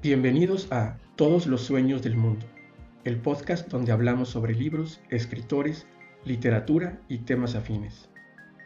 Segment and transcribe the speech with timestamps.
[0.00, 2.46] Bienvenidos a Todos los Sueños del Mundo,
[3.02, 5.88] el podcast donde hablamos sobre libros, escritores,
[6.24, 8.08] literatura y temas afines.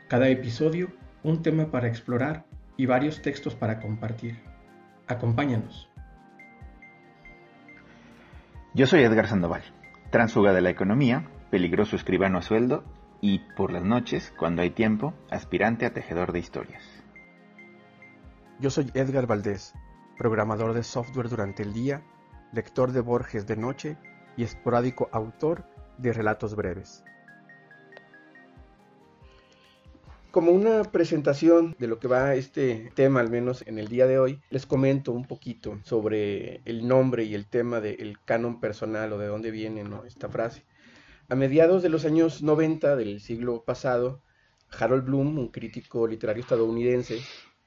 [0.08, 0.92] Cada episodio,
[1.22, 2.44] un tema para explorar
[2.76, 4.40] y varios textos para compartir.
[5.06, 5.88] Acompáñanos.
[8.74, 9.62] Yo soy Edgar Sandoval,
[10.10, 12.84] transfuga de la economía, peligroso escribano a sueldo
[13.22, 16.84] y, por las noches, cuando hay tiempo, aspirante a tejedor de historias.
[18.60, 19.72] Yo soy Edgar Valdés,
[20.16, 22.02] programador de software durante el día,
[22.52, 23.96] lector de Borges de noche
[24.36, 25.64] y esporádico autor
[25.98, 27.04] de relatos breves.
[30.30, 34.18] Como una presentación de lo que va este tema, al menos en el día de
[34.18, 39.18] hoy, les comento un poquito sobre el nombre y el tema del canon personal o
[39.18, 40.64] de dónde viene esta frase.
[41.28, 44.22] A mediados de los años 90 del siglo pasado,
[44.70, 47.20] Harold Bloom, un crítico literario estadounidense,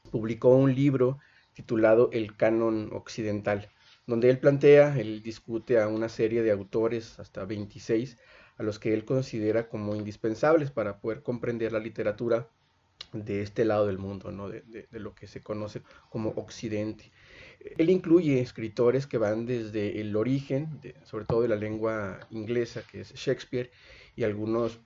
[0.09, 1.19] publicó un libro
[1.55, 3.69] titulado El Canon Occidental,
[4.05, 8.17] donde él plantea, él discute a una serie de autores, hasta 26,
[8.57, 12.47] a los que él considera como indispensables para poder comprender la literatura
[13.13, 14.49] de este lado del mundo, ¿no?
[14.49, 17.11] de, lo que se conoce como Occidente.
[17.77, 23.01] Él incluye escritores que van desde el origen, sobre todo de la lengua inglesa, que
[23.01, 23.71] es Shakespeare,
[24.15, 24.79] y algunos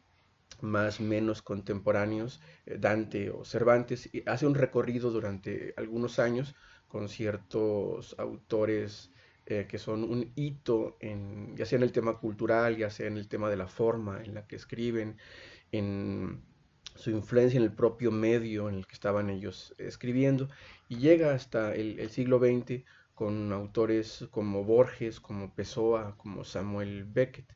[0.62, 6.56] más menos contemporáneos, eh, Dante o Cervantes, y hace un recorrido durante algunos años
[6.88, 9.12] con ciertos autores
[9.52, 13.18] eh, que son un hito, en, ya sea en el tema cultural, ya sea en
[13.18, 15.18] el tema de la forma en la que escriben,
[15.72, 16.44] en
[16.96, 20.50] su influencia en el propio medio en el que estaban ellos escribiendo,
[20.88, 22.84] y llega hasta el, siglo XX
[23.16, 27.52] con autores como Borges, como Pessoa, como Samuel Beckett.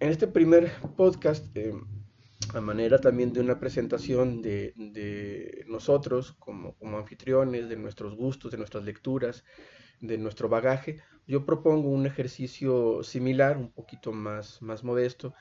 [0.00, 1.72] En este primer podcast, eh,
[2.52, 8.84] a manera también de una presentación de, nosotros como, anfitriones, de nuestros gustos, de nuestras
[8.84, 9.44] lecturas,
[10.00, 15.32] de nuestro bagaje, yo propongo un ejercicio similar, un poquito más, modesto,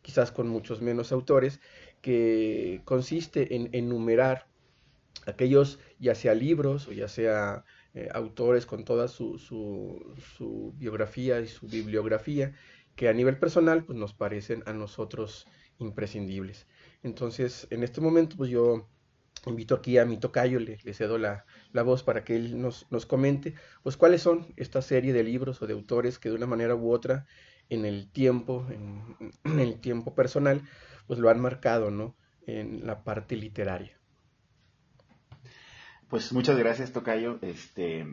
[0.00, 1.60] quizás con muchos menos autores,
[2.00, 4.48] que consiste en enumerar
[5.26, 7.64] aquellos, ya sea libros o ya sea
[7.94, 12.54] eh, autores con toda su, su biografía y su bibliografía,
[12.96, 15.46] que a nivel personal pues, nos parecen a nosotros
[15.78, 16.66] imprescindibles.
[17.02, 18.88] Entonces, en este momento, pues yo
[19.46, 21.44] invito aquí a mi tocayo, le, cedo la,
[21.84, 25.72] voz para que él nos, comente, pues cuáles son esta serie de libros o de
[25.72, 27.26] autores que de una manera u otra
[27.68, 30.62] en el tiempo, en, el tiempo personal,
[31.06, 32.16] pues lo han marcado, ¿no?
[32.46, 33.98] En la parte literaria.
[36.08, 37.38] Pues muchas gracias, Tocayo.
[37.40, 38.06] Este,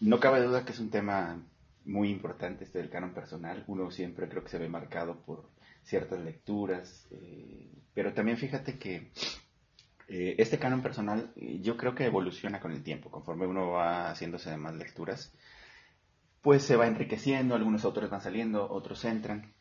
[0.00, 1.44] no cabe duda que es un tema
[1.88, 3.64] muy importante este del canon personal.
[3.66, 5.50] Uno siempre creo que se ve marcado por
[5.82, 9.10] ciertas lecturas, eh, pero también fíjate que
[10.08, 14.10] eh, este canon personal eh, yo creo que evoluciona con el tiempo, conforme uno va
[14.10, 15.32] haciéndose de más lecturas,
[16.42, 19.54] pues se va enriqueciendo, algunos autores van saliendo, otros entran.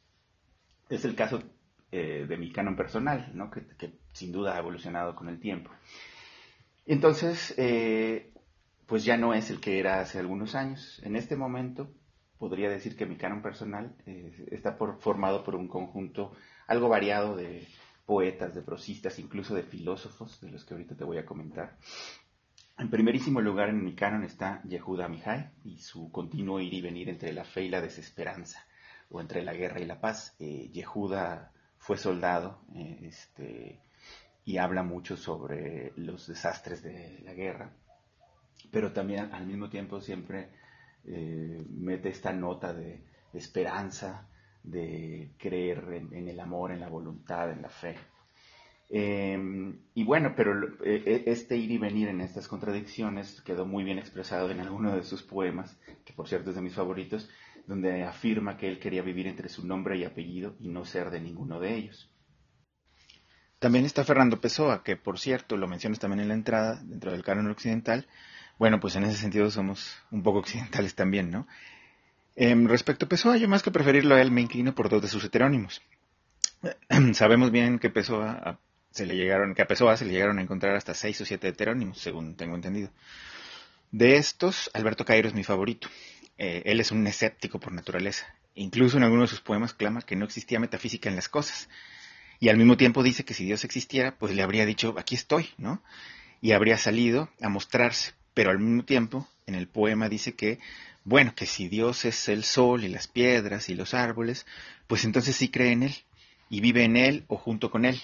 [0.89, 1.41] Es el caso
[1.89, 3.49] de mi canon personal, ¿no?
[3.49, 3.63] que,
[4.11, 5.71] sin duda ha evolucionado con el tiempo.
[6.85, 7.55] Entonces,
[8.85, 11.01] pues ya no es el que era hace algunos años.
[11.03, 11.89] En este momento,
[12.37, 16.33] podría decir que mi canon personal eh, está por, formado por un conjunto
[16.67, 17.67] algo variado de
[18.05, 21.77] poetas, de prosistas, incluso de filósofos, de los que ahorita te voy a comentar.
[22.77, 27.09] En primerísimo lugar en mi canon está Yehuda Mihai y su continuo ir y venir
[27.09, 28.65] entre la fe y la desesperanza,
[29.09, 30.35] o entre la guerra y la paz.
[30.39, 33.81] Eh, Yehuda fue soldado eh, este,
[34.45, 37.71] y habla mucho sobre los desastres de la guerra,
[38.71, 40.49] pero también al mismo tiempo siempre
[41.07, 43.03] eh, mete esta nota de
[43.33, 44.27] esperanza,
[44.63, 47.95] de creer en, el amor, en la voluntad, en la fe.
[48.89, 50.53] Em, y bueno, pero
[50.83, 54.95] e, e, este ir y venir en estas contradicciones quedó muy bien expresado en alguno
[54.95, 57.29] de sus poemas, que por cierto es de mis favoritos,
[57.65, 61.21] donde afirma que él quería vivir entre su nombre y apellido y no ser de
[61.21, 62.09] ninguno de ellos.
[63.59, 67.23] También está Fernando Pessoa, que por cierto lo mencionas también en la entrada, dentro del
[67.23, 68.07] canon occidental,
[68.59, 71.47] bueno, pues en ese sentido somos un poco occidentales también, ¿no?
[72.35, 75.07] Em, respecto a Pessoa, yo más que preferirlo a él me inclino por dos de
[75.07, 75.81] sus heterónimos.
[77.13, 78.59] Sabemos bien que Pessoa
[78.91, 81.47] se le llegaron, que a Pessoa se le llegaron a encontrar hasta seis o siete
[81.47, 82.91] heterónimos, según tengo entendido.
[83.91, 85.87] De estos, Alberto Cairo es mi favorito.
[86.37, 88.25] Eh, él es un escéptico por naturaleza.
[88.53, 91.69] Incluso en algunos de sus poemas clama que no existía metafísica en las cosas.
[92.39, 95.49] Y al mismo tiempo dice que si Dios existiera, pues le habría dicho, aquí estoy,
[95.57, 95.81] ¿no?
[96.41, 100.59] Y habría salido a mostrarse pero al mismo tiempo en el poema dice que,
[101.03, 104.45] bueno, que si Dios es el sol y las piedras y los árboles,
[104.85, 105.95] pues entonces sí cree en Él
[106.47, 107.99] y vive en Él o junto con Él.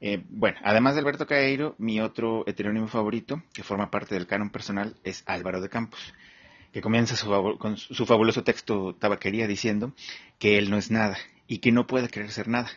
[0.00, 4.48] Eh, bueno, además de Alberto Caeiro, mi otro heterónimo favorito, que forma parte del canon
[4.48, 6.14] personal, es Álvaro de Campos.
[6.72, 9.92] que comienza su, su fabuloso texto Tabaquería diciendo
[10.38, 12.70] que él no es nada y que no puede querer ser nada,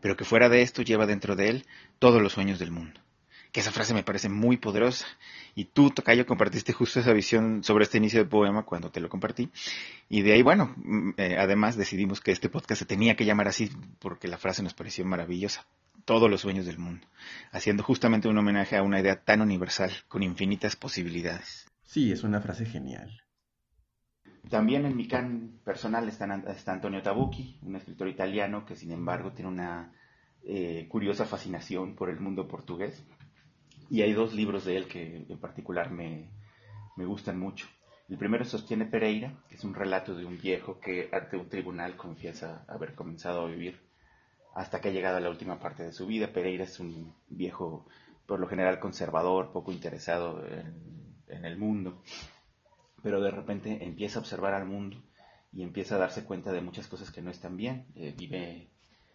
[0.00, 1.66] pero que fuera de esto lleva dentro de él
[1.98, 3.03] todos los sueños del mundo.
[3.54, 5.06] Que esa frase me parece muy poderosa.
[5.54, 9.08] Y tú, Tocayo, compartiste justo esa visión sobre este inicio del poema cuando te lo
[9.08, 9.48] compartí.
[10.08, 13.46] Y de ahí, bueno, mm, eh, además decidimos que este podcast se tenía que llamar
[13.46, 13.70] así
[14.00, 15.64] porque la frase nos pareció maravillosa.
[16.04, 17.06] Todos los sueños del mundo.
[17.52, 21.70] Haciendo justamente un homenaje a una idea tan universal, con infinitas posibilidades.
[21.84, 23.22] Sí, es una frase genial.
[24.50, 29.48] También en mi can personal está, Antonio Tabucchi, un escritor italiano que sin embargo tiene
[29.48, 29.92] una
[30.42, 33.04] eh, curiosa fascinación por el mundo portugués.
[33.90, 36.30] Y hay dos libros de él que en particular me,
[36.96, 37.66] me gustan mucho.
[38.08, 41.96] El primero sostiene Pereira, que es un relato de un viejo que ante un tribunal
[41.96, 43.80] confiesa haber comenzado a vivir
[44.54, 46.32] hasta que ha llegado a la última parte de su vida.
[46.32, 47.86] Pereira es un viejo,
[48.26, 52.00] por lo general, conservador, poco interesado en, el mundo
[53.02, 54.96] pero de repente empieza a observar al mundo
[55.52, 57.86] y empieza a darse cuenta de muchas cosas que no están bien.
[57.96, 58.70] Eh, vive,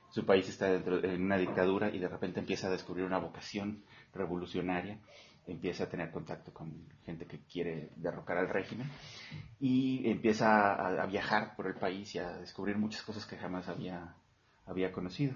[0.09, 3.83] su país está dentro, en una dictadura y de repente empieza a descubrir una vocación
[4.13, 5.00] revolucionaria,
[5.47, 8.89] empieza a tener contacto con gente que quiere derrocar al régimen
[9.59, 14.15] y empieza a, viajar por el país y a descubrir muchas cosas que jamás había,
[14.65, 15.35] había conocido.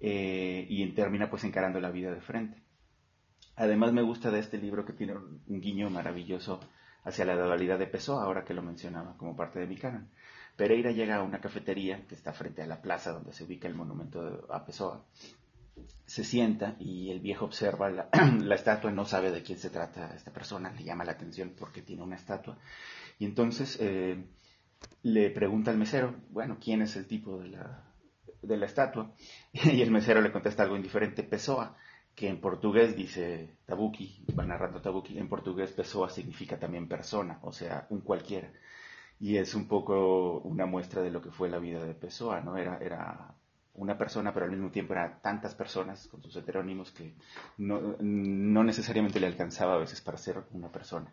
[0.00, 2.62] Eh, y termina pues encarando la vida de frente.
[3.56, 6.60] Además me gusta de este libro que tiene un guiño maravilloso
[7.04, 10.10] hacia la dualidad de Pessoa, ahora que lo mencionaba como parte de mi canon.
[10.56, 13.74] Pereira llega a una cafetería que está frente a la plaza donde se ubica el
[13.74, 15.04] monumento a Pessoa.
[16.06, 20.32] Se sienta y el viejo observa la, estatua, no sabe de quién se trata esta
[20.32, 22.58] persona, le llama la atención porque tiene una estatua.
[23.18, 24.24] Y entonces eh,
[25.02, 27.84] le pregunta al mesero, bueno, ¿quién es el tipo de la,
[28.42, 29.12] de la estatua?
[29.52, 31.76] Y el mesero le contesta algo indiferente, Pessoa
[32.16, 37.52] que en portugués dice tabuki, va narrando tabuki, en portugués pessoa significa también persona, o
[37.52, 38.50] sea, un cualquiera.
[39.18, 42.56] Y es un poco una muestra de lo que fue la vida de Pessoa, ¿no?
[42.56, 43.34] Era, era
[43.76, 47.14] una persona, pero al mismo tiempo eran tantas personas con sus heterónimos que
[47.58, 51.12] no, necesariamente le alcanzaba a veces para ser una persona.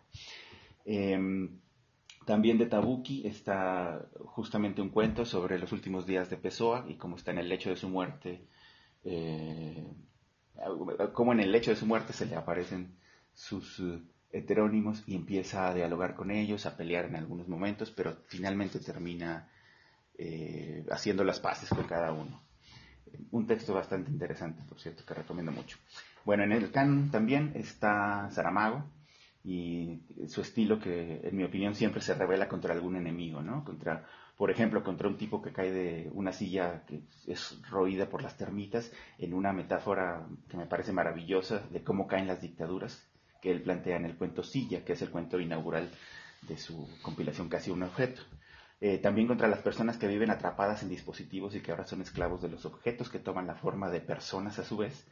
[0.84, 1.60] Em,
[2.24, 7.16] también de Tabuki está justamente un cuento sobre los últimos días de Pessoa y cómo
[7.16, 8.46] está en el lecho de su muerte.
[9.04, 9.86] Eh,
[11.12, 12.96] como en el lecho de su muerte se le aparecen
[13.34, 13.82] sus
[14.34, 19.48] heterónimos y empieza a dialogar con ellos, a pelear en algunos momentos, pero finalmente termina
[20.18, 22.42] eh, haciendo las paces con cada uno.
[23.30, 25.78] Un texto bastante interesante, por cierto, que recomiendo mucho.
[26.24, 28.84] Bueno, en el canon también está Saramago
[29.44, 33.64] y su estilo que, en mi opinión, siempre se revela contra algún enemigo, ¿no?
[33.64, 34.04] Contra
[34.36, 38.36] por ejemplo, contra un tipo que cae de una silla que es roída por las
[38.36, 43.08] termitas, en una metáfora que me parece maravillosa de cómo caen las dictaduras,
[43.44, 45.90] que él plantea en el cuento Silla, que es el cuento inaugural
[46.48, 48.22] de su compilación Casi un objeto.
[48.80, 52.40] Eh, también contra las personas que viven atrapadas en dispositivos y que ahora son esclavos
[52.40, 55.06] de los objetos que toman la forma de personas a su vez,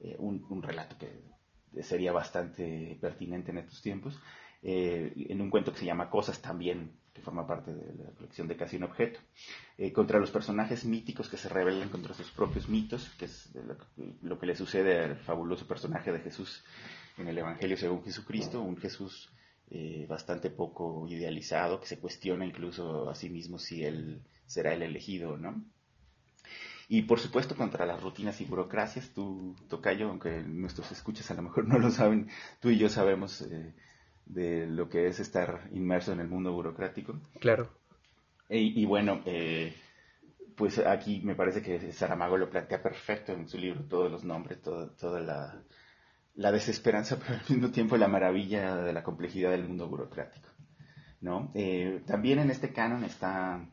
[0.00, 4.20] eh, un, relato que sería bastante pertinente en estos tiempos,
[4.62, 8.46] eh, en un cuento que se llama Cosas también que forma parte de la colección
[8.48, 9.18] de Casi un Objeto,
[9.92, 13.50] contra los personajes míticos que se rebelan contra sus propios mitos, que es
[14.22, 16.62] lo, que le sucede al fabuloso personaje de Jesús
[17.18, 19.30] en el Evangelio según Jesucristo, un Jesús
[19.70, 24.82] eh, bastante poco idealizado, que se cuestiona incluso a sí mismo si él será el
[24.82, 25.62] elegido, ¿no?
[26.88, 31.42] Y por supuesto contra las rutinas y burocracias, tú, Tocayo, aunque nuestros escuchas a lo
[31.42, 32.28] mejor no lo saben,
[32.60, 33.74] tú y yo sabemos eh,
[34.24, 37.20] de lo que es estar inmerso en el mundo burocrático.
[37.40, 37.68] Claro.
[38.50, 39.74] Y, bueno, eh,
[40.56, 44.62] pues aquí me parece que Saramago lo plantea perfecto en su libro, todos los nombres,
[44.62, 45.62] toda la,
[46.38, 50.48] la, desesperanza, pero al mismo tiempo la maravilla de la complejidad del mundo burocrático.
[51.20, 51.50] ¿no?
[51.54, 53.68] Eh, también en este canon está,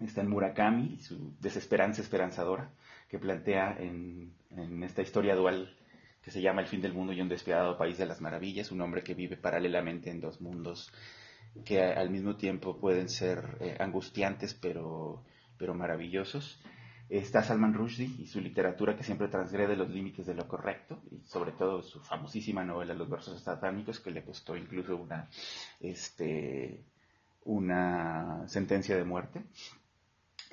[0.00, 2.72] está en Murakami, su desesperanza esperanzadora,
[3.08, 5.76] que plantea en, en esta historia dual
[6.22, 8.80] que se llama El fin del mundo y un despiadado país de las maravillas, un
[8.80, 10.92] hombre que vive paralelamente en dos mundos
[11.64, 15.24] que al mismo tiempo pueden ser eh, angustiantes pero,
[15.58, 16.60] pero maravillosos.
[17.12, 21.18] Está Salman Rushdie y su literatura que siempre transgrede los límites de lo correcto, y
[21.26, 25.28] sobre todo su famosísima novela Los versos satánicos, que le costó incluso una,
[25.78, 26.80] este,
[27.44, 29.42] una sentencia de muerte.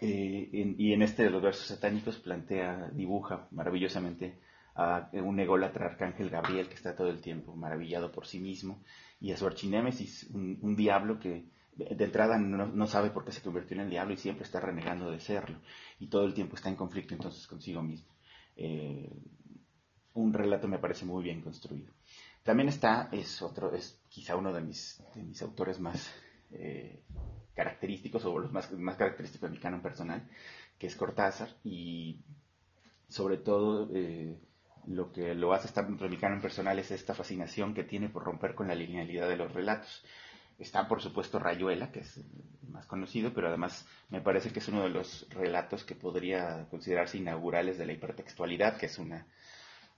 [0.01, 4.37] Eh, y en este de los versos satánicos plantea, dibuja maravillosamente
[4.75, 8.83] a un ególatra arcángel Gabriel que está todo el tiempo maravillado por sí mismo,
[9.21, 13.75] y a su archinémesis, un, diablo que de entrada no, sabe por qué se convirtió
[13.75, 15.59] en el diablo y siempre está renegando de serlo,
[15.99, 18.13] y todo el tiempo está en conflicto entonces consigo mismo.
[18.55, 19.11] Eh,
[20.13, 21.93] un relato me parece muy bien construido.
[22.43, 26.11] También está, es otro, es quizá uno de mis, de mis autores más
[26.51, 27.03] eh,
[27.53, 30.27] característicos o los más, más característicos de mi canon personal,
[30.77, 32.21] que es Cortázar, y
[33.07, 34.39] sobre todo eh,
[34.87, 38.09] lo que lo hace estar dentro de mi canon personal es esta fascinación que tiene
[38.09, 40.03] por romper con la linealidad de los relatos.
[40.59, 42.19] Está, por supuesto, Rayuela, que es
[42.67, 47.17] más conocido, pero además me parece que es uno de los relatos que podría considerarse
[47.17, 49.25] inaugurales de la hipertextualidad, que es una,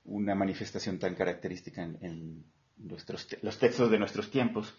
[0.06, 2.46] una manifestación tan característica en,
[2.77, 4.74] nuestros, los textos de nuestros tiempos.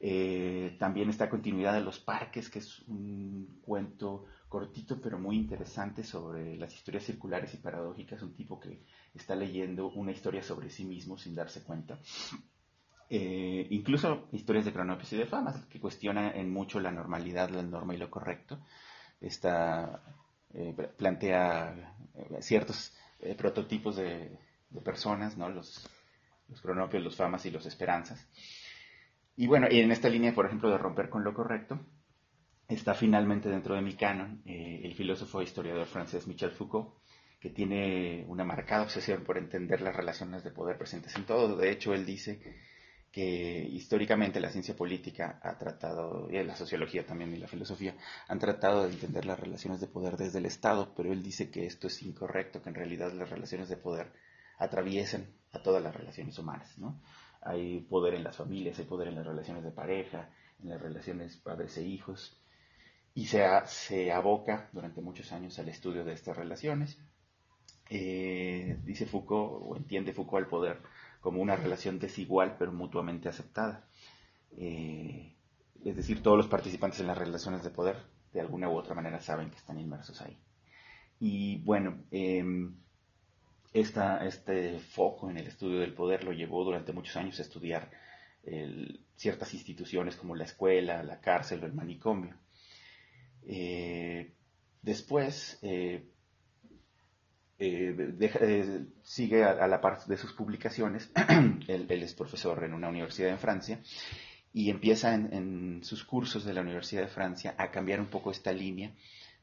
[0.00, 6.02] Eh, también está Continuidad de los Parques, que es un cuento cortito pero muy interesante
[6.02, 8.82] sobre las historias circulares y paradójicas, un tipo que
[9.14, 12.00] está leyendo una historia sobre sí mismo sin darse cuenta.
[13.12, 17.62] Eh, incluso historias de cronopios y de famas, que cuestionan en mucho la normalidad, la
[17.62, 18.60] norma y lo correcto.
[19.20, 20.00] Esta,
[20.54, 22.96] eh, plantea eh, ciertos
[23.36, 24.38] prototipos de,
[24.84, 25.48] personas, ¿no?
[25.50, 25.84] los
[26.62, 28.28] cronopios, los famas y los esperanzas.
[29.36, 31.80] Y bueno, y en esta línea, por ejemplo, de romper con lo correcto,
[32.68, 36.94] está finalmente dentro de mi canon el filósofo e historiador francés Michel Foucault,
[37.40, 41.56] que tiene una marcada obsesión por entender las relaciones de poder presentes en todo.
[41.56, 42.40] De hecho, él dice
[43.10, 47.96] que históricamente la ciencia política ha tratado, y la sociología también y la filosofía,
[48.28, 51.66] han tratado de entender las relaciones de poder desde el Estado, pero él dice que
[51.66, 54.12] esto es incorrecto, que en realidad las relaciones de poder
[54.58, 57.00] atraviesan a todas las relaciones humanas, ¿no?
[57.42, 60.30] Hay poder en las familias, hay poder en las relaciones de pareja,
[60.62, 62.40] en las relaciones padres e hijos,
[63.14, 66.98] y se, se aboca durante muchos años al estudio de estas relaciones.
[67.88, 70.80] Eh, dice Foucault, o entiende Foucault el poder
[71.20, 73.88] como una relación desigual pero mutuamente aceptada.
[74.56, 75.36] Eh,
[75.84, 77.96] es decir, todos los participantes en las relaciones de poder
[78.32, 80.38] de alguna u otra manera saben que están inmersos ahí.
[81.18, 82.74] Y bueno, em,
[83.72, 87.90] este foco en el estudio del poder lo llevó durante muchos años a estudiar
[89.16, 92.36] ciertas instituciones como la escuela, la cárcel o el manicomio.
[93.42, 94.34] Eh,
[94.82, 96.09] después, eh,
[97.60, 101.10] eh, eh, sigue a, la par de sus publicaciones,
[101.68, 103.80] él, es profesor en una universidad en Francia,
[104.52, 108.50] y empieza en, sus cursos de la Universidad de Francia a cambiar un poco esta
[108.50, 108.92] línea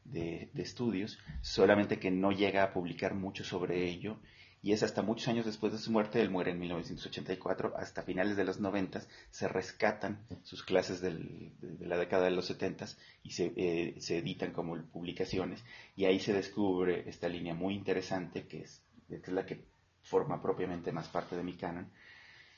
[0.03, 4.17] de, estudios, solamente que no llega a publicar mucho sobre ello
[4.63, 8.35] y es hasta muchos años después de su muerte, él muere en 1984, hasta finales
[8.35, 12.85] de los 90 se rescatan sus clases de, la década de los 70
[13.23, 15.63] y eh, se, editan como publicaciones.
[15.95, 18.81] Y ahí se descubre esta línea muy interesante que es,
[19.27, 19.63] la que
[20.01, 21.91] forma propiamente más parte de mi canon,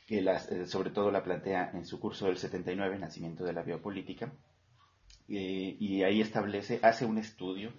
[0.08, 4.32] que eh, sobre todo la plantea en su curso del 79, Nacimiento de la Biopolítica,
[5.28, 7.74] eh, y ahí establece, hace un estudio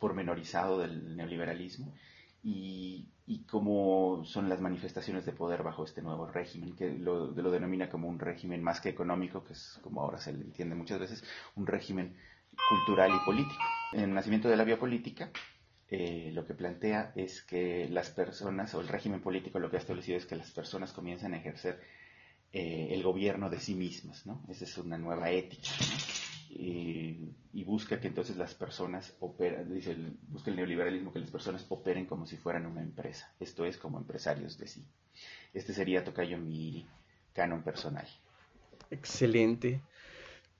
[0.00, 1.92] pormenorizado del neoliberalismo
[2.42, 3.08] y,
[3.46, 8.18] cómo son las manifestaciones de poder bajo este nuevo régimen, que lo, denomina como un
[8.18, 11.24] régimen más que económico, que es como ahora se le entiende muchas veces,
[11.56, 12.16] un régimen
[12.68, 13.62] cultural y político.
[13.92, 15.30] En el nacimiento de la biopolítica,
[15.90, 19.80] eh, lo que plantea es que las personas, o el régimen político lo que ha
[19.80, 21.80] establecido es que las personas comienzan a ejercer
[22.52, 24.42] eh, el gobierno de sí mismas, ¿no?
[24.48, 25.68] Esa es una nueva ética,
[26.50, 29.94] y, busca que entonces las personas operen, dice,
[30.28, 33.98] busca el neoliberalismo que las personas operen como si fueran una empresa, esto es como
[33.98, 34.86] empresarios de sí.
[35.52, 36.86] Este sería, Tocayo, mi
[37.34, 38.06] canon personal.
[38.90, 39.82] Excelente.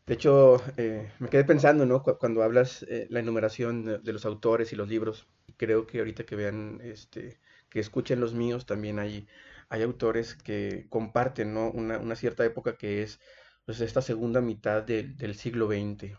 [0.06, 2.02] De hecho, eh, me quedé pensando, ¿no?
[2.02, 5.26] Cuando hablas eh, la enumeración de, los autores y los libros,
[5.56, 7.38] creo que ahorita que vean, este,
[7.70, 9.26] que escuchen los míos, también hay,
[9.70, 11.70] hay autores que comparten, ¿no?
[11.70, 13.20] Una, una cierta época que es
[13.68, 16.16] pues, esta segunda mitad del siglo XX.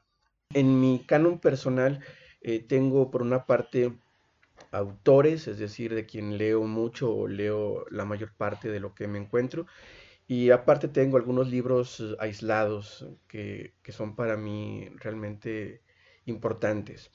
[0.54, 2.00] En mi canon personal
[2.42, 3.92] eh, tengo por una parte
[4.72, 9.08] autores, es decir, de quien leo mucho o leo la mayor parte de lo que
[9.08, 9.66] me encuentro.
[10.28, 15.82] Y aparte tengo algunos libros aislados que, son para mí realmente
[16.26, 17.10] importantes.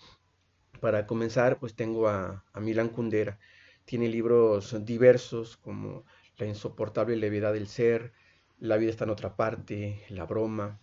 [0.80, 3.38] Para comenzar, pues tengo a, a Milan Kundera.
[3.84, 6.04] Tiene libros diversos como
[6.38, 8.12] La insoportable levedad del ser,
[8.58, 10.80] la vida está en otra parte, La broma,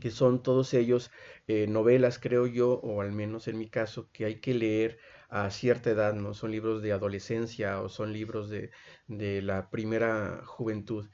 [0.00, 1.10] que son todos ellos
[1.46, 4.98] eh, novelas, creo yo, o al menos en mi caso, que hay que leer
[5.28, 6.34] a cierta edad, ¿no?
[6.34, 8.70] Son libros de adolescencia o son libros de,
[9.42, 11.08] la primera juventud.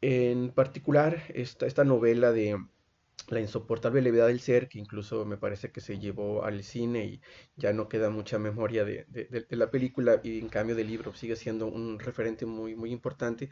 [0.00, 2.58] En particular, esta, esta novela de
[3.28, 7.20] La insoportable levedad del ser, que incluso me parece que se llevó al cine y
[7.56, 11.36] ya no queda mucha memoria de, de la película y en cambio del libro sigue
[11.36, 13.50] siendo un referente muy, muy importante,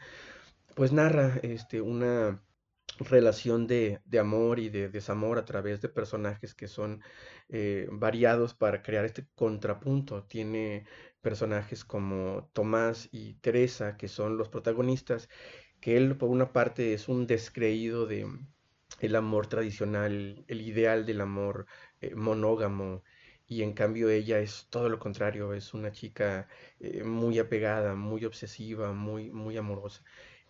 [0.77, 2.39] pues narra este, una
[2.99, 7.01] relación de, amor y de desamor a través de personajes que son
[7.49, 10.23] eh, variados para crear este contrapunto.
[10.25, 10.85] Tiene
[11.19, 15.29] personajes como Tomás y Teresa, que son los protagonistas,
[15.81, 18.27] que él por una parte es un descreído de,
[18.99, 21.65] el amor tradicional, el ideal del amor
[22.01, 23.03] eh, monógamo,
[23.47, 26.47] y en cambio ella es todo lo contrario, es una chica
[26.79, 30.03] eh, muy apegada, muy obsesiva, muy, muy amorosa.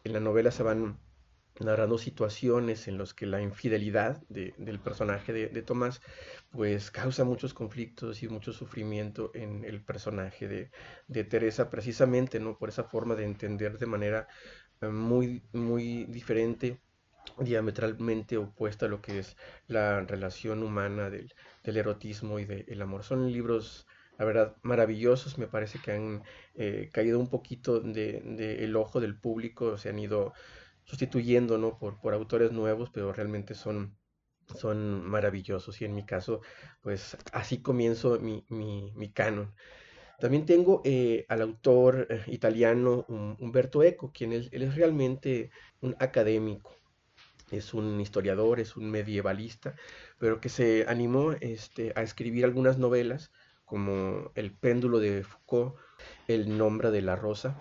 [0.08, 0.98] En la novela se van
[1.60, 6.02] narrando situaciones en las que la infidelidad del personaje de, Tomás
[6.50, 10.48] pues causa muchos conflictos y mucho sufrimiento en el personaje
[11.10, 14.30] de, Teresa precisamente no por esa forma de entender de manera
[14.80, 16.80] eh, muy muy diferente
[17.38, 19.36] diametralmente opuesta a lo que es
[19.68, 21.34] la relación humana del,
[21.66, 23.04] erotismo y del amor.
[23.04, 23.86] Son libros,
[24.18, 25.38] la verdad, maravillosos.
[25.38, 26.24] Me parece que han
[26.56, 30.34] eh, caído un poquito del de, el ojo del público, se han ido
[30.84, 31.78] sustituyendo ¿no?
[31.78, 33.98] por, por autores nuevos, pero realmente son,
[34.56, 35.82] son maravillosos.
[35.82, 36.42] Y en mi caso,
[36.82, 39.54] pues así comienzo mi, mi, canon.
[40.20, 46.78] También tengo eh, al autor eh, italiano Umberto Eco, quien él es realmente un académico
[47.52, 49.76] es un historiador, es un medievalista,
[50.20, 53.32] pero que se animó este, a escribir algunas novelas
[53.68, 55.76] como El péndulo de Foucault,
[56.28, 57.56] El nombre de la rosa,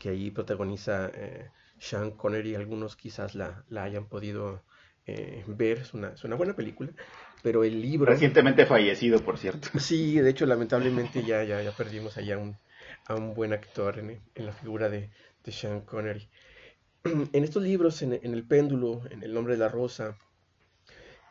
[0.00, 4.64] que ahí protagoniza eh, Sean Connery, algunos quizás la, hayan podido
[5.06, 6.90] eh, ver, es una, buena película,
[7.42, 8.10] pero el libro...
[8.10, 9.68] Recientemente fallecido, por cierto.
[9.78, 12.56] Sí, de hecho, lamentablemente ya, ya, ya perdimos allá un,
[13.06, 15.10] a un buen actor en, la figura de,
[15.44, 16.26] de Sean Connery.
[17.04, 20.16] en estos libros, en, El péndulo, en El nombre de la rosa,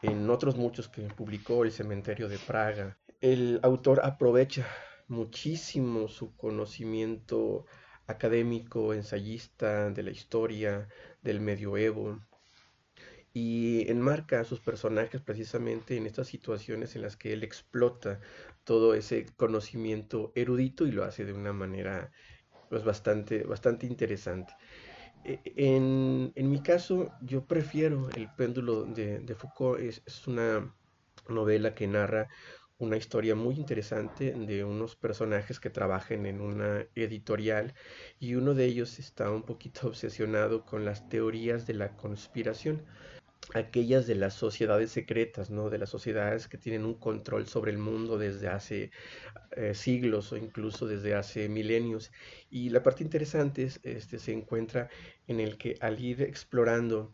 [0.03, 4.67] en otros muchos que publicó El cementerio de Praga, el autor aprovecha
[5.07, 7.65] muchísimo su conocimiento
[8.07, 10.87] académico, ensayista de la historia,
[11.21, 12.19] del medioevo,
[13.33, 18.19] y enmarca a sus personajes precisamente en estas situaciones en las que él explota
[18.63, 22.11] todo ese conocimiento erudito y lo hace de una manera
[22.69, 24.53] pues bastante, bastante interesante.
[25.23, 29.79] E, en, mi caso, yo prefiero El péndulo de, Foucault.
[29.81, 30.73] Es, una
[31.29, 32.29] novela que narra
[32.79, 37.73] una historia muy interesante de unos personajes que trabajan en una editorial
[38.19, 42.85] y uno de ellos está un poquito obsesionado con las teorías de la conspiración
[43.53, 45.69] aquellas de las sociedades secretas, ¿no?
[45.69, 48.91] De las sociedades que tienen un control sobre el mundo desde hace
[49.51, 52.11] eh, siglos o incluso desde hace milenios.
[52.49, 54.89] Y la parte interesante es, este, se encuentra
[55.27, 57.13] en el que al ir explorando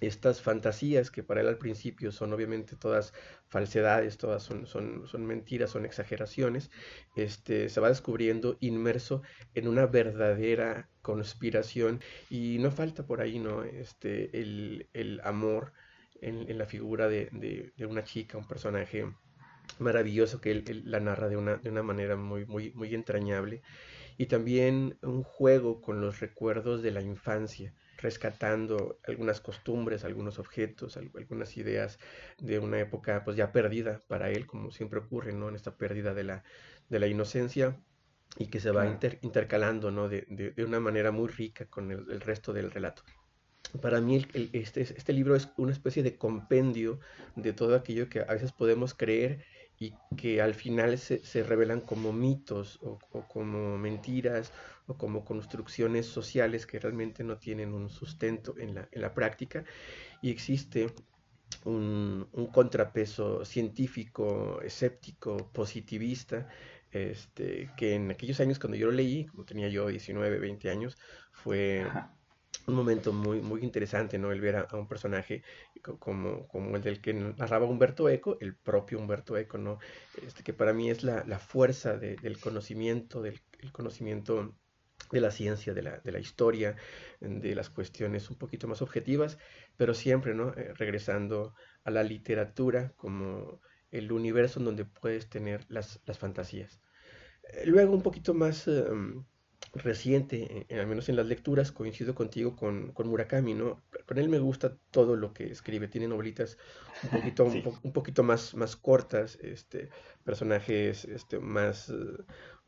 [0.00, 3.14] estas fantasías que para él al principio son obviamente todas
[3.48, 6.70] falsedades, todas son, son, son, mentiras, son exageraciones,
[7.14, 9.22] este, se va descubriendo inmerso
[9.54, 13.62] en una verdadera conspiración y no falta por ahí ¿no?
[13.62, 15.72] este, el, el amor
[16.20, 17.28] en, en, la figura de,
[17.76, 19.06] de, una chica, un personaje
[19.78, 23.62] maravilloso que él, la narra de una, de una manera muy, muy, muy entrañable
[24.18, 30.96] y también un juego con los recuerdos de la infancia rescatando algunas costumbres, algunos objetos,
[30.96, 31.98] algunas ideas
[32.38, 35.48] de una época pues ya perdida para él, como siempre ocurre, ¿no?
[35.48, 36.44] En esta pérdida de la,
[36.88, 37.76] de la inocencia
[38.38, 38.86] y que se va
[39.22, 40.08] intercalando, ¿no?
[40.08, 43.02] De, de, una manera muy rica con el, resto del relato.
[43.80, 47.00] Para mí este, este libro es una especie de compendio
[47.34, 49.44] de todo aquello que a veces podemos creer
[49.78, 54.52] y que al final se, se revelan como mitos o, como mentiras
[54.86, 59.64] o como construcciones sociales que realmente no tienen un sustento en la, en la práctica
[60.22, 60.92] y existe
[61.64, 66.48] un, un, contrapeso científico, escéptico, positivista,
[66.90, 70.96] este, que en aquellos años cuando yo lo leí, como tenía yo 19, 20 años,
[71.32, 71.86] fue
[72.66, 74.32] un momento muy, muy interesante, ¿no?
[74.32, 75.42] El ver a, un personaje
[75.98, 79.78] como, como el del que narraba Humberto Eco, el propio Humberto Eco, ¿no?
[80.26, 83.40] Este, que para mí es la, la fuerza del conocimiento, del
[83.72, 84.56] conocimiento
[85.10, 86.76] de la ciencia, de la, de la, historia,
[87.20, 89.38] de las cuestiones un poquito más objetivas,
[89.76, 90.52] pero siempre, ¿no?
[90.54, 96.80] Eh, regresando a la literatura como el universo en donde puedes tener las, las fantasías.
[97.52, 98.68] Eh, luego, un poquito más...
[98.68, 99.24] Em,
[99.74, 103.82] reciente, al menos en las lecturas, coincido contigo con, con, Murakami, ¿no?
[104.06, 106.56] Con él me gusta todo lo que escribe, tiene novelitas
[107.02, 109.90] un poquito, un, poquito más, más cortas, este,
[110.24, 111.92] personajes este, más,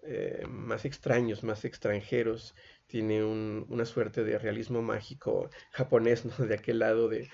[0.02, 2.54] eh, más extraños, más extranjeros,
[2.86, 6.46] tiene un, una suerte de realismo mágico japonés, ¿no?
[6.46, 7.28] De aquel lado de,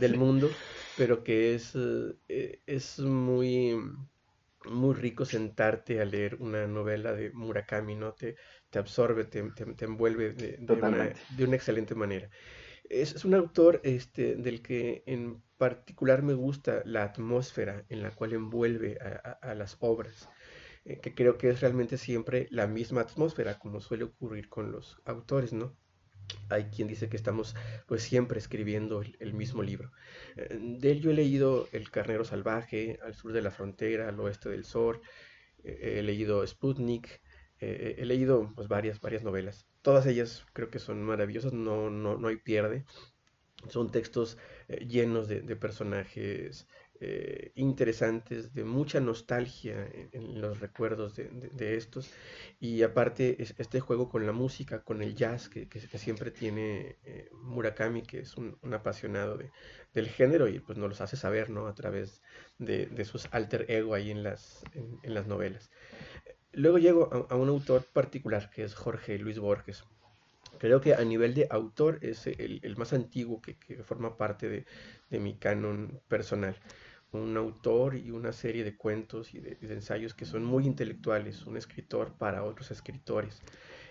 [0.00, 0.50] del mundo,
[0.96, 1.72] pero que es,
[2.28, 3.76] eh, es muy
[4.64, 8.12] muy rico sentarte a leer una novela de Murakami, ¿no?
[8.12, 8.36] Te,
[8.70, 12.30] te absorbe, te, te, envuelve de, de, una, de, una, excelente manera.
[12.88, 18.10] Es, es, un autor este, del que en particular me gusta la atmósfera en la
[18.10, 20.28] cual envuelve a, a, las obras,
[20.84, 25.00] eh, que creo que es realmente siempre la misma atmósfera, como suele ocurrir con los
[25.04, 25.76] autores, ¿no?
[26.48, 27.54] hay quien dice que estamos
[27.86, 29.92] pues siempre escribiendo el, mismo libro.
[30.36, 34.18] Eh, de él yo he leído El carnero salvaje, Al sur de la frontera, Al
[34.20, 35.00] oeste del sol,
[35.64, 37.20] eh, he leído Sputnik,
[37.60, 39.68] he leído pues varias, varias novelas.
[39.82, 42.84] Todas ellas creo que son maravillosas, no, no, no hay pierde.
[43.68, 44.36] Son textos
[44.68, 46.66] llenos de personajes
[47.04, 52.08] eh, interesantes, de mucha nostalgia en, los recuerdos de, estos.
[52.60, 55.66] Y aparte, este juego con la música, con el jazz que,
[55.98, 59.36] siempre tiene eh, Murakami, que es un, apasionado
[59.92, 61.66] del género y pues nos los hace saber ¿no?
[61.66, 62.22] a través
[62.58, 65.72] de, sus alter ego ahí en las, en, las novelas.
[66.52, 69.82] Luego llego a, un autor particular que es Jorge Luis Borges.
[70.60, 74.66] Creo que a nivel de autor es el, más antiguo que, forma parte de,
[75.10, 76.54] de mi canon personal
[77.12, 81.56] un autor y una serie de cuentos y de, ensayos que son muy intelectuales, un
[81.56, 83.42] escritor para otros escritores.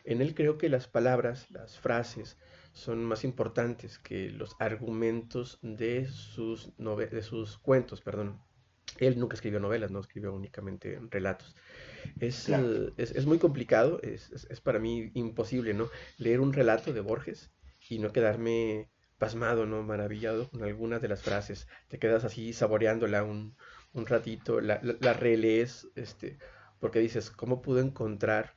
[0.04, 2.38] En él creo que las palabras, las frases,
[2.74, 8.02] son más importantes que los argumentos de sus, de sus cuentos.
[8.02, 8.42] Perdón.
[9.00, 11.56] Él nunca escribió novelas, no escribió únicamente relatos.
[12.20, 15.90] Es, eh, es, muy complicado, es, es, para mí imposible ¿no?
[16.18, 17.52] leer un relato de Borges
[17.90, 18.90] y no quedarme
[19.22, 19.84] pasmado, ¿no?
[19.84, 21.68] Maravillado con algunas de las frases.
[21.90, 23.56] Te quedas así saboreándola un,
[23.94, 26.40] un ratito, la, la, relees, este,
[26.80, 28.56] porque dices, ¿cómo pudo encontrar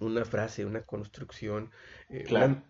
[0.00, 1.70] una frase, una construcción,
[2.08, 2.24] eh,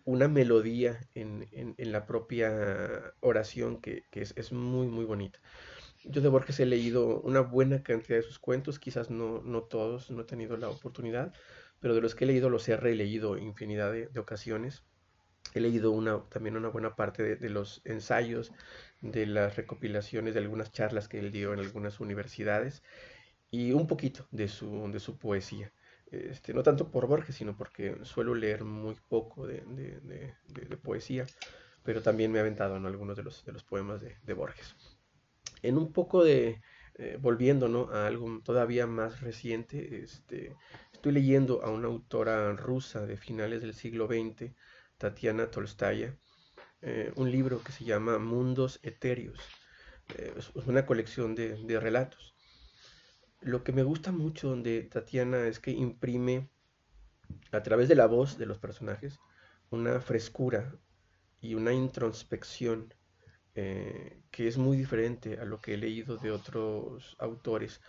[0.04, 5.38] una, melodía en, en, la propia oración que, que es, es, muy, muy bonita?
[6.02, 10.10] Yo de Borges he leído una buena cantidad de sus cuentos, quizás no, no todos,
[10.10, 11.32] no he tenido la oportunidad,
[11.78, 14.82] pero de los que he leído los he releído infinidad de, de ocasiones
[15.54, 18.52] He leído una, también una buena parte de, los ensayos,
[19.00, 22.82] de las recopilaciones de algunas charlas que él dio en algunas universidades
[23.50, 25.72] y un poquito de su, de su poesía.
[26.12, 29.62] Este, no tanto por Borges, sino porque suelo leer muy poco de,
[30.82, 31.26] poesía,
[31.82, 34.76] pero también me he aventado en algunos de los, de los poemas de, Borges.
[35.62, 36.60] En un poco de,
[36.96, 37.88] eh, volviendo ¿no?
[37.90, 40.54] a algo todavía más reciente, este,
[40.92, 44.52] estoy leyendo a una autora rusa de finales del siglo XX,
[45.02, 46.16] Tatiana Tolstaya,
[46.80, 49.40] eh, un libro que se llama Mundos Etéreos.
[50.16, 52.36] Eh, es una colección de, relatos.
[53.40, 56.48] Lo que me gusta mucho de Tatiana es que imprime
[57.50, 59.18] a través de la voz de los personajes
[59.70, 60.72] una frescura
[61.40, 62.94] y una introspección
[63.56, 67.80] eh, que es muy diferente a lo que he leído de otros autores.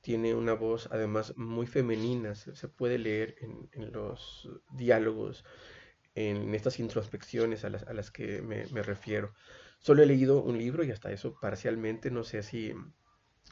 [0.00, 5.44] Tiene una voz además muy femenina, se, puede leer en los diálogos
[6.16, 9.34] en estas introspecciones a las, que me, refiero.
[9.78, 12.72] Solo he leído un libro y hasta eso parcialmente, no sé si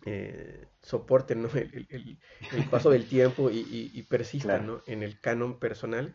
[0.06, 2.18] eh, soporten el,
[2.70, 6.14] paso del tiempo y, y, persistan en el canon personal,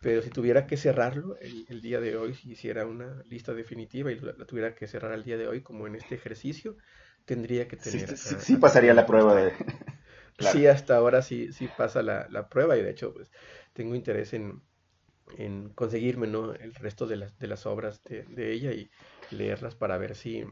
[0.00, 4.18] pero si tuviera que cerrarlo el, día de hoy, si hiciera una lista definitiva y
[4.18, 6.78] la, tuviera que cerrar al día de hoy, como en este ejercicio,
[7.26, 8.16] tendría que tener...
[8.16, 9.52] Sí, pasaría la prueba de...
[10.36, 13.30] Sí, hasta ahora sí, sí pasa la, la prueba y de hecho pues
[13.72, 14.60] tengo interés en,
[15.38, 16.52] en conseguirme ¿no?
[16.54, 18.90] el resto de las, de las obras de, ella y
[19.30, 20.44] leerlas para ver si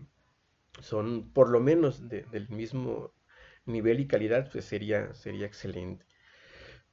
[0.81, 3.13] son por lo menos del mismo
[3.67, 6.07] nivel y calidad, pues sería, sería excelente.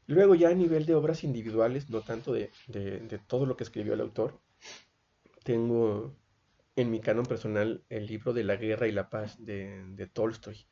[0.05, 3.93] Luego ya a nivel de obras individuales, no tanto de, de, todo lo que escribió
[3.93, 4.39] el autor,
[5.43, 6.15] tengo
[6.75, 10.65] en mi canon personal el libro de la guerra y la paz de, Tolstoy.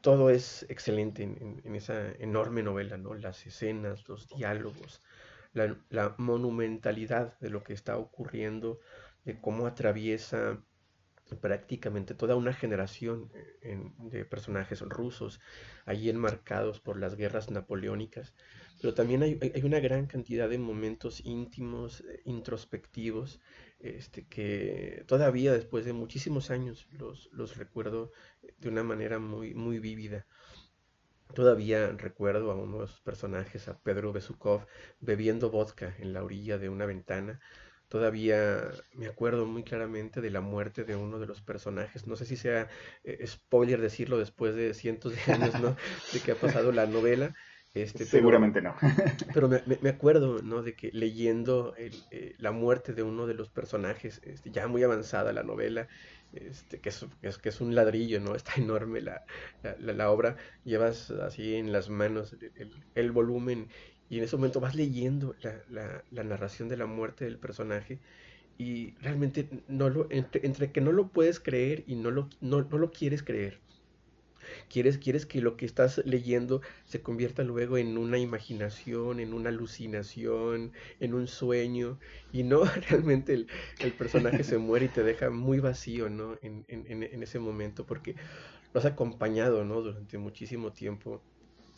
[0.00, 3.14] Todo es excelente en, en, esa enorme novela, ¿no?
[3.14, 5.02] Las escenas, los diálogos,
[5.54, 8.80] la, monumentalidad de lo que está ocurriendo,
[9.24, 10.60] de cómo atraviesa
[11.40, 13.30] prácticamente toda una generación
[13.62, 15.40] eh, de personajes rusos,
[15.86, 18.34] ahí enmarcados por las guerras napoleónicas,
[18.80, 23.40] pero también hay, una gran cantidad de momentos íntimos, eh, introspectivos,
[23.78, 28.12] este, que todavía después de muchísimos años los, los recuerdo
[28.58, 30.26] de una manera muy, muy vívida.
[31.32, 34.66] Todavía recuerdo a unos personajes, a Pedro Besukov,
[35.00, 37.40] bebiendo vodka en la orilla de una ventana.
[37.88, 42.06] Todavía me acuerdo muy claramente de la muerte de uno de los personajes.
[42.06, 42.68] No sé si sea
[43.04, 45.76] eh, spoiler decirlo después de cientos de años, ¿no?
[46.12, 47.34] De que ha pasado la novela.
[47.74, 48.74] Este, Seguramente no.
[49.34, 50.62] pero me, me, acuerdo, ¿no?
[50.62, 55.32] De que leyendo eh, la muerte de uno de los personajes, este, ya muy avanzada
[55.32, 55.88] la novela,
[56.36, 58.34] este, que, es, que es un ladrillo, ¿no?
[58.36, 59.24] Está enorme la,
[59.78, 62.36] la, obra, llevas así en las manos
[62.94, 63.68] el, volumen
[64.08, 65.34] y en ese momento vas leyendo
[65.70, 67.98] la, narración de la muerte del personaje
[68.58, 72.90] y realmente no lo, entre, que no lo puedes creer y no lo, no, lo
[72.90, 73.58] quieres creer.
[74.68, 79.50] Quieres, quieres que lo que estás leyendo se convierta luego en una imaginación, en una
[79.50, 81.98] alucinación, en un sueño,
[82.32, 86.36] y no realmente el, personaje se muere y te deja muy vacío, ¿no?
[86.42, 88.14] En, en, ese momento, porque
[88.72, 89.80] lo has acompañado, ¿no?
[89.80, 91.22] Durante muchísimo tiempo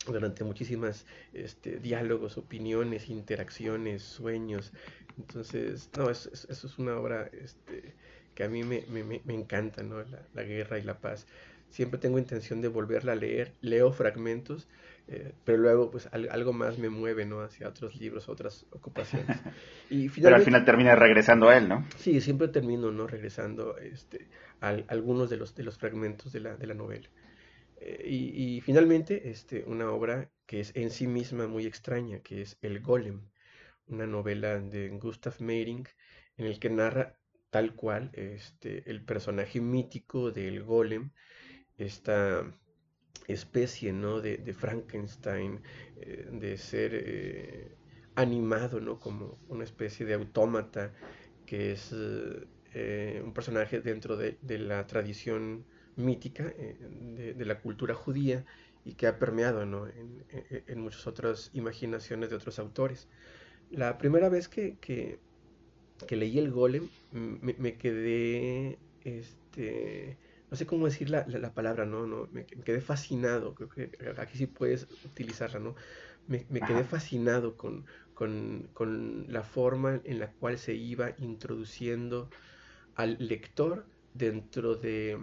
[0.05, 4.71] durante muchísimas este, diálogos, opiniones, interacciones, sueños.
[5.17, 7.93] Entonces, no, eso, es una obra este,
[8.35, 8.83] que a mí me,
[9.27, 10.03] encanta, ¿no?
[10.33, 11.25] La, guerra y la paz.
[11.69, 14.67] Siempre tengo intención de volverla a leer, leo fragmentos,
[15.09, 17.41] eh, pero luego pues algo más me mueve, ¿no?
[17.41, 19.37] Hacia otros libros, otras ocupaciones.
[19.89, 21.85] Y pero al final termina regresando a él, ¿no?
[21.95, 23.07] Sí, siempre termino, ¿no?
[23.07, 24.27] Regresando este,
[24.59, 27.09] a, algunos de los, de los fragmentos de la, de la novela.
[27.79, 32.57] Eh, y, finalmente, este, una obra que es en sí misma muy extraña, que es
[32.61, 33.21] El Golem,
[33.87, 35.89] una novela de Gustav Meyrink,
[36.37, 37.17] en el que narra
[37.49, 41.11] tal cual este, el personaje mítico del Golem,
[41.77, 42.43] esta
[43.27, 44.21] especie ¿no?
[44.21, 45.59] de, Frankenstein,
[45.97, 47.75] eh, de ser eh,
[48.15, 48.99] animado ¿no?
[48.99, 50.93] como una especie de autómata,
[51.45, 55.65] que es un personaje dentro de, de la tradición
[55.97, 56.77] mítica eh,
[57.35, 58.45] de, la cultura judía
[58.85, 63.09] y que ha permeado en, muchas otras imaginaciones de otros autores.
[63.69, 65.19] La primera vez que, que,
[66.15, 70.17] leí el golem me, quedé, este,
[70.49, 72.07] no sé cómo decir la, palabra, ¿no?
[72.07, 75.75] no me, quedé fascinado, creo que aquí sí puedes utilizarla, ¿no?
[76.27, 82.29] Me, quedé fascinado con, con, con, la forma en la cual se iba introduciendo
[82.95, 85.17] al lector dentro de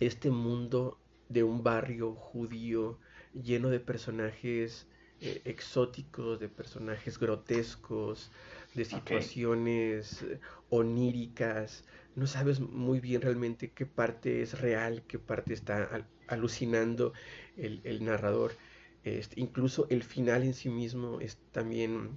[0.00, 2.98] este mundo de un barrio judío
[3.32, 4.88] lleno de personajes
[5.20, 8.30] eh, exóticos, de personajes grotescos,
[8.74, 10.40] de situaciones eh,
[10.70, 11.84] oníricas.
[12.16, 17.12] No sabes muy bien realmente qué parte es real, qué parte está alucinando
[17.56, 18.52] el, narrador.
[19.02, 22.10] Este, incluso el final en sí mismo es también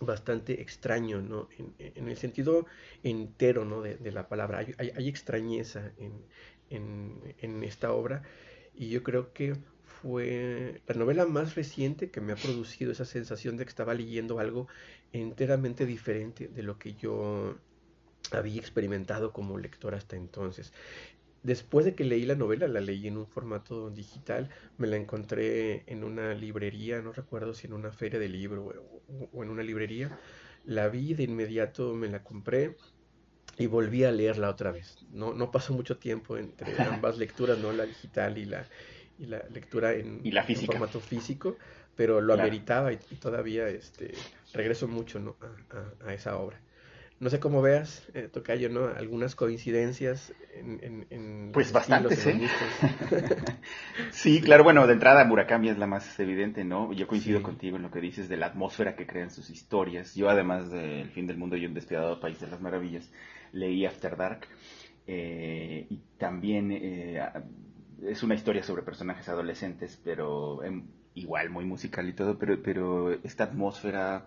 [0.00, 1.48] bastante extraño, ¿no?
[1.78, 2.66] En, el sentido
[3.02, 3.82] entero, ¿no?
[3.82, 4.58] De, la palabra.
[4.78, 6.12] hay extrañeza en,
[6.70, 8.22] en, esta obra
[8.74, 13.56] y yo creo que fue la novela más reciente que me ha producido esa sensación
[13.56, 14.68] de que estaba leyendo algo
[15.12, 17.56] enteramente diferente de lo que yo
[18.32, 20.72] había experimentado como lector hasta entonces.
[21.42, 25.84] Después de que leí la novela, la leí en un formato digital, me la encontré
[25.86, 28.72] en una librería, no recuerdo si en una feria de libro
[29.32, 30.18] o en una librería,
[30.64, 32.76] la vi de inmediato, me la compré,
[33.58, 34.98] y volví a leerla otra vez.
[35.12, 37.72] No, no pasó mucho tiempo entre ambas lecturas, ¿no?
[37.72, 38.66] La digital y la,
[39.18, 41.56] y la lectura en, la formato físico,
[41.94, 44.14] pero lo ameritaba y, todavía este,
[44.52, 45.36] regreso mucho ¿no?
[45.70, 46.60] a, a, esa obra.
[47.20, 48.86] No sé cómo veas, eh, Tocayo, ¿no?
[48.86, 51.06] Algunas coincidencias en...
[51.10, 52.32] en, pues bastante, ¿sí?
[54.10, 56.92] sí, claro, bueno, de entrada Murakami es la más evidente, ¿no?
[56.92, 60.14] Yo coincido contigo en lo que dices de la atmósfera que crean sus historias.
[60.14, 63.08] Yo, además de El fin del mundo y Un despiadado país de las maravillas,
[63.52, 64.48] leí After Dark.
[65.06, 67.22] Eh, y también eh,
[68.02, 73.12] es una historia sobre personajes adolescentes, pero em, igual muy musical y todo, pero, pero
[73.22, 74.26] esta atmósfera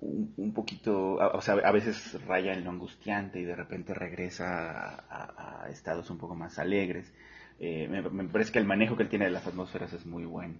[0.00, 5.68] un, poquito, o sea, a veces raya en lo angustiante y de repente regresa a,
[5.70, 7.12] estados un poco más alegres.
[7.60, 10.54] Eh, me, parece que el manejo que él tiene de las atmósferas es muy bueno.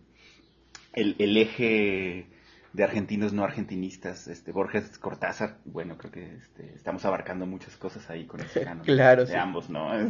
[0.92, 2.26] El, el eje
[2.74, 8.10] de argentinos no argentinistas, este Borges Cortázar, bueno, creo que este, estamos abarcando muchas cosas
[8.10, 9.90] ahí con ese canon claro, de ambos, ¿no?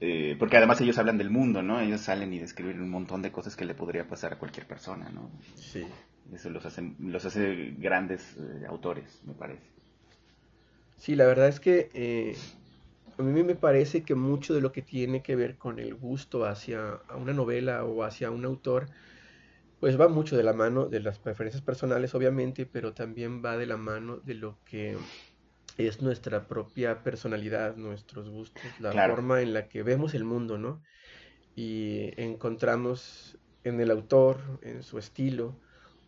[0.00, 1.80] Eh, porque además ellos hablan del mundo, ¿no?
[1.80, 5.10] Ellos salen y describen un montón de cosas que le podría pasar a cualquier persona,
[5.10, 5.28] ¿no?
[5.56, 5.84] Sí.
[6.32, 9.62] Eso los hace, los hace grandes eh, autores, me parece.
[10.96, 12.36] Sí, la verdad es que eh,
[13.18, 16.44] a mí me parece que mucho de lo que tiene que ver con el gusto
[16.44, 18.86] hacia una novela o hacia un autor
[19.80, 23.66] pues va mucho de la mano de las preferencias personales, obviamente, pero también va de
[23.66, 24.96] la mano de lo que
[25.76, 30.82] es nuestra propia personalidad, nuestros gustos, la forma en la que vemos el mundo, ¿no?
[31.54, 35.60] Y encontramos en el autor, en su estilo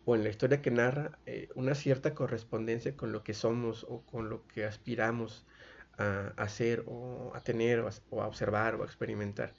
[0.05, 4.01] o en la historia que narra, eh, una cierta correspondencia con lo que somos o
[4.01, 5.45] con lo que aspiramos
[5.97, 9.53] a hacer o a tener o a observar o a experimentar.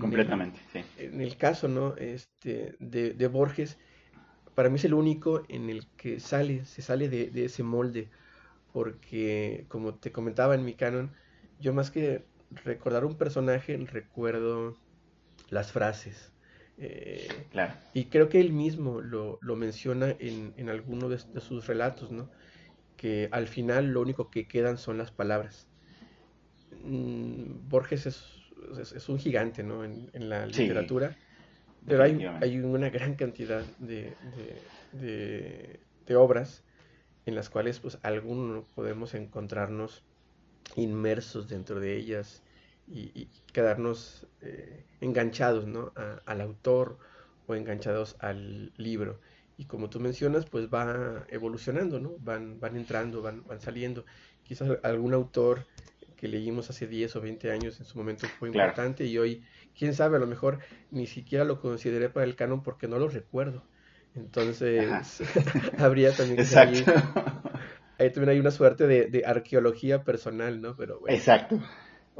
[0.00, 0.82] Completamente, sí.
[0.96, 1.94] En el caso, ¿no?
[1.96, 3.78] Este, de, Borges,
[4.54, 8.08] para mí es el único en el que sale, se sale de, ese molde,
[8.72, 11.12] porque como te comentaba en mi canon,
[11.60, 12.24] yo más que
[12.64, 14.76] recordar un personaje, recuerdo
[15.50, 16.32] las frases.
[16.80, 17.74] Eh, claro.
[17.92, 22.30] Y creo que él mismo lo, menciona en, en alguno de, sus relatos, ¿no?
[22.96, 25.66] Que al final lo único que quedan son las palabras.
[26.84, 28.38] Mm, Borges es
[28.80, 29.84] es, un gigante, ¿no?
[29.84, 31.16] En, la literatura.
[31.86, 34.12] Pero hay, hay, una gran cantidad de,
[34.92, 36.64] de, obras
[37.26, 40.02] en las cuales, pues, algunos podemos encontrarnos
[40.76, 42.42] inmersos dentro de ellas
[42.90, 45.92] y, quedarnos eh, enganchados, ¿no?
[46.26, 46.98] al autor
[47.46, 49.20] o enganchados al libro.
[49.56, 52.12] Y como tú mencionas, pues va evolucionando, ¿no?
[52.20, 54.04] Van, van entrando, van, van saliendo.
[54.44, 55.66] Quizás algún autor
[56.18, 59.44] que leímos hace 10 o 20 años en su momento fue importante y hoy,
[59.76, 60.58] quién sabe, a lo mejor
[60.90, 63.64] ni siquiera lo consideré para el canon porque no lo recuerdo.
[64.14, 65.20] Entonces,
[65.78, 66.84] habría también que ahí,
[67.98, 70.76] ahí, también hay una suerte de, arqueología personal, ¿no?
[70.76, 71.60] Pero Exacto.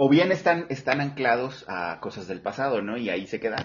[0.01, 2.97] O bien están, están anclados a cosas del pasado, ¿no?
[2.97, 3.65] Y ahí se quedan.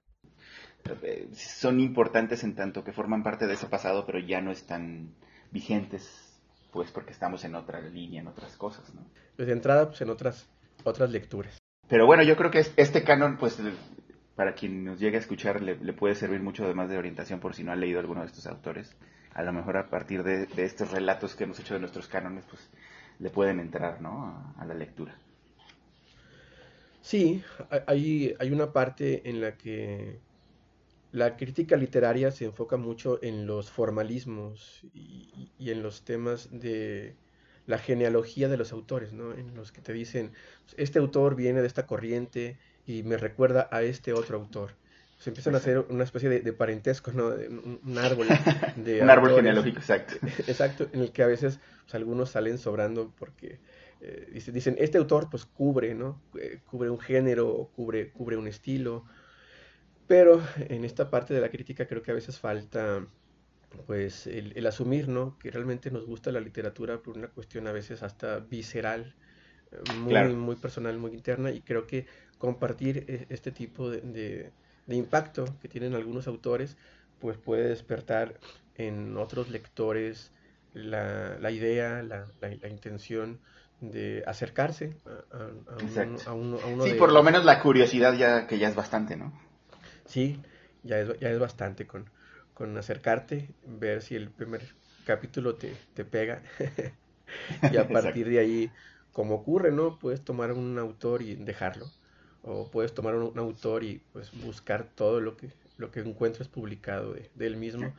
[1.03, 5.13] Eh, son importantes en tanto que forman parte de ese pasado, pero ya no están
[5.51, 6.33] vigentes
[6.71, 9.05] pues porque estamos en otra línea, en otras cosas, ¿no?
[9.35, 10.49] Pues de entrada, pues en otras,
[10.83, 11.59] otras lecturas.
[11.87, 13.61] Pero bueno, yo creo que este canon, pues
[14.35, 17.63] para quien nos llegue a escuchar, le, puede servir mucho además de orientación por si
[17.63, 18.95] no ha leído alguno de estos autores.
[19.35, 22.67] A lo mejor a partir de, estos relatos que hemos hecho de nuestros cánones, pues
[23.19, 24.55] le pueden entrar, ¿no?
[24.57, 25.15] A, la lectura.
[27.03, 27.43] Sí,
[27.85, 30.19] hay, hay una parte en la que
[31.11, 37.15] la crítica literaria se enfoca mucho en los formalismos y, en los temas de
[37.67, 39.33] la genealogía de los autores, ¿no?
[39.33, 40.31] En los que te dicen,
[40.77, 44.71] este autor viene de esta corriente y me recuerda a este otro autor.
[45.19, 47.27] Se empiezan a hacer una especie de, parentesco, ¿no?
[47.27, 48.27] Un, árbol.
[48.77, 50.15] De un árbol genealógico, exacto.
[50.47, 53.59] Exacto, en el que a veces pues, algunos salen sobrando porque
[54.05, 56.21] eh, dicen, este autor pues cubre, ¿no?
[56.37, 59.05] Eh, cubre un género, cubre, cubre un estilo,
[60.07, 63.07] pero en esta parte de la crítica creo que a veces falta
[63.87, 65.37] pues el, asumir, ¿no?
[65.39, 69.15] Que realmente nos gusta la literatura por una cuestión a veces hasta visceral,
[69.71, 72.05] eh, muy, muy personal, muy interna, y creo que
[72.37, 74.51] compartir e, este tipo de,
[74.89, 76.75] impacto que tienen algunos autores,
[77.19, 78.37] pues puede despertar
[78.75, 80.31] en otros lectores
[80.73, 82.27] la, idea, la,
[82.67, 83.39] intención
[83.91, 84.95] de acercarse
[85.31, 89.33] a, a, uno, sí, por lo menos la curiosidad ya que ya es bastante, ¿no?
[90.05, 90.41] Sí,
[90.83, 92.09] ya es, ya es bastante con,
[92.53, 94.61] con acercarte, ver si el primer
[95.05, 96.41] capítulo te, te pega.
[97.71, 98.71] y a partir de ahí,
[99.11, 99.99] como ocurre, ¿no?
[99.99, 101.87] Puedes tomar un autor y dejarlo.
[102.43, 107.13] O puedes tomar un, autor y pues buscar todo lo que, lo que encuentres publicado
[107.13, 107.93] de, él mismo.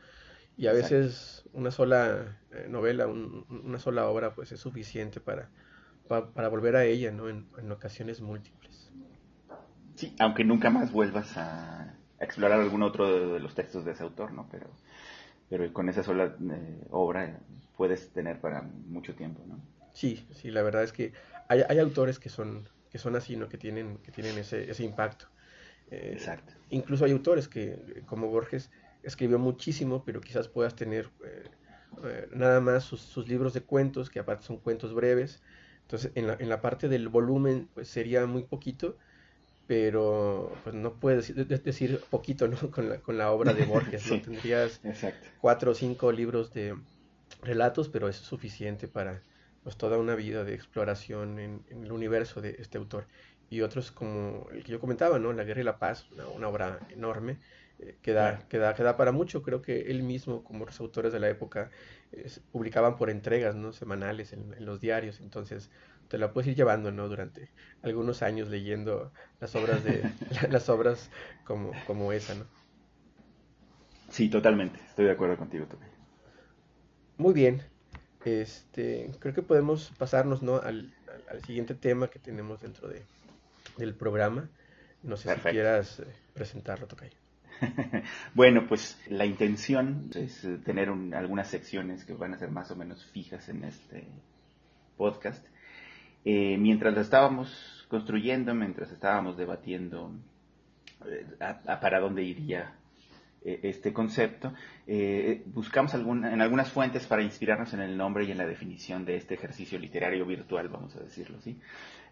[0.57, 5.49] Y a veces una sola eh, novela, una sola obra, pues es suficiente para,
[6.07, 7.29] para, volver a ella, ¿no?
[7.29, 8.91] En, en ocasiones múltiples.
[9.95, 14.33] Sí, aunque nunca más vuelvas a explorar algún otro de, los textos de ese autor,
[14.33, 14.47] ¿no?
[14.51, 14.67] Pero,
[15.49, 17.39] pero con esa sola eh, obra
[17.77, 19.59] puedes tener para mucho tiempo, ¿no?
[19.93, 21.13] Sí, sí, la verdad es que
[21.47, 23.47] hay, hay autores que son, que son así, ¿no?
[23.47, 25.27] Que tienen, que tienen ese, ese impacto.
[25.91, 26.53] Eh, Exacto.
[26.69, 28.71] Incluso hay autores que, como Borges,
[29.03, 31.09] escribió muchísimo, pero quizás puedas tener
[32.03, 35.41] eh, nada más sus, sus, libros de cuentos, que aparte son cuentos breves.
[35.85, 38.97] Entonces, en la, en la parte del volumen, pues sería muy poquito,
[39.67, 42.57] pero pues no puedes decir poquito ¿no?
[42.71, 44.21] con, la, con la obra de Borges, ¿no?
[44.21, 44.81] Tendrías
[45.39, 46.75] cuatro o cinco libros de
[47.41, 49.21] relatos, pero es suficiente para
[49.63, 53.07] pues, toda una vida de exploración en, el universo de este autor.
[53.49, 55.31] Y otros como el que yo comentaba, ¿no?
[55.33, 57.37] La Guerra y la Paz, una, obra enorme,
[57.79, 59.43] eh, que, da, que, da, para mucho.
[59.43, 61.69] Creo que él mismo, como los autores de la época,
[62.51, 63.73] publicaban por entregas, ¿no?
[63.73, 65.69] Semanales en, en los diarios, entonces
[66.07, 67.07] te la puedes ir llevando, ¿no?
[67.07, 67.49] Durante
[67.81, 70.03] algunos años leyendo las obras de
[70.49, 71.09] las obras
[71.43, 72.45] como, como esa, ¿no?
[74.09, 74.79] Sí, totalmente.
[74.87, 75.91] Estoy de acuerdo contigo también.
[77.17, 77.61] Muy bien.
[78.23, 80.57] Este, creo que podemos pasarnos, ¿no?
[80.57, 80.93] Al,
[81.45, 83.03] siguiente tema que tenemos dentro de,
[83.77, 84.49] del programa.
[85.03, 87.24] No sé si quieras eh, presentarlo, Tocayo.
[88.33, 92.75] bueno, pues la intención es eh, tener algunas secciones que van a ser más o
[92.75, 94.07] menos fijas en este
[94.97, 95.45] podcast
[96.23, 100.11] eh, mientras lo estábamos construyendo, mientras estábamos debatiendo
[101.05, 101.25] eh,
[101.81, 102.73] para dónde iría
[103.43, 104.55] este concepto,
[105.53, 109.35] buscamos en algunas fuentes para inspirarnos en el nombre y en la definición de este
[109.35, 111.55] ejercicio literario virtual, vamos a decirlo así.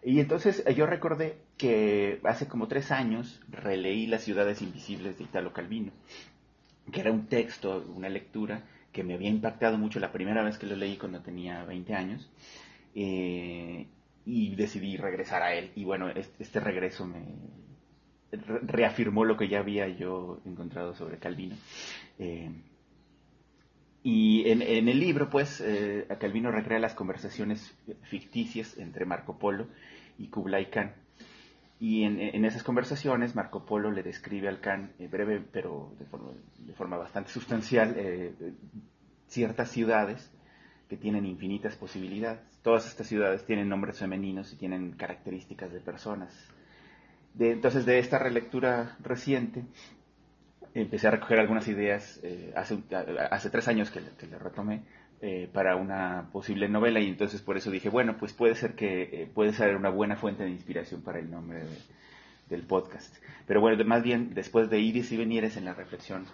[0.04, 5.52] Y entonces yo recordé que hace como tres años releí Las ciudades invisibles de Italo
[5.52, 5.92] Calvino,
[6.92, 10.66] que era un texto, una lectura que me había impactado mucho la primera vez que
[10.66, 12.30] lo leí cuando tenía 20 años.
[12.94, 13.86] Eh,
[14.26, 15.70] y decidí regresar a él.
[15.74, 17.24] Y bueno, este, regreso me
[18.32, 21.56] reafirmó lo que ya había yo encontrado sobre Calvino.
[22.18, 22.50] Eh,
[24.02, 29.66] y en, el libro, pues, eh, Calvino recrea las conversaciones ficticias entre Marco Polo
[30.18, 30.92] y Kublai Khan.
[31.80, 36.96] Y en, esas conversaciones Marco Polo le describe al Can, eh, breve pero de forma,
[36.96, 38.32] bastante sustancial, eh,
[39.26, 40.32] ciertas ciudades
[40.88, 42.40] que tienen infinitas posibilidades.
[42.62, 46.32] Todas estas ciudades tienen nombres femeninos y tienen características de personas.
[47.38, 49.64] entonces, de esta relectura reciente,
[50.74, 52.78] empecé a recoger algunas ideas eh, hace,
[53.30, 54.82] hace tres años que, que le retomé
[55.26, 59.04] eh, para una posible novela y entonces por eso dije, bueno, pues puede ser que
[59.04, 61.62] eh, puede ser una buena fuente de inspiración para el nombre
[62.50, 63.16] del podcast.
[63.46, 66.26] Pero bueno, más bien después de iris y venires en la reflexión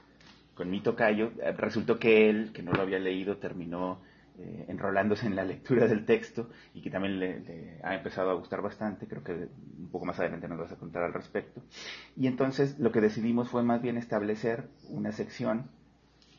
[0.54, 4.02] con mi tocayo, resultó que él, que no lo había leído, terminó
[4.66, 9.06] enrolándose en la lectura del texto y que también le, ha empezado a gustar bastante,
[9.06, 9.34] creo que
[9.78, 11.62] un poco más adelante nos vas a contar al respecto.
[12.16, 15.70] Y entonces lo que decidimos fue más bien establecer una sección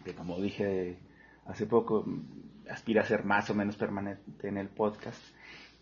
[0.04, 1.00] que como dije
[1.52, 2.06] hace poco,
[2.70, 5.22] aspira a ser más o menos permanente en el podcast.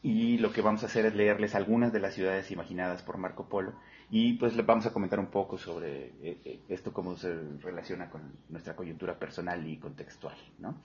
[0.02, 3.50] Y lo que vamos a hacer es leerles algunas de las ciudades imaginadas por Marco
[3.50, 3.74] Polo
[4.10, 8.10] y pues les vamos a comentar un poco sobre eh, eh, esto, cómo se relaciona
[8.10, 10.36] con nuestra coyuntura personal y contextual.
[10.58, 10.82] ¿no?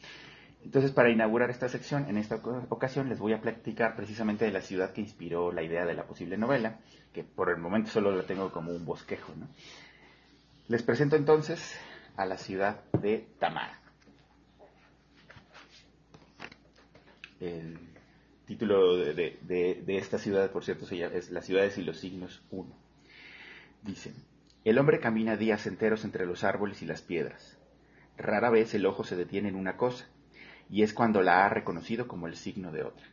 [0.64, 2.37] Entonces, para inaugurar esta sección, en esta
[2.68, 6.07] ocasión les voy a platicar precisamente de la ciudad que inspiró la idea de la
[6.07, 6.80] posible novela,
[7.12, 9.32] que por el momento solo la tengo como un bosquejo.
[9.37, 9.47] ¿no?
[10.68, 11.78] Les presento entonces
[12.16, 13.84] a la ciudad de Tamara.
[17.45, 17.79] El
[18.47, 22.75] título de, esta ciudad, por cierto, es Las ciudades y los signos 1.
[23.83, 24.15] Dicen,
[24.65, 27.59] el hombre camina días enteros entre los árboles y las piedras.
[28.17, 30.07] Rara vez el ojo se detiene en una cosa,
[30.71, 33.05] y es cuando la ha reconocido como el signo de otra.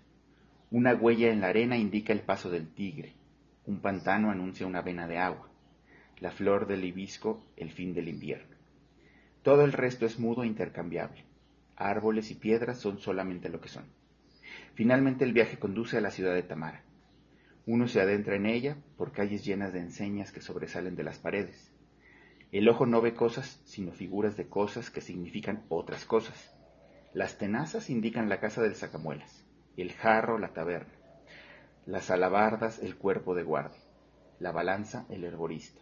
[0.70, 3.16] Una huella en la arena indica el paso del tigre,
[3.66, 5.50] un pantano anuncia una vena de agua,
[6.22, 8.56] la flor del hibisco el fin del invierno.
[9.44, 11.26] Todo el resto es mudo e intercambiable.
[11.76, 14.00] Árboles y piedras son solamente lo que son.
[14.74, 16.84] Finalmente el viaje conduce a la ciudad de Tamara.
[17.65, 21.72] Uno se adentra en ella por calles llenas de enseñas que sobresalen de las paredes.
[22.51, 26.53] El ojo no ve cosas, sino figuras de cosas que significan otras cosas.
[27.13, 29.45] Las tenazas indican la casa del sacamuelas,
[29.78, 30.93] el jarro la taberna,
[31.86, 33.80] las alabardas el cuerpo de guardia,
[34.39, 35.82] la balanza el herborista.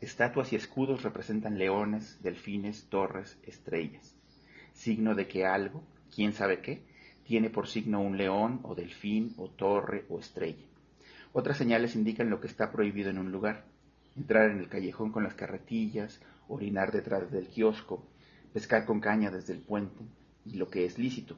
[0.00, 4.14] Estatuas y escudos representan leones, delfines, torres, estrellas,
[4.72, 5.82] signo de que algo,
[6.14, 6.82] quién sabe qué,
[7.28, 10.64] tiene por signo un león o delfín o torre o estrella.
[11.34, 13.66] Otras señales indican lo que está prohibido en un lugar.
[14.16, 18.02] Entrar en el callejón con las carretillas, orinar detrás del kiosco,
[18.54, 20.02] pescar con caña desde el puente,
[20.46, 21.36] y lo que es lícito,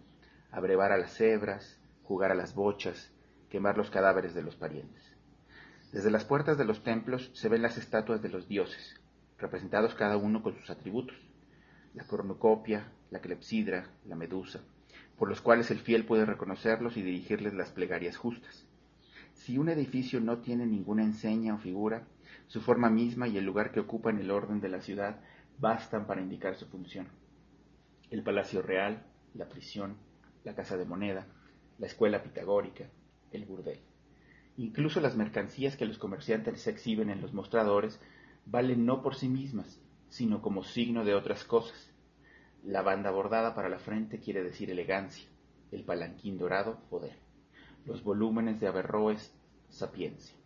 [0.52, 3.10] abrevar a las cebras, jugar a las bochas,
[3.50, 5.02] quemar los cadáveres de los parientes.
[5.90, 8.94] Desde las puertas de los templos se ven las estatuas de los dioses,
[9.38, 11.16] representados cada uno con sus atributos,
[11.94, 14.60] la cornucopia, la clepsidra, la medusa,
[15.20, 18.64] por los cuales el fiel puede reconocerlos y dirigirles las plegarias justas.
[19.34, 22.06] Si un edificio no tiene ninguna enseña o figura,
[22.46, 25.20] su forma misma y el lugar que ocupa en el orden de la ciudad
[25.58, 27.06] bastan para indicar su función.
[28.08, 29.04] El palacio real,
[29.34, 29.98] la prisión,
[30.42, 31.26] la casa de moneda,
[31.78, 32.86] la escuela pitagórica,
[33.30, 33.80] el burdel.
[34.56, 38.00] Incluso las mercancías que los comerciantes exhiben en los mostradores
[38.46, 41.89] valen no por sí mismas, sino como signo de otras cosas,
[42.64, 45.28] la banda bordada para la frente quiere decir elegancia,
[45.72, 47.16] el palanquín dorado, poder.
[47.86, 49.32] Los volúmenes de Averroes,
[49.70, 50.36] sapiencia.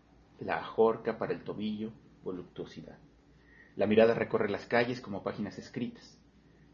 [0.40, 1.90] La ajorca para el tobillo,
[2.22, 2.98] voluptuosidad.
[3.76, 6.18] La mirada recorre las calles como páginas escritas.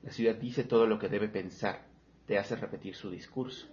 [0.03, 1.87] La ciudad dice todo lo que debe pensar,
[2.27, 3.67] te hace repetir su discurso,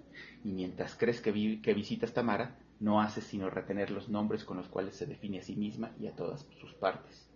[0.43, 4.95] y mientras crees que, visitas Tamara, no haces sino retener los nombres con los cuales
[4.95, 7.26] se define a sí misma y a todas sus partes.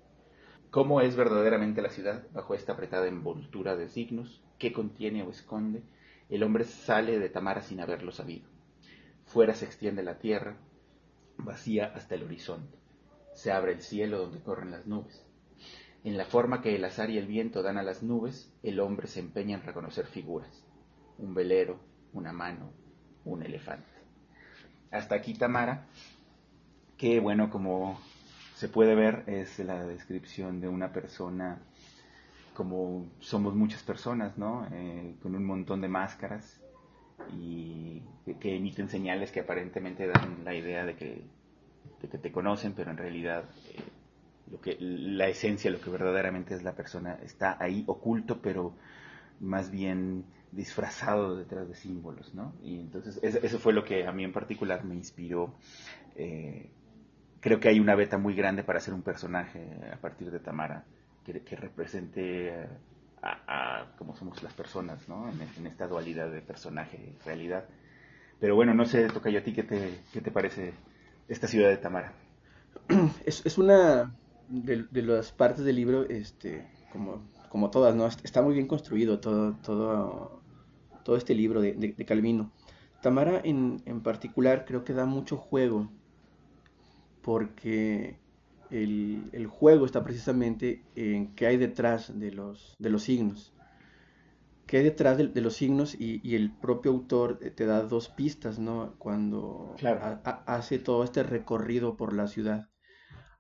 [0.72, 4.42] ¿Cómo es verdaderamente la ciudad bajo esta apretada envoltura de signos?
[4.58, 5.84] ¿Qué contiene o esconde?
[6.30, 8.48] El hombre sale de Tamara sin haberlo sabido.
[9.26, 10.56] Fuera se extiende la tierra,
[11.36, 12.78] vacía hasta el horizonte.
[13.34, 15.26] Se abre el cielo donde corren las nubes.
[16.06, 19.08] En la forma que el azar y el viento dan a las nubes, el hombre
[19.08, 20.66] se empeña en reconocer figuras.
[21.18, 21.82] Un velero,
[22.14, 22.72] una mano,
[23.26, 23.92] un elefante.
[24.90, 25.90] Hasta aquí Tamara,
[26.98, 28.00] que bueno, como
[28.62, 31.58] se puede ver es la descripción de una persona
[32.54, 34.68] como somos muchas personas, ¿no?
[34.72, 36.62] Eh, con un montón de máscaras
[37.36, 38.04] y
[38.40, 41.24] que, emiten señales que aparentemente dan la idea de que,
[42.08, 43.82] te conocen, pero en realidad eh,
[44.52, 48.76] lo que, la esencia, lo que verdaderamente es la persona, está ahí oculto, pero
[49.40, 52.54] más bien disfrazado detrás de símbolos, ¿no?
[52.62, 55.56] Y entonces eso fue lo que a mí en particular me inspiró
[56.16, 56.70] eh,
[57.42, 60.86] creo que hay una beta muy grande para hacer un personaje a partir de Tamara
[61.26, 62.68] que, represente
[63.22, 65.30] a, cómo somos las personas, ¿no?
[65.58, 67.66] En, esta dualidad de personaje y realidad.
[68.40, 70.74] Pero bueno, no sé, toca yo a ti, ¿qué te, ¿qué te parece
[71.28, 72.14] esta ciudad de Tamara?
[73.26, 74.14] es, es una
[74.50, 78.08] de, de, las partes del libro, este, como, como todas, ¿no?
[78.08, 80.42] Está muy bien construido todo, todo,
[81.04, 82.52] todo este libro de, de, de Calvino.
[83.02, 85.90] Tamara en, en, particular creo que da mucho juego
[87.22, 88.20] porque
[88.70, 93.54] el, el, juego está precisamente en qué hay detrás de los, de los signos.
[94.66, 95.96] ¿Qué hay detrás de, de los signos?
[96.00, 98.96] Y, y, el propio autor te da dos pistas, ¿no?
[98.98, 100.02] Cuando claro.
[100.02, 102.70] a, a, hace todo este recorrido por la ciudad.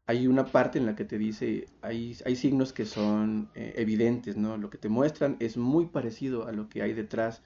[0.07, 4.36] Hay una parte en la que te dice, hay, hay signos que son eh, evidentes,
[4.36, 4.57] ¿no?
[4.57, 7.43] Lo que te muestran es muy parecido a lo que hay detrás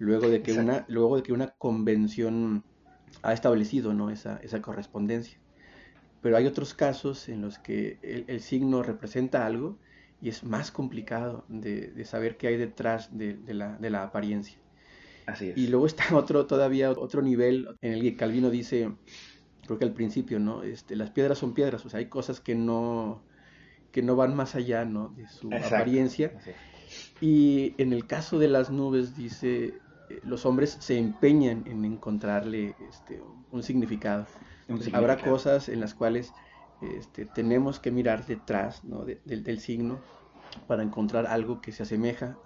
[0.00, 2.64] luego de que, una, luego de que una convención
[3.22, 4.10] ha establecido ¿no?
[4.10, 5.38] esa, esa correspondencia.
[6.22, 9.78] Pero hay otros casos en los que el, el signo representa algo
[10.22, 14.02] y es más complicado de, de saber qué hay detrás de, de, la, de, la,
[14.02, 14.58] apariencia.
[15.26, 15.56] Así es.
[15.56, 18.92] Y luego está otro, todavía otro nivel en el que Calvino dice,
[19.64, 20.62] creo que al principio, ¿no?
[20.62, 23.22] Este, las piedras son piedras, o sea, hay cosas que no,
[23.92, 25.08] que no van más allá, ¿no?
[25.16, 25.76] De su Exacto.
[25.76, 26.32] apariencia.
[27.20, 29.74] Y en el caso de las nubes dice,
[30.24, 34.26] los hombres se empeñan en encontrarle este, un significado.
[34.92, 36.32] Habrá cosas en las cuales
[36.80, 39.04] este, tenemos que mirar detrás ¿no?
[39.04, 39.98] de, de, del signo
[40.66, 42.36] para encontrar algo que se asemeja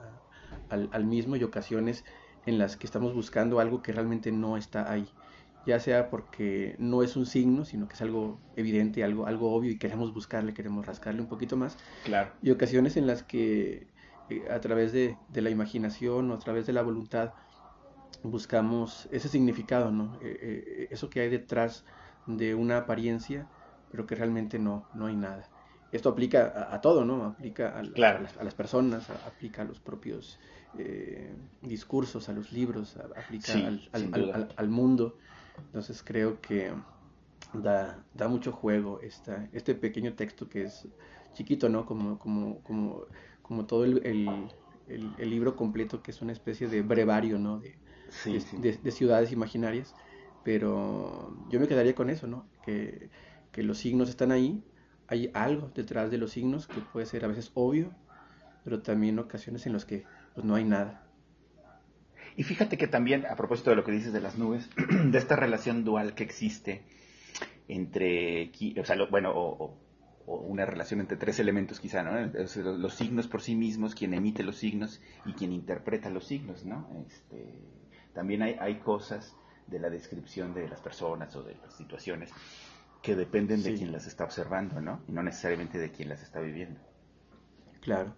[0.71, 2.05] a, al, al, mismo y ocasiones
[2.47, 5.09] en las que estamos buscando algo que realmente no está ahí.
[5.67, 9.71] Ya sea porque no es un signo, sino que es algo evidente, algo, algo obvio
[9.71, 11.79] y queremos buscarle, queremos rascarle un poquito más.
[12.05, 12.31] Claro.
[12.43, 13.87] Y ocasiones en las que
[14.29, 17.33] eh, a través de, de, la imaginación o a través de la voluntad
[18.23, 20.19] buscamos ese significado, ¿no?
[20.23, 21.85] Eh, eh, eso que hay detrás
[22.27, 23.47] de una apariencia,
[23.91, 25.49] pero que realmente no, no hay nada.
[25.93, 27.25] Esto aplica a, a todo, ¿no?
[27.25, 28.19] Aplica a, claro.
[28.19, 30.41] a, las, a las, personas, aplica a los propios
[30.79, 35.17] eh, discursos, a los libros, aplica sí, al, al, al, mundo.
[35.67, 36.73] Entonces creo que
[37.53, 40.89] da, da mucho juego esta, este pequeño texto que es
[41.35, 41.87] chiquito, ¿no?
[41.87, 43.03] Como, como, como,
[43.43, 44.51] como todo el, el,
[45.17, 47.61] el, libro completo, que es una especie de brevario, ¿no?
[47.61, 47.77] De,
[48.09, 48.57] sí, de, sí.
[48.59, 49.95] de, de, ciudades imaginarias,
[50.45, 52.47] pero yo me quedaría con eso, ¿no?
[52.65, 53.09] Que,
[53.51, 54.63] que, los signos están ahí,
[55.09, 57.93] hay algo detrás de los signos que puede ser a veces obvio,
[58.63, 61.07] pero también ocasiones en las que pues, no hay nada.
[62.37, 64.69] Y fíjate que también, a propósito de lo que dices de las nubes,
[65.05, 66.83] de esta relación dual que existe
[67.69, 69.79] entre, o sea, lo, bueno, o,
[70.27, 72.13] una relación entre tres elementos quizá, ¿no?
[72.79, 76.89] Los signos por sí mismos, quien emite los signos y quien interpreta los signos, ¿no?
[77.07, 77.61] Este,
[78.15, 79.37] también hay, hay cosas
[79.67, 82.31] de la descripción de las personas o de las situaciones
[83.03, 85.01] que dependen de quien las está observando, ¿no?
[85.07, 86.81] Y no necesariamente de quien las está viviendo.
[87.83, 88.15] Claro.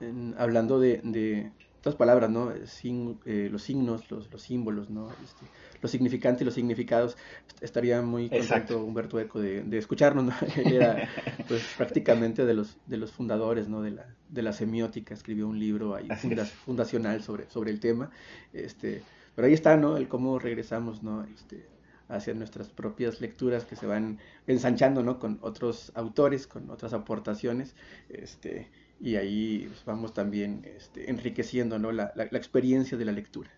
[0.00, 2.50] En, hablando de, de, otras palabras, ¿no?
[2.64, 5.10] Sin, eh, los signos, los, los símbolos, ¿no?
[5.22, 5.46] Este,
[5.82, 7.16] los significantes y los significados.
[7.60, 8.84] Estaría muy contento Exacto.
[8.84, 10.32] Humberto Eco de, de escucharnos, ¿no?
[10.56, 11.08] Él era
[11.46, 13.82] pues, prácticamente de los, de los fundadores, ¿no?
[13.82, 18.10] De la, de la semiótica, escribió un libro ahí funda, fundacional sobre, sobre el tema.
[18.52, 19.02] Este,
[19.36, 19.96] pero ahí está, ¿no?
[19.96, 21.22] El cómo regresamos, ¿no?
[21.24, 21.68] Este,
[22.08, 25.18] hacia nuestras propias lecturas que se van ensanchando, ¿no?
[25.20, 27.76] Con otros autores, con otras aportaciones,
[28.08, 31.92] este, y ahí pues, vamos también este, enriqueciendo, ¿no?
[31.92, 33.50] La, la, la, experiencia de la lectura.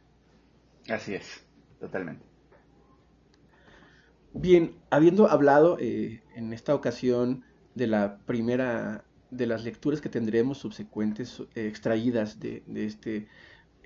[0.89, 1.45] Así es,
[1.81, 2.25] totalmente.
[4.35, 10.59] Bien, habiendo hablado eh, en esta ocasión de la primera de las lecturas que tendremos
[10.59, 13.29] subsecuentes eh, extraídas de, de, este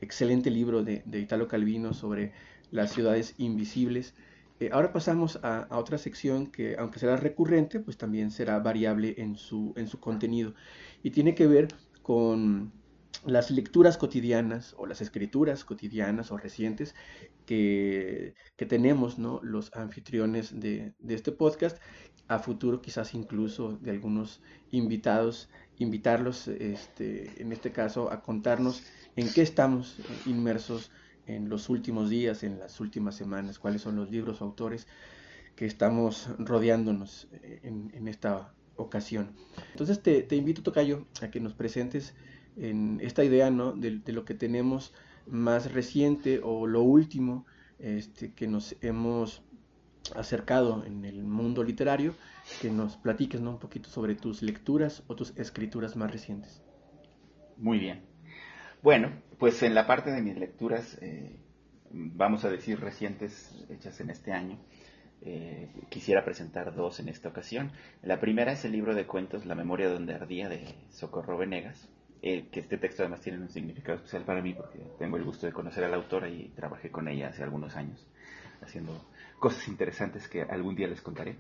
[0.03, 2.33] excelente libro de, de, Italo Calvino sobre
[2.71, 4.15] las ciudades invisibles,
[4.61, 9.15] eh, ahora pasamos a, a, otra sección que, aunque será recurrente, pues también será variable
[9.19, 10.55] en su, en su contenido.
[11.03, 11.69] Y tiene que ver
[12.03, 12.73] con
[13.25, 16.95] las lecturas cotidianas o las escrituras cotidianas o recientes
[17.47, 19.41] que, que tenemos ¿no?
[19.43, 21.79] los anfitriones de, de, este podcast,
[22.29, 28.83] a futuro quizás incluso de algunos invitados, invitarlos este, en este caso a contarnos
[29.17, 29.97] en qué estamos
[30.27, 30.91] inmersos
[31.27, 34.87] en los últimos días, en las últimas semanas, cuáles son los libros o autores
[35.57, 37.29] que estamos rodeándonos
[37.63, 39.33] en, en esta ocasión.
[39.73, 42.15] Entonces te, te, invito, Tocayo, a que nos presentes
[42.57, 43.73] en esta idea ¿no?
[43.73, 44.93] de, de, lo que tenemos
[45.27, 47.47] más reciente o lo último
[47.79, 49.43] este, que nos hemos
[50.17, 52.15] acercado en el mundo literario,
[52.61, 53.51] que nos platiques ¿no?
[53.51, 56.63] un poquito sobre tus lecturas o tus escrituras más recientes.
[57.57, 58.12] Muy bien.
[58.83, 61.37] Bueno, pues en la parte de mis lecturas, eh,
[61.93, 64.59] vamos a decir recientes, hechas en este año,
[65.21, 67.71] eh, quisiera presentar dos en esta ocasión.
[68.03, 71.89] La primera es el libro de cuentos La memoria donde ardía de Socorro Venegas,
[72.23, 75.47] eh, que este texto además tiene un significado especial para mí porque tengo el gusto
[75.47, 78.05] de conocer a la autora y trabajé con ella hace algunos años
[78.63, 79.09] haciendo
[79.39, 81.37] cosas interesantes que algún día les contaré.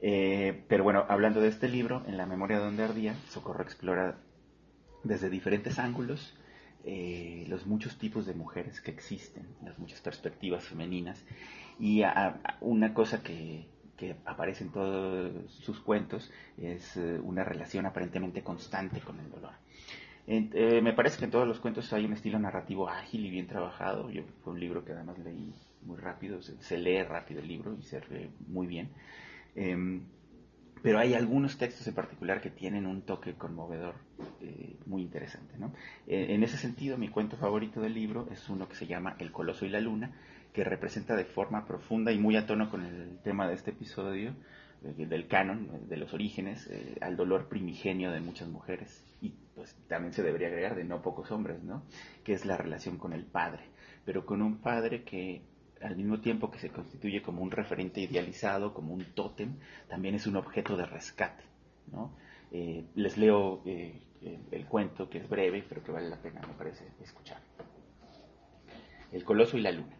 [0.00, 4.20] Eh, pero bueno, hablando de este libro, en la memoria donde ardía, Socorro explora
[5.02, 6.36] desde diferentes ángulos
[6.84, 11.24] eh, los muchos tipos de mujeres que existen, las muchas perspectivas femeninas.
[11.78, 12.02] Y
[12.60, 13.66] una cosa que,
[14.24, 19.52] aparece en todos sus cuentos es eh, una relación aparentemente constante con el dolor.
[20.26, 24.10] me parece que en todos los cuentos hay un estilo narrativo ágil y bien trabajado.
[24.10, 27.82] Yo, fue un libro que además leí muy rápido, se, lee rápido el libro y
[27.82, 28.90] se lee muy bien.
[30.82, 33.96] Pero hay algunos textos en particular que tienen un toque conmovedor
[34.40, 35.58] eh, muy interesante.
[35.58, 35.72] ¿no?
[36.06, 39.30] Eh, en ese sentido, mi cuento favorito del libro es uno que se llama El
[39.30, 40.12] Coloso y la Luna,
[40.52, 44.34] que representa de forma profunda y muy a tono con el tema de este episodio,
[44.82, 46.68] eh, del canon, de los orígenes,
[47.02, 49.04] al dolor primigenio de muchas mujeres.
[49.20, 51.82] Y pues también se debería agregar de no pocos hombres, ¿no?
[52.24, 53.64] que es la relación con el padre,
[54.06, 55.42] pero con un padre que
[55.80, 59.56] al mismo tiempo que se constituye como un referente idealizado, como un tótem,
[59.88, 61.44] también es un objeto de rescate.
[61.90, 62.14] ¿no?
[62.52, 64.02] Eh, les leo eh,
[64.50, 67.40] el cuento, que es breve, pero que vale la pena, me parece, escuchar.
[69.10, 69.96] El coloso y la luna.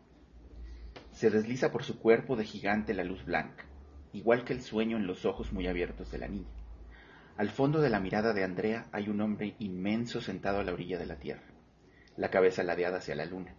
[1.13, 3.65] Se desliza por su cuerpo de gigante la luz blanca,
[4.13, 6.51] igual que el sueño en los ojos muy abiertos de la niña.
[7.37, 10.99] Al fondo de la mirada de Andrea hay un hombre inmenso sentado a la orilla
[10.99, 11.47] de la tierra,
[12.17, 13.55] la cabeza ladeada hacia la luna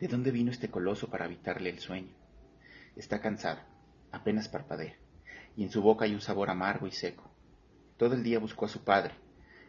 [0.00, 2.14] ¿De dónde vino este coloso para habitarle el sueño?
[2.96, 3.60] Está cansado,
[4.10, 4.96] apenas parpadea,
[5.58, 7.30] y en su boca hay un sabor amargo y seco.
[7.98, 9.12] Todo el día buscó a su padre,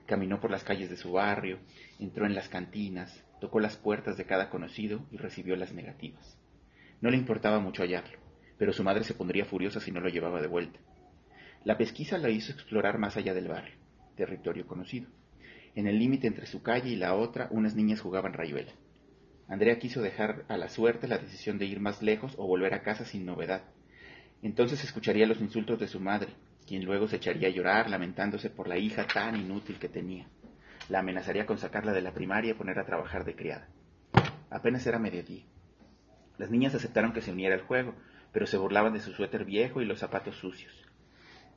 [0.05, 1.59] caminó por las calles de su barrio,
[1.99, 6.37] entró en las cantinas, tocó las puertas de cada conocido y recibió las negativas.
[7.01, 8.17] No le importaba mucho hallarlo,
[8.57, 10.79] pero su madre se pondría furiosa si no lo llevaba de vuelta.
[11.65, 13.75] La pesquisa la hizo explorar más allá del barrio,
[14.15, 15.09] territorio conocido.
[15.75, 18.71] En el límite entre su calle y la otra, unas niñas jugaban rayuela.
[19.51, 22.83] Andrea quiso dejar a la suerte la decisión de ir más lejos o volver a
[22.83, 23.63] casa sin novedad.
[24.41, 26.29] Entonces escucharía los insultos de su madre,
[26.65, 30.25] quien luego se echaría a llorar lamentándose por la hija tan inútil que tenía.
[30.87, 33.67] La amenazaría con sacarla de la primaria y poner a trabajar de criada.
[34.49, 35.43] Apenas era mediodía.
[36.37, 37.93] Las niñas aceptaron que se uniera al juego,
[38.31, 40.73] pero se burlaban de su suéter viejo y los zapatos sucios.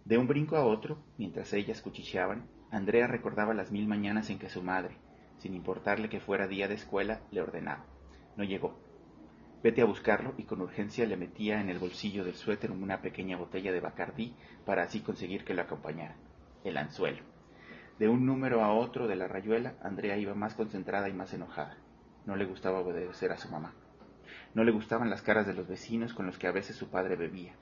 [0.04, 4.50] De un brinco a otro, mientras ellas cuchicheaban, Andrea recordaba las mil mañanas en que
[4.50, 4.96] su madre,
[5.38, 7.84] sin importarle que fuera día de escuela, le ordenaba.
[8.36, 8.78] No llegó.
[9.62, 13.36] Vete a buscarlo y con urgencia le metía en el bolsillo del suéter una pequeña
[13.36, 14.34] botella de Bacardí
[14.66, 16.16] para así conseguir que lo acompañara.
[16.64, 17.22] El anzuelo.
[17.98, 21.78] De un número a otro de la rayuela, Andrea iba más concentrada y más enojada.
[22.26, 23.72] No le gustaba obedecer a su mamá.
[24.54, 27.16] No le gustaban las caras de los vecinos con los que a veces su padre
[27.16, 27.54] bebía,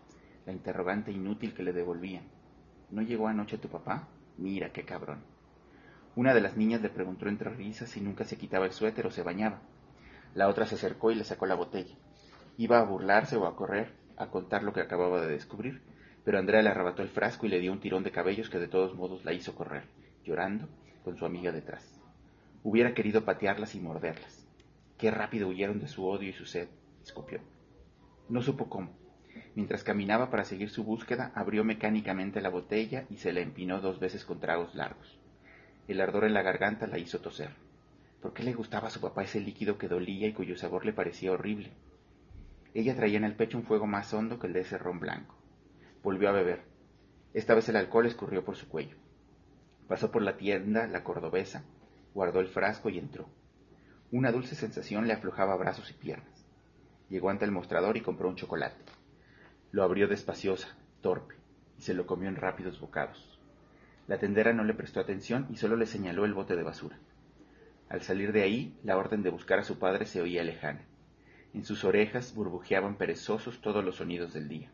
[0.46, 2.24] la interrogante inútil que le devolvían.
[2.90, 4.08] ¿No llegó anoche tu papá?
[4.38, 5.22] Mira qué cabrón.
[6.14, 9.10] Una de las niñas le preguntó entre risas si nunca se quitaba el suéter o
[9.10, 9.62] se bañaba.
[10.34, 11.94] La otra se acercó y le sacó la botella.
[12.58, 15.80] Iba a burlarse o a correr, a contar lo que acababa de descubrir,
[16.22, 18.68] pero Andrea le arrebató el frasco y le dio un tirón de cabellos que de
[18.68, 19.84] todos modos la hizo correr,
[20.22, 20.68] llorando,
[21.02, 21.98] con su amiga detrás.
[22.62, 24.46] Hubiera querido patearlas y morderlas.
[24.98, 26.68] Qué rápido huyeron de su odio y su sed,
[27.02, 27.40] escupió.
[28.28, 28.90] No supo cómo.
[29.54, 33.98] Mientras caminaba para seguir su búsqueda, abrió mecánicamente la botella y se la empinó dos
[33.98, 35.21] veces con tragos largos.
[35.92, 37.50] El ardor en la garganta la hizo toser.
[38.22, 40.94] ¿Por qué le gustaba a su papá ese líquido que dolía y cuyo sabor le
[40.94, 41.70] parecía horrible?
[42.72, 45.34] Ella traía en el pecho un fuego más hondo que el de ese ron blanco.
[46.02, 46.62] Volvió a beber.
[47.34, 48.96] Esta vez el alcohol escurrió por su cuello.
[49.86, 51.62] Pasó por la tienda, la cordobesa,
[52.14, 53.28] guardó el frasco y entró.
[54.10, 56.46] Una dulce sensación le aflojaba brazos y piernas.
[57.10, 58.82] Llegó ante el mostrador y compró un chocolate.
[59.72, 61.34] Lo abrió despaciosa, torpe,
[61.76, 63.31] y se lo comió en rápidos bocados.
[64.12, 66.98] La tendera no le prestó atención y solo le señaló el bote de basura.
[67.88, 70.82] Al salir de ahí, la orden de buscar a su padre se oía lejana.
[71.54, 74.70] En sus orejas burbujeaban perezosos todos los sonidos del día.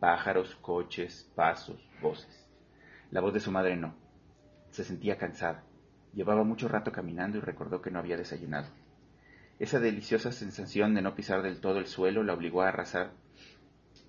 [0.00, 2.46] Pájaros, coches, pasos, voces.
[3.10, 3.94] La voz de su madre no.
[4.68, 5.64] Se sentía cansada.
[6.12, 8.68] Llevaba mucho rato caminando y recordó que no había desayunado.
[9.58, 13.12] Esa deliciosa sensación de no pisar del todo el suelo la obligó a, arrasar,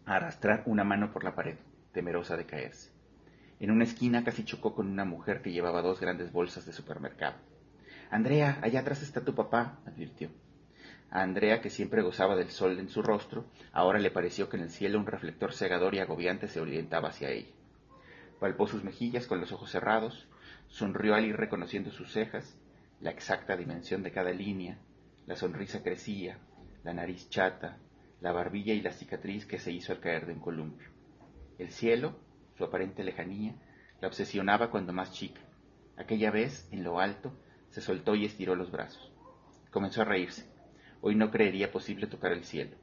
[0.06, 1.56] a arrastrar una mano por la pared,
[1.94, 2.99] temerosa de caerse.
[3.60, 7.36] En una esquina casi chocó con una mujer que llevaba dos grandes bolsas de supermercado.
[8.10, 10.30] Andrea, allá atrás está tu papá, advirtió.
[11.12, 14.64] A Andrea, que siempre gozaba del sol en su rostro, ahora le pareció que en
[14.64, 17.52] el cielo un reflector cegador y agobiante se orientaba hacia ella.
[18.40, 20.28] Palpó sus mejillas con los ojos cerrados,
[20.68, 22.58] sonrió al ir reconociendo sus cejas,
[23.02, 24.78] la exacta dimensión de cada línea,
[25.26, 26.38] la sonrisa crecía,
[26.84, 27.78] la nariz chata,
[28.22, 30.90] la barbilla y la cicatriz que se hizo al caer de un columpio.
[31.58, 32.16] El cielo,
[32.60, 33.56] su aparente lejanía,
[34.02, 35.40] la obsesionaba cuando más chica.
[35.96, 37.32] Aquella vez, en lo alto,
[37.70, 39.14] se soltó y estiró los brazos.
[39.72, 40.46] Comenzó a reírse.
[41.00, 42.76] Hoy no creería posible tocar el cielo.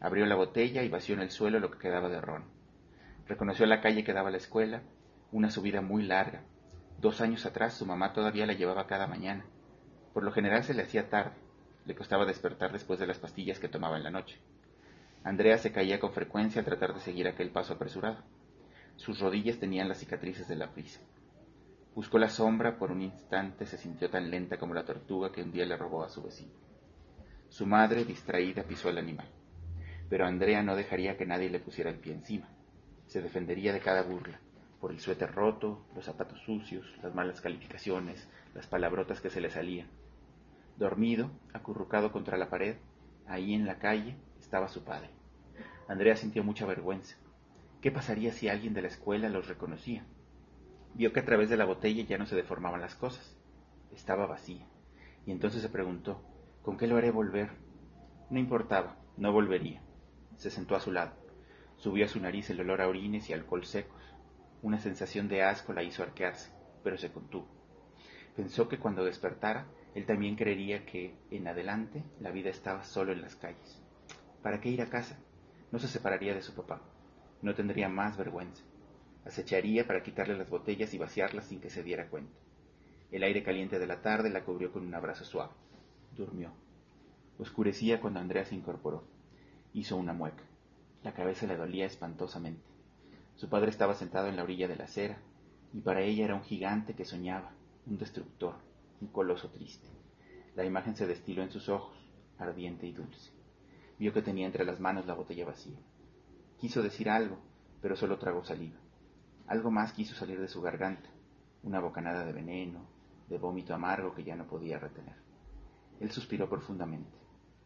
[0.00, 2.42] Abrió la botella y vació en el suelo lo que quedaba de ron.
[3.28, 4.82] Reconoció la calle que daba a la escuela,
[5.30, 6.42] una subida muy larga.
[7.00, 9.44] Dos años atrás su mamá todavía la llevaba cada mañana.
[10.12, 11.36] Por lo general se le hacía tarde,
[11.86, 14.40] le costaba despertar después de las pastillas que tomaba en la noche.
[15.22, 18.18] Andrea se caía con frecuencia al tratar de seguir aquel paso apresurado.
[18.96, 21.00] Sus rodillas tenían las cicatrices de la prisa.
[21.94, 25.52] Buscó la sombra, por un instante se sintió tan lenta como la tortuga que un
[25.52, 26.52] día le robó a su vecino.
[27.48, 29.28] Su madre, distraída, pisó al animal.
[30.08, 32.48] Pero Andrea no dejaría que nadie le pusiera el pie encima.
[33.06, 34.40] Se defendería de cada burla,
[34.80, 39.50] por el suéter roto, los zapatos sucios, las malas calificaciones, las palabrotas que se le
[39.50, 39.88] salían.
[40.76, 42.76] Dormido, acurrucado contra la pared,
[43.26, 45.10] ahí en la calle, estaba su padre.
[45.88, 47.16] Andrea sintió mucha vergüenza.
[47.84, 50.06] ¿Qué pasaría si alguien de la escuela los reconocía?
[50.94, 53.36] Vio que a través de la botella ya no se deformaban las cosas.
[53.92, 54.66] Estaba vacía.
[55.26, 56.22] Y entonces se preguntó,
[56.62, 57.50] ¿con qué lo haré volver?
[58.30, 59.82] No importaba, no volvería.
[60.38, 61.12] Se sentó a su lado.
[61.76, 64.02] Subió a su nariz el olor a orines y alcohol secos.
[64.62, 67.48] Una sensación de asco la hizo arquearse, pero se contuvo.
[68.34, 73.20] Pensó que cuando despertara, él también creería que, en adelante, la vida estaba solo en
[73.20, 73.82] las calles.
[74.42, 75.18] ¿Para qué ir a casa?
[75.70, 76.80] No se separaría de su papá.
[77.44, 78.64] No tendría más vergüenza.
[79.26, 82.32] Acecharía para quitarle las botellas y vaciarlas sin que se diera cuenta.
[83.10, 85.52] El aire caliente de la tarde la cubrió con un abrazo suave.
[86.16, 86.52] Durmió.
[87.38, 89.04] Oscurecía cuando Andrea se incorporó.
[89.74, 90.42] Hizo una mueca.
[91.02, 92.64] La cabeza le dolía espantosamente.
[93.34, 95.18] Su padre estaba sentado en la orilla de la acera,
[95.74, 97.52] y para ella era un gigante que soñaba,
[97.84, 98.54] un destructor,
[99.02, 99.86] un coloso triste.
[100.56, 101.94] La imagen se destiló en sus ojos,
[102.38, 103.32] ardiente y dulce.
[103.98, 105.76] Vio que tenía entre las manos la botella vacía.
[106.58, 107.38] Quiso decir algo,
[107.82, 108.78] pero solo tragó saliva.
[109.46, 111.08] Algo más quiso salir de su garganta,
[111.62, 112.86] una bocanada de veneno,
[113.28, 115.16] de vómito amargo que ya no podía retener.
[116.00, 117.16] Él suspiró profundamente,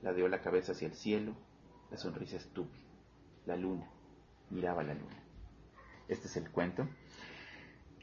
[0.03, 1.35] ladeó la cabeza hacia el cielo,
[1.91, 2.85] la sonrisa estúpida.
[3.47, 3.89] La luna,
[4.51, 5.23] miraba la luna.
[6.07, 6.87] Este es el cuento.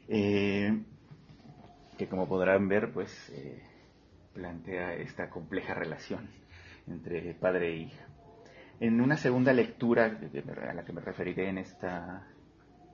[0.08, 0.82] Eh,
[1.96, 3.62] que como podrán ver, pues eh,
[4.34, 6.28] plantea esta compleja relación
[6.86, 8.05] entre padre e hija.
[8.78, 12.26] En una segunda lectura a la que me referiré en esta,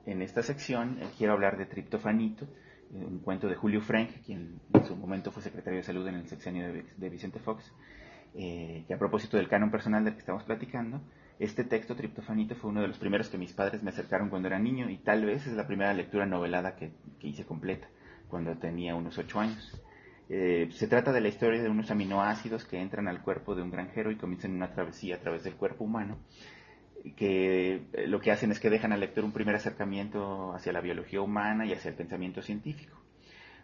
[0.07, 4.61] en esta sección, eh, quiero hablar de Triptofanito, eh, un cuento de Julio Frank, quien
[4.73, 7.73] en su momento fue secretario de salud en el sexenio de, Vicente Fox,
[8.37, 11.01] eh, que a propósito del canon personal del que estamos platicando,
[11.41, 14.61] este texto, Triptofanito, fue uno de los primeros que mis padres me acercaron cuando era
[14.61, 17.89] niño y tal vez es la primera lectura novelada que, que hice completa,
[18.29, 19.83] cuando tenía unos ocho años.
[20.35, 23.71] Eh, se trata de la historia de unos aminoácidos que entran al cuerpo de un
[23.71, 26.17] granjero y comienzan una travesía a través del cuerpo humano,
[27.17, 30.81] que eh, lo que hacen es que dejan al lector un primer acercamiento hacia la
[30.81, 32.97] biología humana y hacia el pensamiento científico.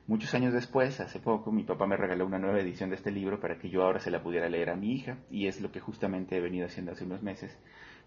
[0.06, 3.40] Muchos años después, hace poco, mi papá me regaló una nueva edición de este libro
[3.40, 5.80] para que yo ahora se la pudiera leer a mi hija, y es lo que
[5.80, 7.58] justamente he venido haciendo hace unos meses.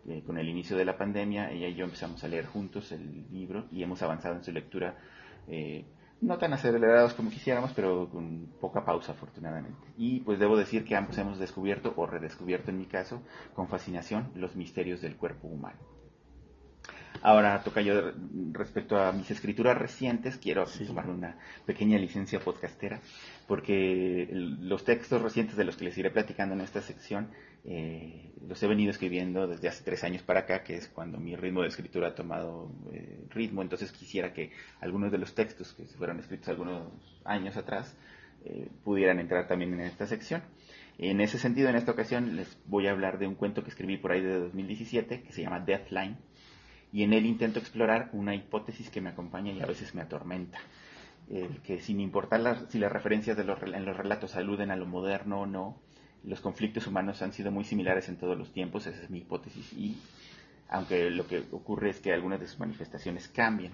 [0.07, 3.25] Eh, con el inicio de la pandemia, ella y yo empezamos a leer juntos el
[3.31, 4.99] libro y hemos avanzado en su lectura
[6.21, 9.87] no tan acelerados como quisiéramos, pero con poca pausa afortunadamente.
[9.97, 13.23] Y pues debo decir que ambos hemos descubierto, o redescubierto en mi caso,
[13.55, 15.79] con fascinación los misterios del cuerpo humano.
[17.23, 18.13] Ahora toca yo
[18.51, 22.99] respecto a mis escrituras recientes, quiero tomar una pequeña licencia podcastera,
[23.47, 27.29] porque los textos recientes de los que les iré platicando en esta sección
[27.63, 31.35] eh, los he venido escribiendo desde hace tres años para acá, que es cuando mi
[31.35, 35.85] ritmo de escritura ha tomado eh, ritmo, entonces quisiera que algunos de los textos que
[35.85, 36.87] fueron escritos algunos
[37.23, 37.95] años atrás
[38.43, 40.41] eh, pudieran entrar también en esta sección.
[40.97, 43.97] En ese sentido, en esta ocasión les voy a hablar de un cuento que escribí
[43.97, 46.17] por ahí de 2017, que se llama Deathline,
[46.91, 50.59] y en él intento explorar una hipótesis que me acompaña y a veces me atormenta.
[51.29, 54.85] El que sin importar si las referencias de los, en los relatos aluden a lo
[54.85, 55.77] moderno o no,
[56.23, 59.73] los conflictos humanos han sido muy similares en todos los tiempos, esa es mi hipótesis,
[59.73, 59.97] y
[60.69, 63.73] aunque lo que ocurre es que algunas de sus manifestaciones cambian.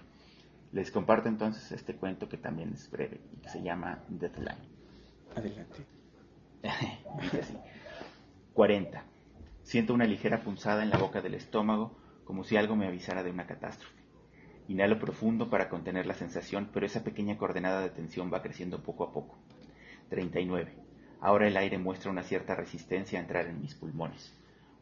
[0.74, 4.58] Les comparto entonces este cuento que también es breve y que se llama Deadline.
[5.36, 5.86] Adelante.
[8.54, 9.04] 40.
[9.62, 11.96] Siento una ligera punzada en la boca del estómago
[12.26, 13.96] como si algo me avisara de una catástrofe.
[14.68, 19.06] Inhalo profundo para contener la sensación, pero esa pequeña coordenada de tensión va creciendo poco
[19.06, 19.38] a poco.
[20.10, 20.87] 39.
[21.20, 24.34] Ahora el aire muestra una cierta resistencia a entrar en mis pulmones.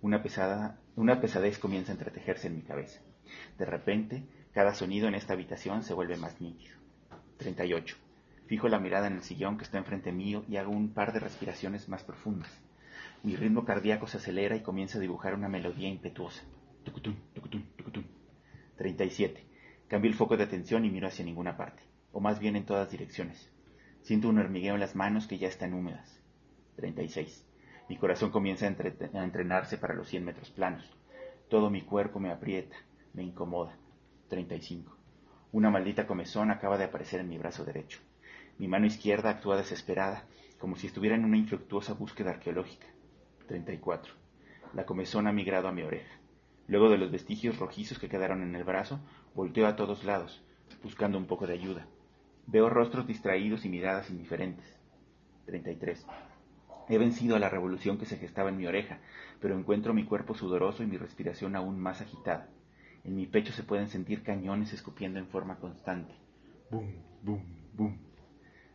[0.02, 3.00] Una, pesada, una pesadez comienza a entretejerse en mi cabeza.
[3.58, 4.24] De repente,
[4.54, 6.76] cada sonido en esta habitación se vuelve más nítido.
[7.38, 7.96] 38.
[8.48, 11.20] Fijo la mirada en el sillón que está enfrente mío y hago un par de
[11.20, 12.52] respiraciones más profundas.
[13.24, 16.44] Mi ritmo cardíaco se acelera y comienza a dibujar una melodía impetuosa.
[16.84, 18.06] Tucutún, tucutún, tucutún.
[18.78, 19.44] 37.
[19.88, 21.82] Cambio el foco de atención y miro hacia ninguna parte,
[22.12, 23.52] o más bien en todas direcciones.
[24.04, 26.15] Siento un hormigueo en las manos que ya están húmedas.
[26.76, 27.46] 36.
[27.88, 30.90] Mi corazón comienza a, entrenarse para los 100 metros planos.
[31.50, 32.76] Todo mi cuerpo me aprieta,
[33.14, 33.78] me incomoda.
[34.30, 34.96] 35.
[35.52, 38.00] Una maldita comezón acaba de aparecer en mi brazo derecho.
[38.58, 40.26] Mi mano izquierda actúa desesperada,
[40.58, 42.88] como si estuviera en una infructuosa búsqueda arqueológica.
[43.48, 44.14] 34.
[44.74, 46.20] La comezón ha migrado a mi oreja.
[46.68, 49.00] Luego de los vestigios rojizos que quedaron en el brazo,
[49.36, 50.44] volteo a todos lados,
[50.82, 51.86] buscando un poco de ayuda.
[52.48, 54.66] Veo rostros distraídos y miradas indiferentes.
[55.46, 56.06] 33.
[56.88, 59.00] He vencido a la revolución que se gestaba en mi oreja,
[59.42, 62.50] pero encuentro mi cuerpo sudoroso y mi respiración aún más agitada.
[63.04, 66.14] En mi pecho se pueden sentir cañones escupiendo en forma constante.
[66.70, 66.92] Bum,
[67.24, 67.42] bum,
[67.74, 67.98] bum.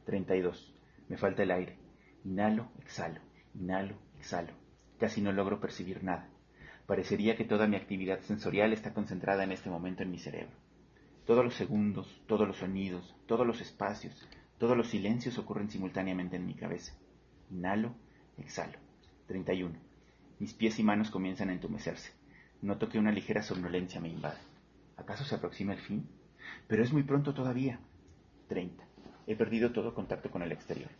[0.07, 0.75] 32.
[1.09, 1.79] Me falta el aire.
[2.25, 3.21] Inhalo, exhalo,
[3.55, 4.53] inhalo, exhalo.
[4.99, 6.29] Casi no logro percibir nada.
[6.87, 10.57] Parecería que toda mi actividad sensorial está concentrada en este momento en mi cerebro.
[11.27, 16.47] Todos los segundos, todos los sonidos, todos los espacios, todos los silencios ocurren simultáneamente en
[16.47, 16.93] mi cabeza.
[17.51, 17.95] Inhalo,
[18.39, 18.79] exhalo.
[19.27, 19.75] 31.
[20.39, 22.13] Mis pies y manos comienzan a entumecerse.
[22.63, 24.39] Noto que una ligera somnolencia me invade.
[24.97, 26.09] ¿Acaso se aproxima el fin?
[26.67, 27.81] Pero es muy pronto todavía.
[28.49, 28.85] 30.
[29.27, 30.91] He perdido todo contacto con el exterior.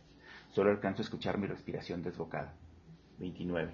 [0.51, 2.53] Solo alcanzo a escuchar mi respiración desbocada.
[3.19, 3.73] 29.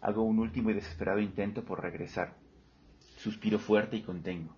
[0.00, 2.34] Hago un último y desesperado intento por regresar.
[3.16, 4.54] Suspiro fuerte y contengo.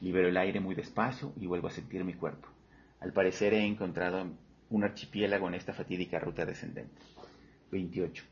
[0.00, 2.48] Libero el aire muy despacio y vuelvo a sentir mi cuerpo.
[3.00, 4.26] Al parecer he encontrado
[4.70, 7.00] un archipiélago en esta fatídica ruta descendente.
[7.70, 8.24] 28.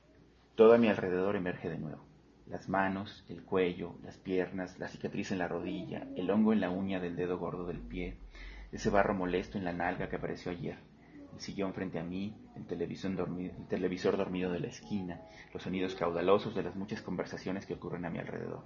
[0.55, 2.05] Todo a mi alrededor emerge de nuevo.
[2.47, 6.70] Las manos, el cuello, las piernas, la cicatriz en la rodilla, el hongo en la
[6.70, 8.16] uña del dedo gordo del pie,
[8.70, 10.76] ese barro molesto en la nalga que apareció ayer,
[11.32, 13.55] el sillón frente a mí, el televisor, dormido,
[14.16, 15.22] dormido de la esquina,
[15.53, 18.64] los sonidos caudalosos de las muchas conversaciones que ocurren a mi alrededor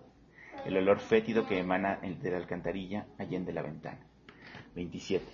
[0.65, 4.01] el olor fétido que emana de la alcantarilla allende la ventana.
[4.75, 5.25] 27.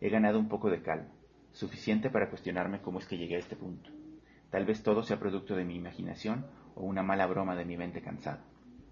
[0.00, 1.10] He ganado un poco de calma,
[1.52, 3.90] suficiente para cuestionarme cómo es que llegué a este punto.
[4.50, 8.02] Tal vez todo sea producto de mi imaginación o una mala broma de mi mente
[8.02, 8.44] cansada.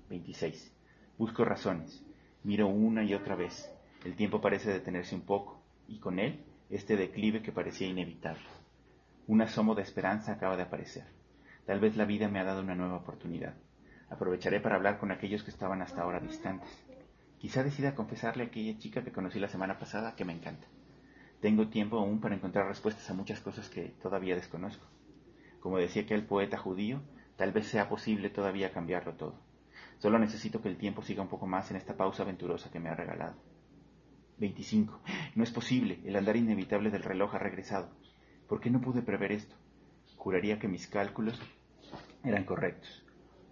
[0.09, 0.75] 26.
[1.19, 2.05] Busco razones.
[2.45, 3.71] Miro una y otra vez.
[4.05, 8.45] El tiempo parece detenerse un poco, y con él este declive que parecía inevitable.
[9.27, 11.05] Un asomo de esperanza acaba de aparecer.
[11.67, 13.55] Tal vez la vida me ha dado una nueva oportunidad.
[14.09, 16.71] Aprovecharé para hablar con aquellos que estaban hasta ahora distantes.
[17.39, 20.67] Quizá decida confesarle a aquella chica que conocí la semana pasada que me encanta.
[21.41, 24.85] Tengo tiempo aún para encontrar respuestas a muchas cosas que todavía desconozco.
[25.61, 27.01] Como decía aquel poeta judío,
[27.37, 29.35] tal vez sea posible todavía cambiarlo todo.
[29.99, 32.89] Solo necesito que el tiempo siga un poco más en esta pausa aventurosa que me
[32.89, 33.37] ha regalado.
[34.39, 35.01] 25.
[35.35, 36.01] No es posible.
[36.05, 37.89] El andar inevitable del reloj ha regresado.
[38.49, 39.55] ¿Por qué no pude prever esto?
[40.17, 41.41] Juraría que mis cálculos
[42.25, 43.05] eran correctos.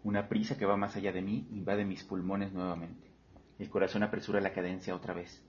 [0.04, 3.10] Una prisa que va más allá de mí invade mis pulmones nuevamente.
[3.58, 5.42] El corazón apresura la cadencia otra vez.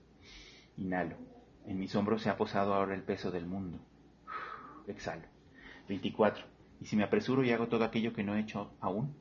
[0.76, 1.37] Inhalo.
[1.66, 3.78] En mis hombros se ha posado ahora el peso del mundo.
[4.86, 5.24] Exhalo.
[5.88, 6.44] 24.
[6.80, 9.14] ¿Y si me apresuro y hago todo aquello que no he hecho aún?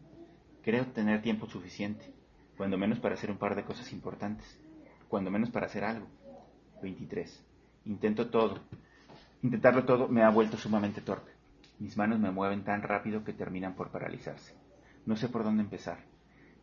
[0.64, 2.14] Creo tener tiempo suficiente,
[2.58, 4.60] cuando menos para hacer un par de cosas importantes,
[5.08, 6.08] cuando menos para hacer algo.
[6.82, 7.44] 23.
[7.86, 8.60] Intento todo.
[9.42, 11.32] Intentarlo todo me ha vuelto sumamente torpe.
[11.80, 14.54] Mis manos me mueven tan rápido que terminan por paralizarse.
[15.06, 16.00] No sé por dónde empezar.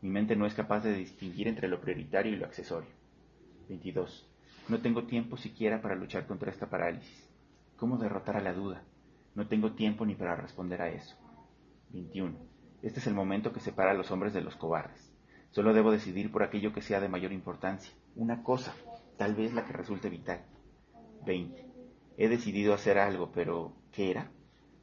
[0.03, 2.91] Mi mente no es capaz de distinguir entre lo prioritario y lo accesorio.
[3.69, 4.29] 22.
[4.67, 7.29] No tengo tiempo siquiera para luchar contra esta parálisis.
[7.77, 8.83] ¿Cómo derrotar a la duda?
[9.35, 11.17] No tengo tiempo ni para responder a eso.
[11.91, 12.39] 21.
[12.81, 15.13] Este es el momento que separa a los hombres de los cobardes.
[15.51, 17.93] Solo debo decidir por aquello que sea de mayor importancia.
[18.17, 18.75] Una cosa,
[19.19, 20.45] tal vez la que resulte vital.
[21.27, 21.67] 20.
[22.17, 24.31] He decidido hacer algo, pero ¿qué era?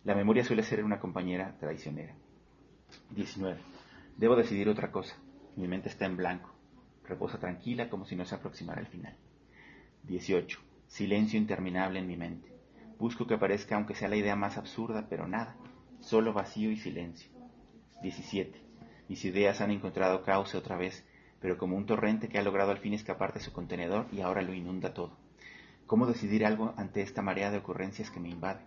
[0.04, 2.16] La memoria suele ser una compañera traicionera.
[3.16, 3.60] 19.
[4.16, 5.16] Debo decidir otra cosa.
[5.56, 6.52] Mi mente está en blanco.
[7.04, 9.18] Reposa tranquila como si no se aproximara el final.
[10.04, 10.60] 18.
[10.88, 12.52] Silencio interminable en mi mente.
[12.98, 15.56] Busco que aparezca aunque sea la idea más absurda, pero nada.
[16.00, 17.30] Solo vacío y silencio.
[18.02, 18.60] 17.
[19.08, 21.06] Mis ideas han encontrado cauce otra vez,
[21.40, 24.42] pero como un torrente que ha logrado al fin escapar de su contenedor y ahora
[24.42, 25.18] lo inunda todo.
[25.86, 28.66] ¿Cómo decidir algo ante esta marea de ocurrencias que me invaden?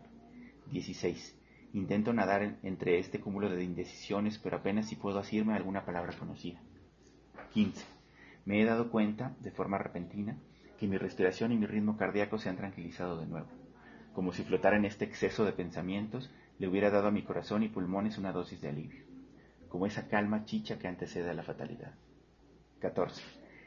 [0.71, 1.37] 16.
[1.73, 6.61] Intento nadar entre este cúmulo de indecisiones, pero apenas si puedo asirme alguna palabra conocida.
[7.53, 7.85] 15.
[8.45, 10.39] Me he dado cuenta, de forma repentina,
[10.85, 13.49] que mi respiración y mi ritmo cardíaco se han tranquilizado de nuevo.
[14.13, 17.71] Como si flotara en este exceso de pensamientos, le hubiera dado a mi corazón y
[17.71, 19.03] pulmones una dosis de alivio.
[19.71, 21.95] Como esa calma chicha que antecede a la fatalidad.
[22.81, 23.23] 14.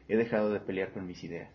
[0.07, 1.51] He dejado de pelear con mis ideas.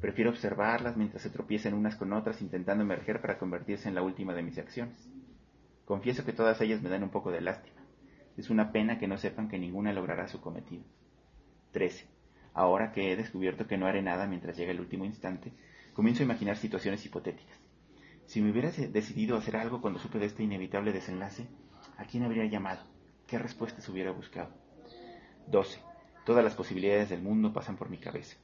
[0.00, 4.32] Prefiero observarlas mientras se tropiezan unas con otras intentando emerger para convertirse en la última
[4.32, 5.10] de mis acciones.
[5.86, 7.82] Confieso que todas ellas me dan un poco de lástima.
[8.36, 10.84] Es una pena que no sepan que ninguna logrará su cometido.
[11.72, 12.19] 13.
[12.54, 15.52] Ahora que he descubierto que no haré nada mientras llegue el último instante,
[15.94, 17.58] comienzo a imaginar situaciones hipotéticas.
[18.26, 21.48] Si me hubiera decidido hacer algo cuando supe de este inevitable desenlace,
[21.96, 22.82] ¿a quién habría llamado?
[23.26, 24.50] ¿Qué respuestas hubiera buscado?
[25.48, 25.80] 12.
[26.24, 28.36] Todas las posibilidades del mundo pasan por mi cabeza.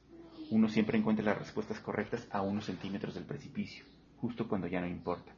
[0.49, 3.85] Uno siempre encuentra las respuestas correctas a unos centímetros del precipicio,
[4.21, 5.33] justo cuando ya no importa.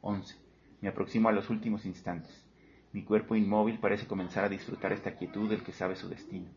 [0.00, 0.34] 11.
[0.80, 2.44] Me aproximo a los últimos instantes.
[2.92, 6.50] Mi cuerpo inmóvil parece comenzar a disfrutar esta quietud del que sabe su destino.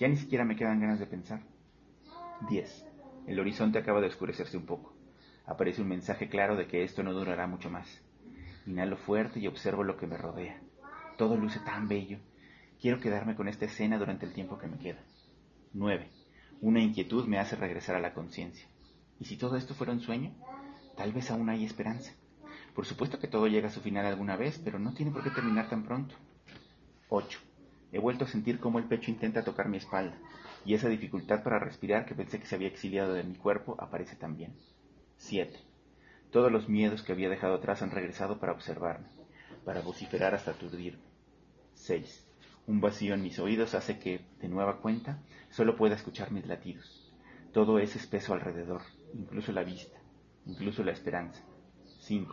[0.00, 1.42] Ya ni siquiera me quedan ganas de pensar.
[2.48, 2.86] 10.
[3.26, 4.94] El horizonte acaba de oscurecerse un poco.
[5.44, 8.00] Aparece un mensaje claro de que esto no durará mucho más.
[8.66, 10.58] Inhalo fuerte y observo lo que me rodea.
[11.18, 12.18] Todo luce tan bello.
[12.80, 15.00] Quiero quedarme con esta escena durante el tiempo que me queda.
[15.74, 16.08] 9.
[16.62, 18.66] Una inquietud me hace regresar a la conciencia.
[19.18, 20.32] ¿Y si todo esto fuera un sueño?
[20.96, 22.14] Tal vez aún hay esperanza.
[22.74, 25.28] Por supuesto que todo llega a su final alguna vez, pero no tiene por qué
[25.28, 26.14] terminar tan pronto.
[27.10, 27.49] 8.
[27.92, 30.16] He vuelto a sentir cómo el pecho intenta tocar mi espalda,
[30.64, 34.16] y esa dificultad para respirar que pensé que se había exiliado de mi cuerpo aparece
[34.16, 34.54] también.
[35.16, 35.58] 7.
[36.30, 39.08] Todos los miedos que había dejado atrás han regresado para observarme,
[39.64, 41.02] para vociferar hasta aturdirme.
[41.74, 42.26] 6.
[42.66, 45.18] Un vacío en mis oídos hace que, de nueva cuenta,
[45.50, 47.12] solo pueda escuchar mis latidos.
[47.52, 48.82] Todo es espeso alrededor,
[49.12, 49.98] incluso la vista,
[50.46, 51.42] incluso la esperanza.
[52.02, 52.32] 5.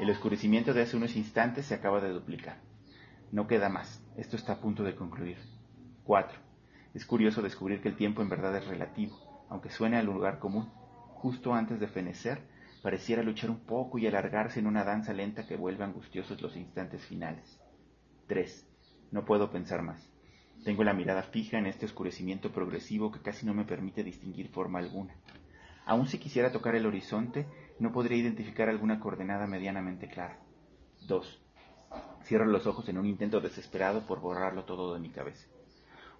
[0.00, 2.58] El oscurecimiento de hace unos instantes se acaba de duplicar.
[3.32, 4.02] No queda más.
[4.16, 5.36] Esto está a punto de concluir.
[6.04, 6.38] 4.
[6.94, 10.70] Es curioso descubrir que el tiempo en verdad es relativo, aunque suene al lugar común.
[11.16, 12.40] Justo antes de fenecer,
[12.82, 17.04] pareciera luchar un poco y alargarse en una danza lenta que vuelve angustiosos los instantes
[17.04, 17.60] finales.
[18.26, 18.66] 3.
[19.12, 20.10] No puedo pensar más.
[20.64, 24.78] Tengo la mirada fija en este oscurecimiento progresivo que casi no me permite distinguir forma
[24.78, 25.14] alguna.
[25.84, 27.46] Aun si quisiera tocar el horizonte,
[27.78, 30.40] no podría identificar alguna coordenada medianamente clara.
[31.06, 31.45] 2.
[32.26, 35.46] Cierro los ojos en un intento desesperado por borrarlo todo de mi cabeza.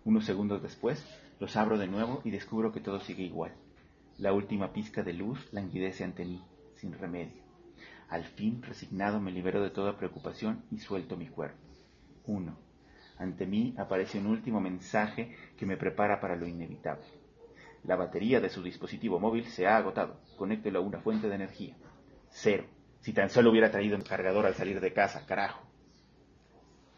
[0.04, 1.04] Unos segundos después,
[1.40, 3.57] los abro de nuevo y descubro que todo sigue igual.
[4.16, 6.44] La última pizca de luz languidece ante mí,
[6.76, 7.42] sin remedio.
[8.09, 11.59] Al fin, resignado, me libero de toda preocupación y suelto mi cuerpo.
[12.26, 12.57] 1.
[13.18, 17.07] Ante mí aparece un último mensaje que me prepara para lo inevitable.
[17.82, 20.20] La batería de su dispositivo móvil se ha agotado.
[20.36, 21.76] Conéctelo a una fuente de energía.
[22.30, 22.64] Cero.
[23.00, 25.66] Si tan solo hubiera traído un cargador al salir de casa, carajo.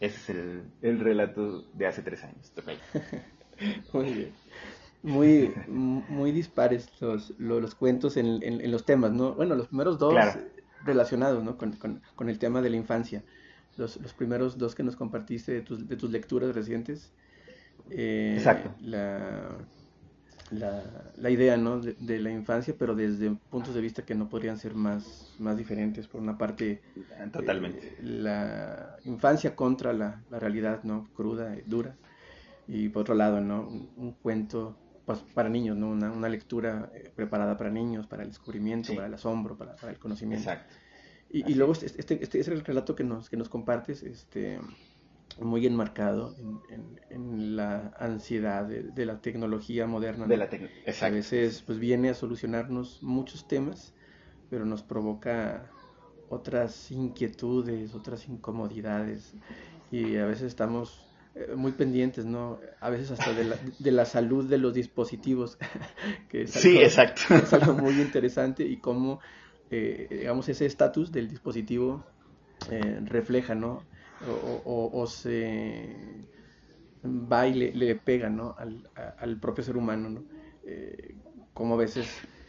[0.01, 0.37] Ese es
[0.83, 2.53] el, relato de hace tres años.
[3.93, 4.33] muy bien.
[5.03, 9.35] Muy, muy dispares los, los, cuentos en, en, los temas, ¿no?
[9.35, 10.15] Bueno, los primeros dos
[10.85, 11.57] relacionados, ¿no?
[11.57, 13.23] Con, con, el tema de la infancia.
[13.77, 17.13] Los, los, primeros dos que nos compartiste de tus, de tus lecturas recientes.
[17.91, 18.75] Eh, Exacto.
[18.81, 19.57] La,
[20.51, 20.83] la,
[21.17, 21.81] la idea ¿no?
[21.81, 26.07] de, la infancia, pero desde puntos de vista que no podrían ser más, más diferentes.
[26.07, 26.81] Por una parte,
[27.33, 31.09] totalmente eh, la infancia contra la, la, realidad ¿no?
[31.15, 31.97] cruda, y dura,
[32.67, 33.69] y por otro lado, ¿no?
[33.69, 35.89] un, cuento pues, para niños, ¿no?
[35.91, 39.93] una, una lectura eh, preparada para niños, para el descubrimiento, para el asombro, para, para
[39.93, 40.51] el conocimiento.
[40.51, 40.75] Exacto.
[41.31, 44.59] Y, y, luego este, este, este, es el relato que nos, que nos compartes, este,
[45.41, 46.35] muy enmarcado
[46.69, 50.27] en, en, la ansiedad de, la tecnología moderna.
[50.27, 50.49] De la
[51.01, 53.95] a veces pues viene a solucionarnos muchos temas,
[54.51, 55.71] pero nos provoca
[56.29, 59.35] otras inquietudes, otras incomodidades
[59.91, 62.59] y a veces estamos eh, muy pendientes, ¿no?
[62.81, 65.59] A veces hasta de la, de la salud de los dispositivos,
[66.29, 67.23] que es algo, sí, exacto.
[67.35, 69.21] es algo muy interesante y cómo,
[69.71, 72.05] eh, digamos, ese estatus del dispositivo
[72.71, 73.83] eh, refleja, ¿no?
[74.27, 75.97] O, se
[77.05, 78.55] va y le, pega ¿no?
[78.59, 78.89] al,
[79.19, 80.25] al, propio ser humano, ¿no?
[80.65, 81.15] Eh,
[81.55, 82.09] como a veces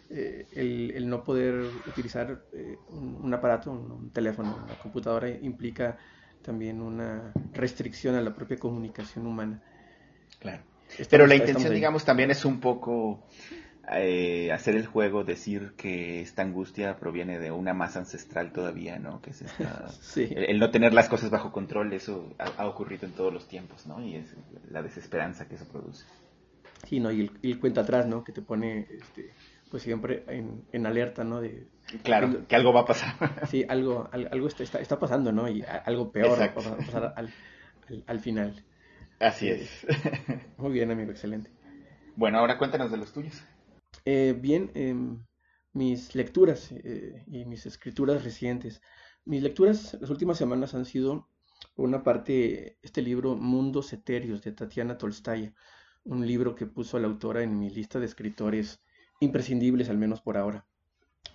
[0.09, 5.97] eh, el, el, no poder utilizar eh, un, aparato, un, teléfono, una computadora implica
[6.41, 9.61] también una restricción a la propia comunicación humana.
[10.39, 10.63] Claro.
[11.09, 13.27] Pero la intención, digamos, también es un poco
[13.91, 19.21] eh, hacer el juego, decir que esta angustia proviene de una masa ancestral todavía, ¿no?
[19.21, 19.43] Que es
[20.17, 24.01] el, no tener las cosas bajo control, eso ha, ocurrido en todos los tiempos, ¿no?
[24.03, 24.35] Y es
[24.69, 26.05] la desesperanza que eso produce.
[26.87, 27.11] Sí, ¿no?
[27.11, 28.23] Y el, el cuento atrás, ¿no?
[28.23, 29.31] Que te pone, este,
[29.69, 31.41] pues siempre en, en alerta, ¿no?
[31.41, 31.67] De,
[32.03, 33.15] claro, que algo va a pasar.
[33.47, 35.49] sí, algo, algo está, está, pasando, ¿no?
[35.49, 37.33] Y algo peor va a pasar al,
[38.05, 38.63] al, final.
[39.19, 39.87] Así es.
[40.57, 41.49] Muy bien, amigo, excelente.
[42.15, 43.41] Bueno, ahora cuéntanos de los tuyos.
[44.05, 45.23] Eh, bien, em,
[45.73, 48.81] mis lecturas eh, y mis escrituras recientes.
[49.25, 51.27] Mis lecturas las últimas semanas han sido,
[51.75, 55.53] por una parte, este libro Mundos Etéreos de Tatiana Tolstaya,
[56.03, 58.81] un libro que puso a la autora en mi lista de escritores
[59.19, 60.65] imprescindibles, al menos por ahora.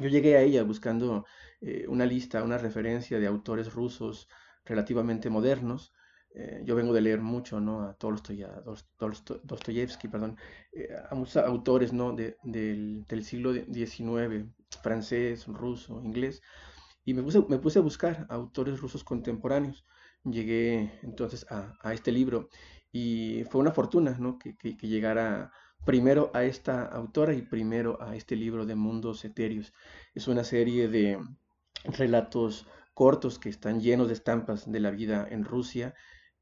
[0.01, 1.25] Yo llegué a ella buscando
[1.61, 4.29] eh, una lista, una referencia de autores rusos
[4.65, 5.93] relativamente modernos,
[6.37, 7.83] eh, yo vengo de leer mucho, ¿no?
[7.83, 8.61] A Tolstoy, a
[9.45, 10.37] Dostoyevsky, perdón,
[10.73, 12.13] eh, a muchos autores, ¿no?
[12.13, 14.45] De, del, del, siglo XIX,
[14.83, 16.43] francés, ruso, inglés,
[17.05, 19.87] y me puse, me puse a buscar autores rusos contemporáneos.
[20.25, 22.49] Llegué entonces a, a, este libro
[22.91, 24.39] y fue una fortuna, ¿no?
[24.39, 25.53] Que, que, llegara
[25.87, 29.73] primero a esta autora y primero a este libro de Mundos Etéreos.
[30.15, 31.19] Es una serie de
[31.85, 35.95] relatos cortos que están llenos de estampas de la vida en Rusia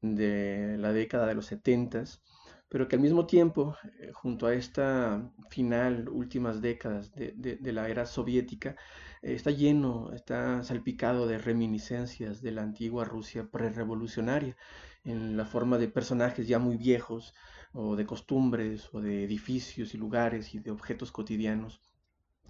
[0.03, 2.21] de la década de los setentas,
[2.69, 8.05] pero que al mismo tiempo, eh, junto a esta final, últimas décadas de, la era
[8.05, 8.75] soviética,
[9.21, 14.55] eh, está lleno, está salpicado de reminiscencias de la antigua Rusia prerevolucionaria,
[15.03, 17.33] en la forma de personajes ya muy viejos,
[17.73, 21.81] o de costumbres, o de edificios y lugares y de objetos cotidianos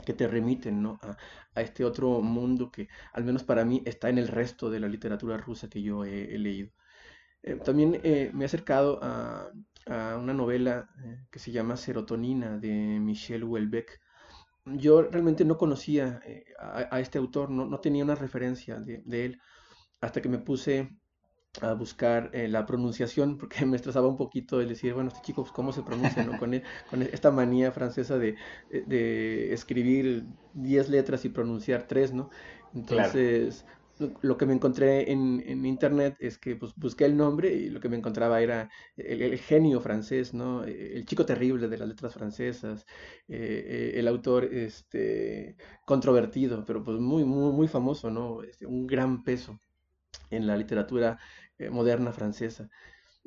[0.06, 4.28] que te remiten a, este otro mundo que al menos para mí está en el
[4.28, 6.72] resto de la literatura rusa que yo he, leído.
[7.44, 9.52] Eh, también eh, me he acercado a,
[9.86, 12.72] una novela eh, que se llama Serotonina de
[13.02, 14.00] Michel Houellebecq.
[14.66, 16.22] Yo realmente no conocía
[16.58, 19.42] a, este autor, no, tenía una referencia de, de, él
[20.00, 20.90] hasta que me puse
[21.62, 25.52] a buscar la pronunciación, porque me estresaba un poquito el decir, bueno, este chico, pues,
[25.52, 26.24] ¿cómo se pronuncia?
[26.24, 26.40] ¿no?
[26.40, 28.38] Con, e, con, esta manía francesa de,
[28.70, 32.30] de escribir 10 letras y pronunciar 3, ¿no?
[32.74, 33.66] Entonces,
[34.22, 37.80] lo que me encontré en, en, internet es que pues, busqué el nombre y lo
[37.80, 40.64] que me encontraba era el, genio francés, ¿no?
[40.64, 42.86] El chico terrible de las letras francesas,
[43.28, 48.44] eh, el autor este, controvertido, pero pues muy, muy, muy famoso, ¿no?
[48.44, 49.60] Este, un gran peso
[50.30, 51.20] en la literatura
[51.58, 52.70] eh, moderna francesa.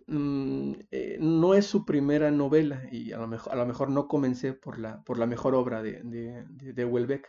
[0.09, 4.07] Mm, eh, no es su primera novela y a lo mejor, a lo mejor no
[4.07, 7.29] comencé por la, por la mejor obra de, de, de, Houellebecq,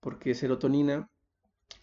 [0.00, 1.10] porque Serotonina,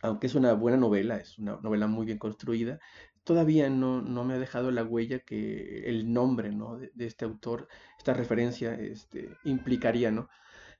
[0.01, 2.79] aunque es una buena novela, es una novela muy bien construida,
[3.25, 6.77] todavía no, no me ha dejado la huella que el nombre ¿no?
[6.77, 7.67] de, este autor,
[7.97, 10.11] esta referencia este, implicaría.
[10.11, 10.29] ¿no?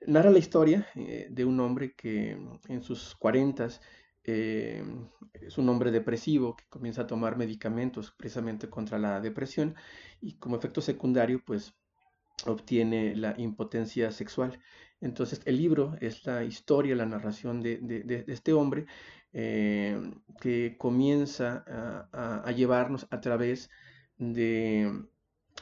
[0.05, 2.37] Narra la historia eh, de un hombre que
[2.67, 3.81] en sus cuarentas
[4.23, 4.83] eh,
[5.33, 9.75] es un hombre depresivo que comienza a tomar medicamentos precisamente contra la depresión
[10.21, 11.73] y como efecto secundario pues
[12.45, 14.59] obtiene la impotencia sexual.
[15.01, 18.85] Entonces el libro es la historia, la narración de, este hombre
[19.33, 19.99] eh,
[20.41, 21.63] que comienza
[22.13, 23.69] a, llevarnos a través
[24.17, 25.05] de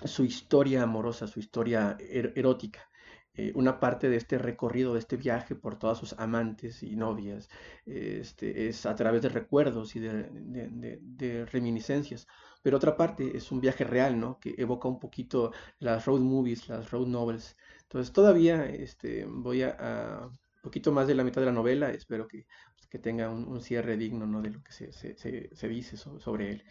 [0.06, 2.90] su historia amorosa, su historia er, erótica.
[3.36, 7.50] Eh, una parte de este recorrido, de este viaje por todas sus amantes y novias,
[7.86, 12.28] este, es a través de recuerdos y de, reminiscencias.
[12.64, 14.40] Pero otra parte es un viaje real, ¿no?
[14.40, 17.56] Que evoca un poquito las road movies, las road novels.
[17.84, 22.28] Entonces todavía este, voy a, un poquito más de la mitad de la novela, espero
[22.28, 24.42] que, pues, que tenga un, cierre digno, ¿no?
[24.42, 26.64] De lo que se, se, dice sobre, él.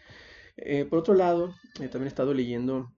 [0.57, 2.91] Eh, por otro lado, eh, también he estado leyendo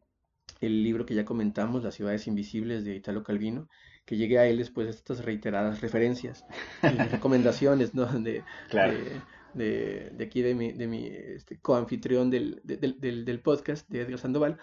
[0.62, 3.68] el libro que ya comentamos, Las ciudades invisibles de Italo Calvino,
[4.06, 6.46] que llegué a él después de estas reiteradas referencias
[6.84, 8.06] y recomendaciones ¿no?
[8.06, 9.22] de, de,
[9.56, 14.58] de, aquí de mi, de mi este, coanfitrión del, del, del, podcast, de Edgar Sandoval,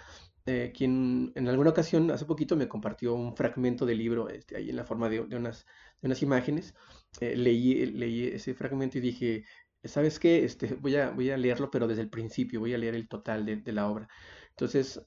[0.47, 4.71] eh, quien en alguna ocasión, hace poquito, me compartió un fragmento del libro este, ahí
[4.71, 5.67] en la forma de, unas,
[6.01, 6.75] de unas imágenes.
[7.21, 9.45] Eh, leí, leí ese fragmento y dije,
[9.85, 10.45] ¿sabes qué?
[10.45, 13.45] Este, voy, a, voy a leerlo, pero desde el principio, voy a leer el total
[13.47, 14.09] de, de la obra.
[14.51, 15.01] Entonces,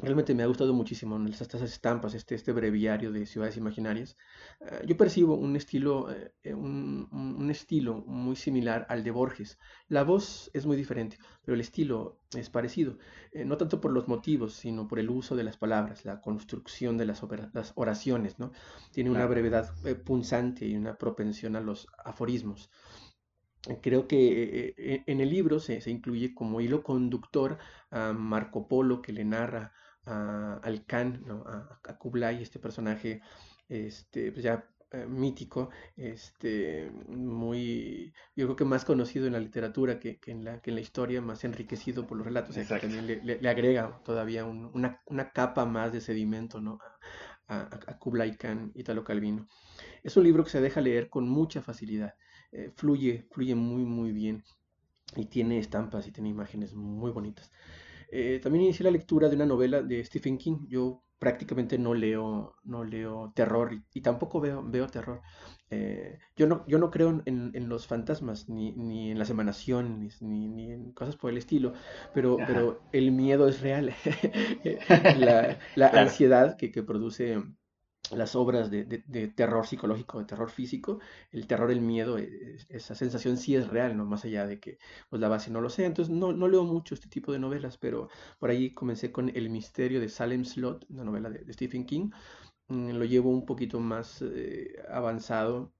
[0.00, 4.16] Realmente me ha gustado muchísimo estas estampas, este, este breviario de ciudades imaginarias.
[4.60, 9.58] Eh, yo percibo un estilo, eh, un, estilo muy similar al de Borges.
[9.88, 12.96] La voz es muy diferente, pero el estilo es parecido.
[13.32, 16.96] Eh, no tanto por los motivos, sino por el uso de las palabras, la construcción
[16.96, 17.24] de las,
[17.74, 18.38] oraciones.
[18.38, 18.52] ¿no?
[18.92, 22.70] Tiene una brevedad punzante y una propensión a los aforismos
[23.82, 27.58] creo que en el libro se, se, incluye como hilo conductor
[27.90, 29.74] a Marco Polo que le narra
[30.08, 31.24] al Khan,
[31.84, 33.20] a, Kublai, este personaje
[33.68, 40.00] este, pues ya eh, mítico, este, muy, yo creo que más conocido en la literatura
[40.00, 43.48] que, en, la, que en la historia, más enriquecido por los relatos, que también le,
[43.50, 45.02] agrega todavía una,
[45.34, 46.78] capa más de sedimento ¿no?
[47.48, 49.46] a, Kublai Khan, Italo Calvino.
[50.02, 52.14] Es un libro que se deja leer con mucha facilidad,
[52.52, 54.42] eh, fluye, fluye muy, muy bien
[55.16, 57.50] y tiene estampas y tiene imágenes muy bonitas.
[58.10, 60.66] Eh, también inicié la lectura de una novela de Stephen King.
[60.68, 65.20] Yo prácticamente no leo, no leo terror y, tampoco veo, veo terror.
[65.70, 70.48] Eh, yo, no, yo no creo en, los fantasmas, ni, ni, en las emanaciones, ni,
[70.48, 71.74] ni, en cosas por el estilo,
[72.14, 73.92] pero, pero el miedo es real.
[75.18, 77.42] la, la ansiedad que, que produce
[78.12, 78.84] las obras de,
[79.34, 81.00] terror psicológico, de terror físico,
[81.32, 84.04] el terror, el miedo, e, esa sensación sí es real, ¿no?
[84.04, 84.78] Más allá de que
[85.10, 85.86] pues, la base no lo sea.
[85.86, 88.08] Entonces no, no, leo mucho este tipo de novelas, pero
[88.38, 92.10] por ahí comencé con El misterio de Salem Slot, una novela de, Stephen King.
[92.68, 95.72] Mm, lo llevo un poquito más eh, avanzado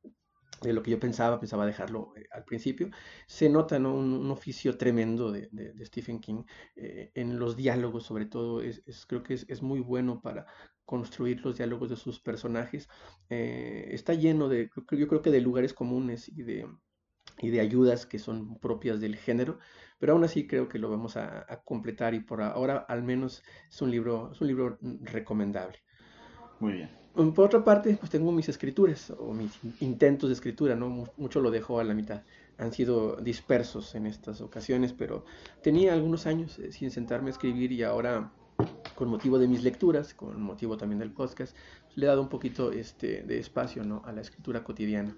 [0.62, 2.90] de lo que yo pensaba, pensaba dejarlo eh, al principio.
[3.26, 5.48] Se nota un, oficio tremendo de,
[5.84, 6.44] Stephen King
[6.76, 10.46] eh, en los diálogos, sobre todo, es, creo que es, muy bueno para
[10.84, 12.88] construir los diálogos de sus personajes.
[13.28, 16.66] Eh, está lleno de, yo creo que de lugares comunes y de,
[17.40, 19.58] y de ayudas que son propias del género,
[19.98, 23.42] pero aún así creo que lo vamos a, a completar y por ahora al menos
[23.68, 25.78] es un libro, es un libro recomendable.
[26.60, 26.90] Muy bien.
[27.18, 29.50] Por otra parte, pues tengo mis escrituras o mis
[29.80, 31.08] intentos de escritura, ¿no?
[31.16, 32.22] Mucho lo dejo a la mitad.
[32.58, 35.24] Han sido dispersos en estas ocasiones, pero
[35.60, 38.30] tenía algunos años eh, sin sentarme a escribir y ahora,
[38.94, 41.56] con motivo de mis lecturas, con motivo también del podcast,
[41.96, 44.00] le he dado un poquito este, de espacio, ¿no?
[44.04, 45.16] A la escritura cotidiana.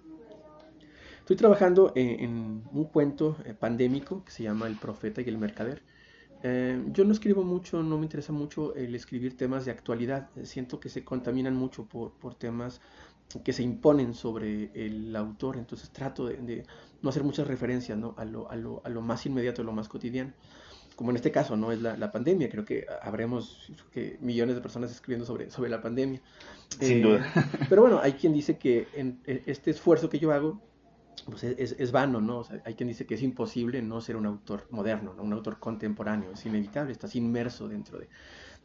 [1.18, 5.82] Estoy trabajando en, un cuento eh, pandémico que se llama El Profeta y el Mercader
[6.42, 10.28] eh, yo no escribo mucho, no me interesa mucho el escribir temas de actualidad.
[10.44, 12.80] Siento que se contaminan mucho por, por temas
[13.44, 16.64] que se imponen sobre el autor, entonces trato de,
[17.00, 18.14] no hacer muchas referencias ¿no?
[18.18, 20.32] a, lo, a, lo, a, lo, más inmediato, a lo más cotidiano.
[20.96, 21.72] Como en este caso, ¿no?
[21.72, 25.80] Es la, la pandemia, creo que habremos que millones de personas escribiendo sobre, sobre la
[25.80, 26.20] pandemia.
[26.78, 27.32] Sin eh, duda.
[27.70, 30.60] Pero bueno, hay quien dice que en e, este esfuerzo que yo hago
[31.22, 32.44] pues es, es, vano, ¿no?
[32.64, 35.22] hay quien dice que es imposible no ser un autor moderno, ¿no?
[35.22, 38.08] un autor contemporáneo, es inevitable, estás inmerso dentro de,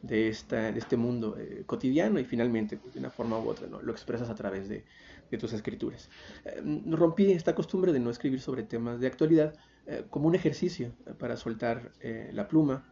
[0.02, 3.68] de, esta, de este mundo eh, cotidiano y finalmente, pues, de una forma u otra,
[3.68, 3.82] ¿no?
[3.82, 4.86] lo expresas a través de,
[5.32, 6.10] de tus escrituras.
[6.46, 6.62] Eh,
[6.92, 9.54] rompí esta costumbre de no escribir sobre temas de actualidad
[9.88, 11.92] eh, como un ejercicio para soltar
[12.32, 12.86] la pluma,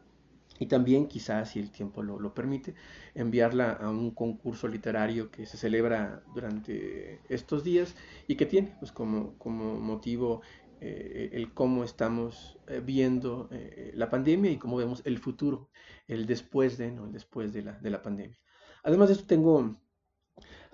[0.60, 2.76] y también quizás, si el tiempo lo, permite,
[3.16, 7.96] enviarla a un concurso literario que se celebra durante estos días
[8.28, 10.42] y que tiene pues, como, como motivo
[10.80, 15.70] eh, el cómo estamos eh, viendo eh, la pandemia y cómo vemos el futuro,
[16.08, 17.06] el después de, ¿no?
[17.06, 18.38] el después de la, de la pandemia.
[18.84, 19.80] Además de eso tengo...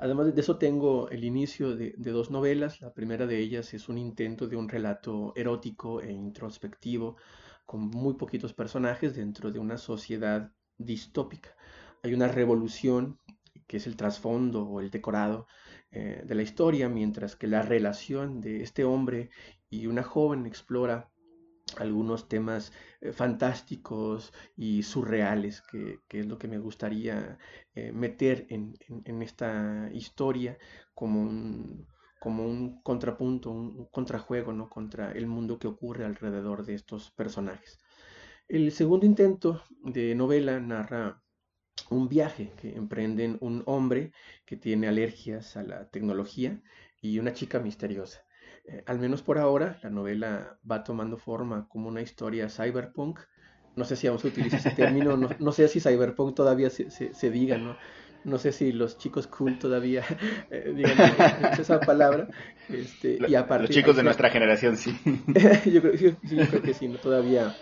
[0.02, 2.80] Además de eso tengo el inicio de, de, dos novelas.
[2.80, 7.18] La primera de ellas es un intento de un relato erótico e introspectivo
[7.70, 11.56] con muy poquitos personajes dentro de una sociedad distópica.
[12.02, 13.20] Hay una revolución
[13.68, 15.46] que es el trasfondo o el decorado
[15.92, 19.30] eh, de la historia, mientras que la relación de este hombre
[19.70, 21.12] y una joven explora
[21.78, 27.38] algunos temas eh, fantásticos y surreales, que, es lo que me gustaría
[27.76, 30.58] eh, meter en, en, esta historia
[30.96, 31.86] como un,
[32.20, 34.70] como un contrapunto, un, contrajuego ¿no?
[34.70, 37.80] contra el mundo que ocurre alrededor de estos personajes.
[38.48, 41.22] El segundo intento de novela narra
[41.90, 44.12] un viaje que emprenden un hombre
[44.46, 46.62] que tiene alergias a la tecnología
[47.02, 48.26] y una chica misteriosa.
[48.66, 53.20] Eh, al menos por ahora, la novela va tomando forma como una historia cyberpunk.
[53.76, 57.32] No sé si aún se utiliza ese término, no, sé si cyberpunk todavía se, se
[57.32, 57.78] diga, ¿no?
[58.24, 60.04] No sé si los chicos cool todavía
[60.52, 60.98] eh, digan
[61.60, 62.28] esa palabra.
[62.68, 64.96] Este, y aparte, los chicos de nuestra generación, sí.
[65.72, 66.98] yo, creo, que sí, ¿no?
[66.98, 67.56] todavía,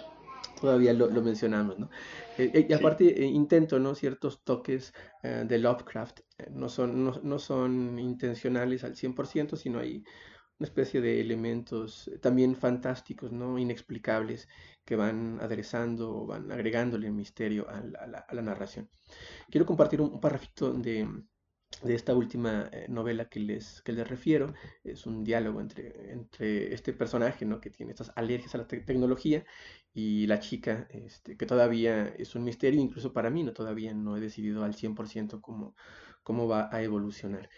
[0.59, 1.79] todavía lo, mencionamos.
[1.79, 1.89] ¿no?
[2.37, 3.95] Eh, eh, y aparte intento ¿no?
[3.95, 4.93] ciertos toques
[5.23, 6.21] de Lovecraft.
[6.51, 10.03] no, son, no, no, son intencionales al 100%, sino hay
[10.59, 13.59] una especie de elementos también fantásticos, ¿no?
[13.59, 14.47] inexplicables,
[14.85, 17.81] que van aderezando o van agregándole misterio a
[18.33, 18.89] la, narración.
[19.49, 21.07] Quiero compartir un, un de,
[21.93, 24.53] esta última eh, novela que les, que les refiero.
[24.83, 27.59] Es un diálogo entre, entre este personaje ¿no?
[27.59, 29.45] que tiene estas alergias a la tecnología
[29.93, 33.53] y la chica, este, que todavía es un misterio, incluso para mí, ¿no?
[33.53, 35.75] todavía no he decidido al 100% cómo,
[36.23, 37.49] cómo va a evolucionar.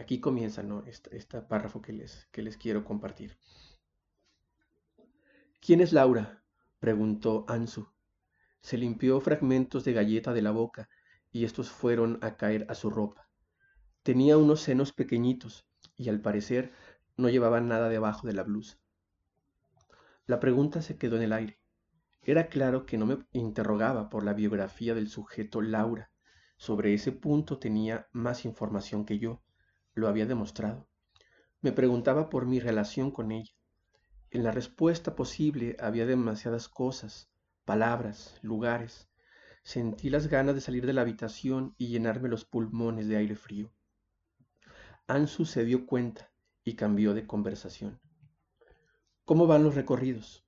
[0.00, 0.82] Aquí comienza ¿no?
[0.86, 3.38] este, párrafo que les, que les quiero compartir.
[5.60, 6.42] ¿Quién es Laura?
[6.80, 7.88] preguntó Ansu.
[8.60, 10.88] Se limpió fragmentos de galleta de la boca
[11.30, 13.28] y estos fueron a caer a su ropa.
[14.02, 16.72] Tenía unos senos pequeñitos y al parecer
[17.16, 18.78] no llevaba nada debajo de la blusa.
[20.26, 21.60] La pregunta se quedó en el aire.
[22.22, 26.10] Era claro que no me interrogaba por la biografía del sujeto Laura.
[26.56, 29.42] Sobre ese punto tenía más información que yo
[29.96, 30.86] lo había demostrado.
[31.62, 33.52] Me preguntaba por mi relación con ella.
[34.30, 37.30] En la respuesta posible había demasiadas cosas,
[37.64, 39.08] palabras, lugares.
[39.62, 43.72] Sentí las ganas de salir de la habitación y llenarme los pulmones de aire frío.
[45.08, 46.30] Ansu se dio cuenta
[46.62, 47.98] y cambió de conversación.
[49.24, 50.44] ¿Cómo van los recorridos?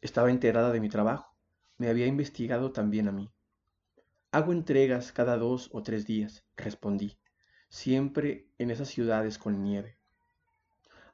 [0.00, 1.36] Estaba enterada de mi trabajo.
[1.78, 3.32] Me había investigado también a mí.
[4.30, 7.18] Hago entregas cada dos o tres días, respondí
[7.68, 9.98] siempre en esas ciudades con nieve.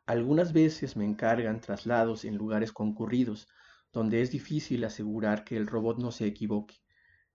[0.06, 3.48] Algunas veces me encargan traslados en lugares concurridos,
[3.92, 6.76] donde es difícil asegurar que el robot no se equivoque.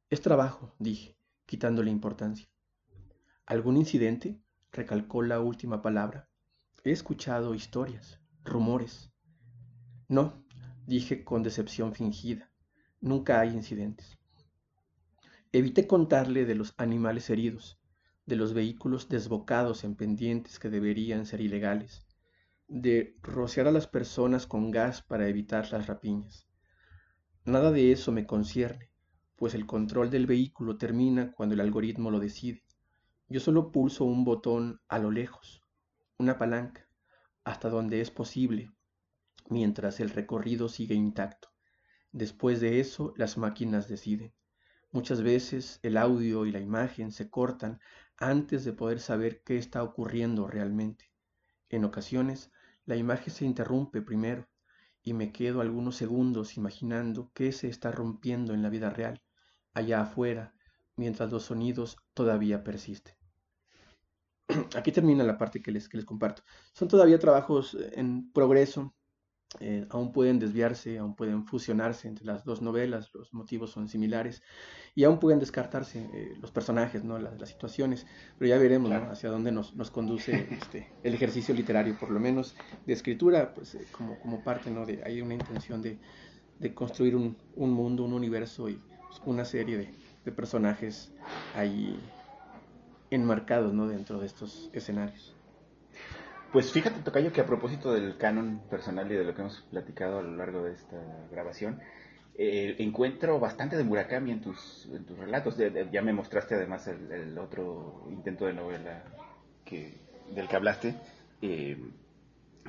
[0.10, 2.48] Es trabajo, dije, quitándole importancia.
[3.46, 4.40] ¿Algún incidente?
[4.72, 6.30] recalcó la última palabra.
[6.84, 9.12] He escuchado historias, rumores.
[10.08, 10.46] No,
[10.86, 12.52] dije con decepción fingida.
[13.02, 14.20] Nunca hay incidentes.
[15.52, 17.79] Evité contarle de los animales heridos,
[18.30, 22.06] de los vehículos desbocados en pendientes que deberían ser ilegales,
[22.68, 26.48] de rociar a las personas con gas para evitar las rapiñas.
[27.44, 28.92] Nada de eso me concierne,
[29.36, 32.64] pues el control del vehículo termina cuando el algoritmo lo decide.
[33.28, 35.64] Yo solo pulso un botón a lo lejos,
[36.20, 36.88] una palanca,
[37.44, 38.72] hasta donde es posible,
[39.50, 41.50] mientras el recorrido sigue intacto.
[42.12, 44.36] Después de eso, las máquinas deciden.
[44.92, 47.80] Muchas veces el audio y la imagen se cortan
[48.20, 51.12] antes de poder saber qué está ocurriendo realmente.
[51.70, 52.52] En ocasiones,
[52.86, 54.48] la imagen se interrumpe primero
[55.02, 59.22] y me quedo algunos segundos imaginando qué se está rompiendo en la vida real,
[59.74, 60.54] allá afuera,
[60.96, 63.16] mientras los sonidos todavía persisten.
[64.76, 66.44] Aquí termina la parte que les, que les comparto.
[66.74, 68.94] Son todavía trabajos en progreso,
[69.60, 74.44] eh, aún pueden desviarse, aún pueden fusionarse entre las dos novelas, los motivos son similares
[74.94, 77.18] y aún pueden descartarse eh, los personajes, ¿no?
[77.18, 78.06] las, las, situaciones,
[78.38, 82.56] pero ya veremos hacia dónde nos, nos conduce este, el ejercicio literario, por lo menos
[82.86, 84.86] de escritura, pues eh, como, como parte, ¿no?
[84.86, 85.98] de, hay una intención de,
[86.60, 89.96] de construir un, un, mundo, un universo y pues, una serie de,
[90.26, 91.12] de, personajes
[91.56, 92.00] ahí
[93.10, 93.88] enmarcados ¿no?
[93.88, 95.39] dentro de estos escenarios.
[96.52, 100.18] Pues fíjate, Tocayo, que a propósito del canon personal y de lo que hemos platicado
[100.18, 100.98] a lo largo de esta
[101.32, 101.80] grabación,
[102.36, 104.90] eh, encuentro bastante de Murakami en tus,
[105.20, 105.58] relatos.
[105.92, 109.04] ya me mostraste además el, otro intento de novela
[109.64, 109.94] que,
[110.34, 110.96] del que hablaste.
[111.42, 111.78] Eh,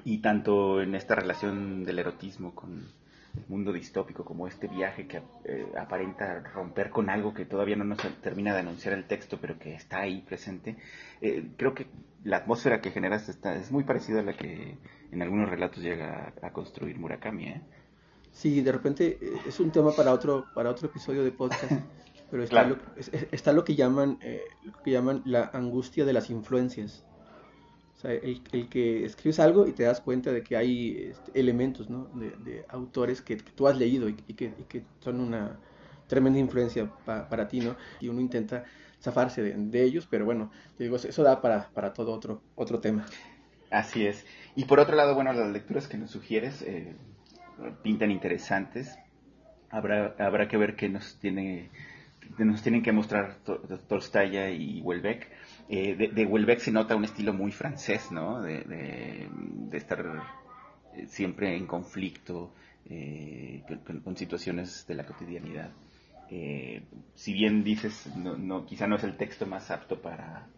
[0.05, 2.87] y tanto en esta relación del erotismo con,
[3.49, 7.99] mundo distópico, como este viaje que eh, aparenta romper con algo que todavía no nos
[8.21, 10.77] termina de anunciar el texto, pero que está ahí presente,
[11.21, 11.87] eh, creo que
[12.25, 14.77] la atmósfera que generas está, es muy parecida a la que
[15.11, 17.47] en algunos relatos llega a, construir Murakami.
[17.47, 17.63] ¿eh?
[18.33, 21.73] Sí, de repente eh, es un tema para otro, para otro episodio de podcast,
[22.31, 22.77] pero está, lo,
[23.33, 24.19] está lo, que llaman,
[24.65, 27.05] lo que llaman la angustia de las influencias.
[28.01, 31.91] Sea, el, el, que escribes algo y te das cuenta de que hay este, elementos
[31.91, 32.09] ¿no?
[32.15, 35.59] de, de, autores que, tú has leído y, y, que, que, son una
[36.07, 37.77] tremenda influencia para ti, ¿no?
[38.01, 38.65] Y uno intenta
[39.03, 42.81] zafarse de, de, ellos, pero bueno, te digo, eso da para, para todo otro, otro
[42.81, 43.05] tema.
[43.71, 44.25] Así es.
[44.57, 46.97] Y por otro lado, bueno, las lecturas que nos sugieres eh,
[47.83, 48.99] pintan interesantes.
[49.69, 51.71] Habrá, habrá que ver qué nos tiene
[52.39, 53.37] nos tienen que mostrar
[53.89, 55.29] Tolstaya y Welbeck
[55.73, 58.43] eh, de, de se nota un estilo muy francés, ¿no?
[58.43, 60.05] De, de, estar
[60.97, 62.53] eh, siempre en conflicto
[62.87, 63.63] eh,
[64.03, 65.71] con, situaciones de la cotidianidad.
[67.15, 70.49] si bien dices, no, no, quizá no es el texto más apto para,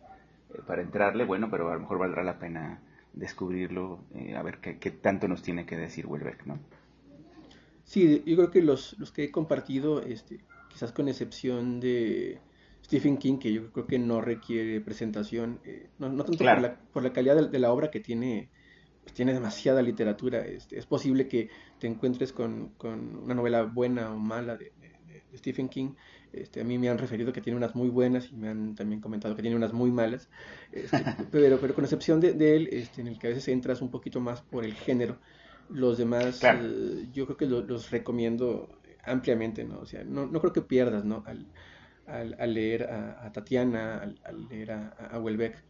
[0.67, 2.81] para entrarle, bueno, pero a lo mejor valdrá la pena
[3.13, 4.01] descubrirlo,
[4.35, 6.59] a ver qué, qué, tanto nos tiene que decir Welbeck, ¿no?
[7.85, 10.41] Sí, yo creo que los, los que he compartido, este,
[10.71, 12.41] quizás con excepción de
[12.85, 17.03] Stephen King, que yo creo que no requiere presentación, eh, no, tanto por, la, por,
[17.03, 18.51] la, calidad de, la obra que tiene,
[19.03, 20.45] pues tiene demasiada literatura.
[20.45, 21.49] Este, es posible que
[21.79, 25.95] te encuentres con, con, una novela buena o mala de, de, Stephen King.
[26.33, 29.01] Este, a mí me han referido que tiene unas muy buenas y me han también
[29.01, 30.29] comentado que tiene unas muy malas,
[30.73, 33.91] este, pero, pero con excepción de, él, este, en el que a veces entras un
[33.91, 35.19] poquito más por el género,
[35.69, 38.69] los demás eh, yo creo que los recomiendo
[39.05, 39.79] ampliamente, ¿no?
[39.81, 41.23] O sea, no, no creo que pierdas, ¿no?
[41.27, 41.47] Al,
[42.07, 45.63] al, leer a, Tatiana, al, leer a, a, Welbeck.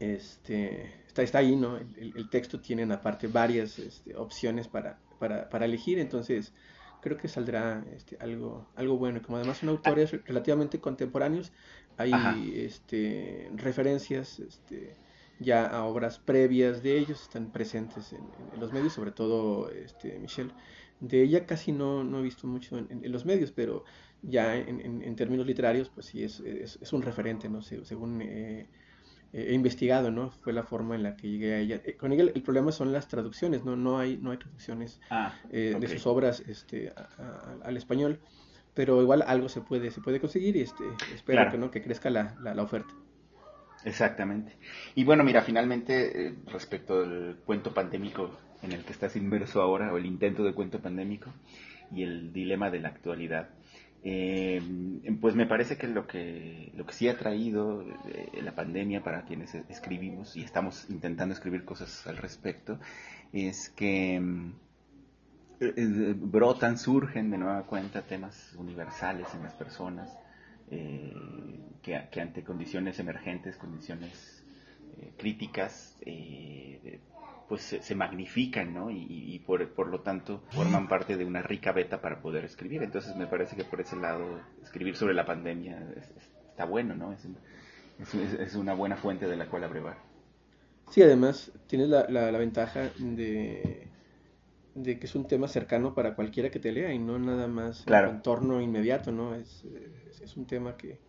[0.00, 1.76] Este, está, está ahí, ¿no?
[1.76, 6.52] El, texto tiene aparte varias este, opciones para, para, para, elegir, entonces
[7.00, 9.20] creo que saldrá este, algo, algo bueno.
[9.22, 11.52] Como además son autores relativamente contemporáneos,
[11.96, 14.94] hay este, referencias este,
[15.40, 18.22] ya a obras previas de ellos, están presentes en,
[18.60, 20.52] los medios, sobre todo este, Michelle.
[21.00, 23.84] De ella casi no, no he visto mucho en los medios, pero
[24.22, 27.62] ya en, en, términos literarios, pues sí, es, es, un referente, ¿no?
[27.62, 28.22] según
[29.32, 30.30] he investigado, ¿no?
[30.30, 31.80] Fue la forma en la que llegué a ella.
[31.84, 33.76] Eh, con ella el problema son las traducciones, ¿no?
[33.76, 36.92] No hay, no hay traducciones ah, eh, de sus obras este,
[37.62, 38.20] al español,
[38.74, 40.84] pero igual algo se puede, se puede conseguir y este,
[41.14, 41.70] espero que, ¿no?
[41.70, 42.94] que crezca la, la, oferta.
[43.84, 44.56] Exactamente.
[44.94, 48.30] Y bueno, mira, finalmente, eh, respecto al cuento pandémico
[48.62, 51.32] en el que estás inmerso ahora, o el intento de cuento pandémico
[51.94, 53.50] y el dilema de la actualidad,
[54.04, 54.62] eh,
[55.20, 59.24] pues me parece que lo que lo que sí ha traído eh, la pandemia para
[59.24, 62.78] quienes escribimos y estamos intentando escribir cosas al respecto
[63.32, 64.22] es que
[65.60, 70.16] eh, brotan, surgen de nueva cuenta temas universales en las personas
[70.70, 74.44] que, ante condiciones emergentes, condiciones
[75.16, 75.96] críticas
[77.48, 78.90] pues se, magnifican, ¿no?
[78.90, 82.82] Y, por, lo tanto forman parte de una rica beta para poder escribir.
[82.82, 85.78] Entonces me parece que por ese lado escribir sobre la pandemia
[86.50, 87.12] está bueno, ¿no?
[87.12, 87.26] Es,
[88.14, 89.96] es, una buena fuente de la cual abrevar.
[90.90, 93.88] Sí, además tienes la, la, ventaja de,
[94.74, 97.82] de que es un tema cercano para cualquiera que te lea y no nada más
[97.82, 98.10] claro.
[98.10, 99.34] en entorno inmediato, ¿no?
[99.34, 99.64] Es,
[100.22, 101.00] es, un tema que,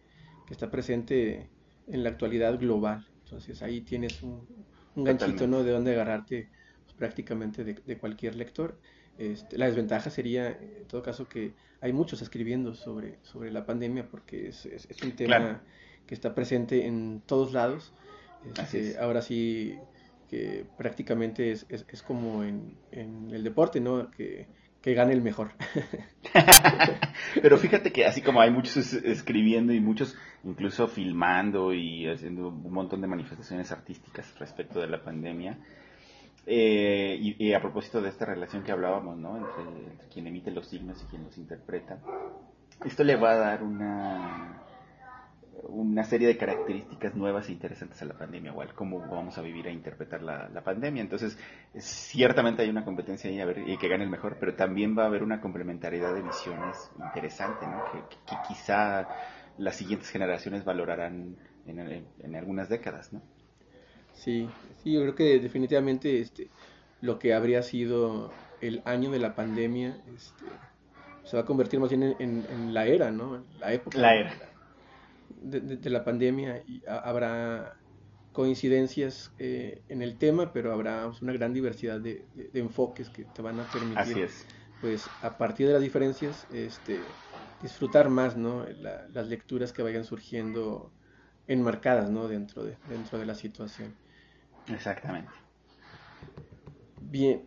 [0.47, 1.49] que está presente
[1.87, 3.05] en la actualidad global.
[3.25, 4.47] Entonces ahí tienes un,
[4.95, 5.63] un ganchito, ¿no?
[5.63, 6.49] De dónde agarrarte
[6.83, 8.77] pues, prácticamente de, cualquier lector.
[9.17, 14.07] Este, la desventaja sería, en todo caso, que hay muchos escribiendo sobre, sobre la pandemia
[14.09, 15.61] porque es, es, un tema
[16.05, 17.93] que está presente en todos lados.
[18.57, 19.77] Este, ahora sí
[20.29, 24.09] que prácticamente es, es, como en, en, el deporte, ¿no?
[24.11, 24.47] Que,
[24.81, 25.51] que gane el mejor.
[27.41, 32.73] Pero fíjate que así como hay muchos escribiendo y muchos incluso filmando y haciendo un
[32.73, 35.57] montón de manifestaciones artísticas respecto de la pandemia,
[36.45, 39.37] eh, y, a propósito de esta relación que hablábamos, ¿no?
[39.37, 41.99] entre quien emite los signos y quien los interpreta,
[42.85, 44.63] esto le va a dar una
[45.63, 49.67] una serie de características nuevas e interesantes a la pandemia, igual cómo vamos a vivir
[49.67, 51.01] e interpretar la, pandemia.
[51.01, 51.37] Entonces,
[51.77, 55.03] ciertamente hay una competencia ahí a ver, y que gane el mejor, pero también va
[55.03, 57.83] a haber una complementariedad de visiones interesante, ¿no?
[57.91, 59.07] que, quizá
[59.57, 63.11] las siguientes generaciones valorarán en, algunas décadas.
[63.13, 63.21] ¿no?
[64.13, 64.49] Sí,
[64.83, 66.47] sí, yo creo que definitivamente este,
[67.01, 68.31] lo que habría sido
[68.61, 70.45] el año de la pandemia este,
[71.23, 73.43] se va a convertir más bien en, en la era, ¿no?
[73.59, 73.97] La época.
[73.97, 74.48] La era
[75.41, 77.77] de, la pandemia y habrá
[78.33, 83.41] coincidencias eh, en el tema, pero habrá pues, una gran diversidad de, enfoques que te
[83.41, 84.29] van a permitir,
[84.81, 86.99] pues a partir de las diferencias, este,
[87.61, 88.65] disfrutar más, ¿no?
[89.13, 90.91] las lecturas que vayan surgiendo
[91.47, 92.27] enmarcadas, ¿no?
[92.27, 93.93] Dentro de, dentro de la situación.
[94.67, 95.31] Exactamente.
[97.01, 97.43] Bien,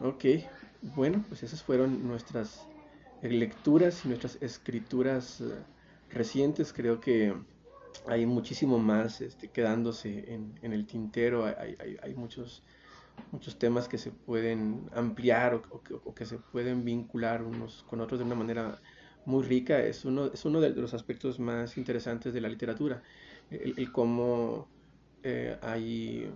[0.00, 0.24] ok.
[0.82, 2.66] Bueno, pues esas fueron nuestras
[3.22, 5.40] lecturas y nuestras escrituras.
[5.40, 5.54] Eh,
[6.10, 7.34] recientes, creo que
[8.06, 12.62] hay muchísimo más este, quedándose en, en, el tintero, hay, hay, hay, muchos,
[13.32, 18.26] muchos temas que se pueden ampliar o, que, se pueden vincular unos con otros de
[18.26, 18.80] una manera
[19.26, 23.02] muy rica, es uno, es uno de los aspectos más interesantes de la literatura,
[23.50, 24.68] el, cómo
[25.22, 26.30] eh, hay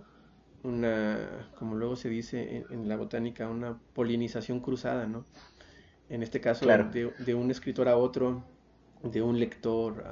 [0.63, 5.25] una, como luego se dice en, la botánica, una polinización cruzada, ¿no?
[6.09, 8.43] En este caso, de, de un escritor a otro,
[9.03, 10.03] de un lector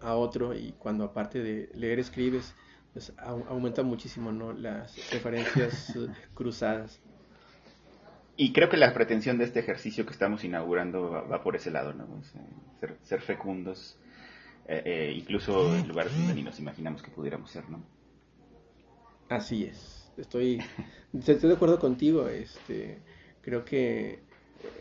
[0.00, 2.54] a, otro y cuando aparte de leer escribes,
[2.92, 4.52] pues aumenta muchísimo ¿no?
[4.52, 5.98] las referencias
[6.34, 7.00] cruzadas.
[8.36, 11.94] Y creo que la pretensión de este ejercicio que estamos inaugurando va, por ese lado,
[11.94, 12.06] ¿no?
[13.02, 13.98] ser, fecundos,
[14.66, 17.82] eh, eh, incluso en lugares donde ni nos imaginamos que pudiéramos ser, ¿no?
[19.28, 20.60] Así es, estoy,
[21.14, 22.98] estoy de acuerdo contigo, este,
[23.40, 24.18] creo que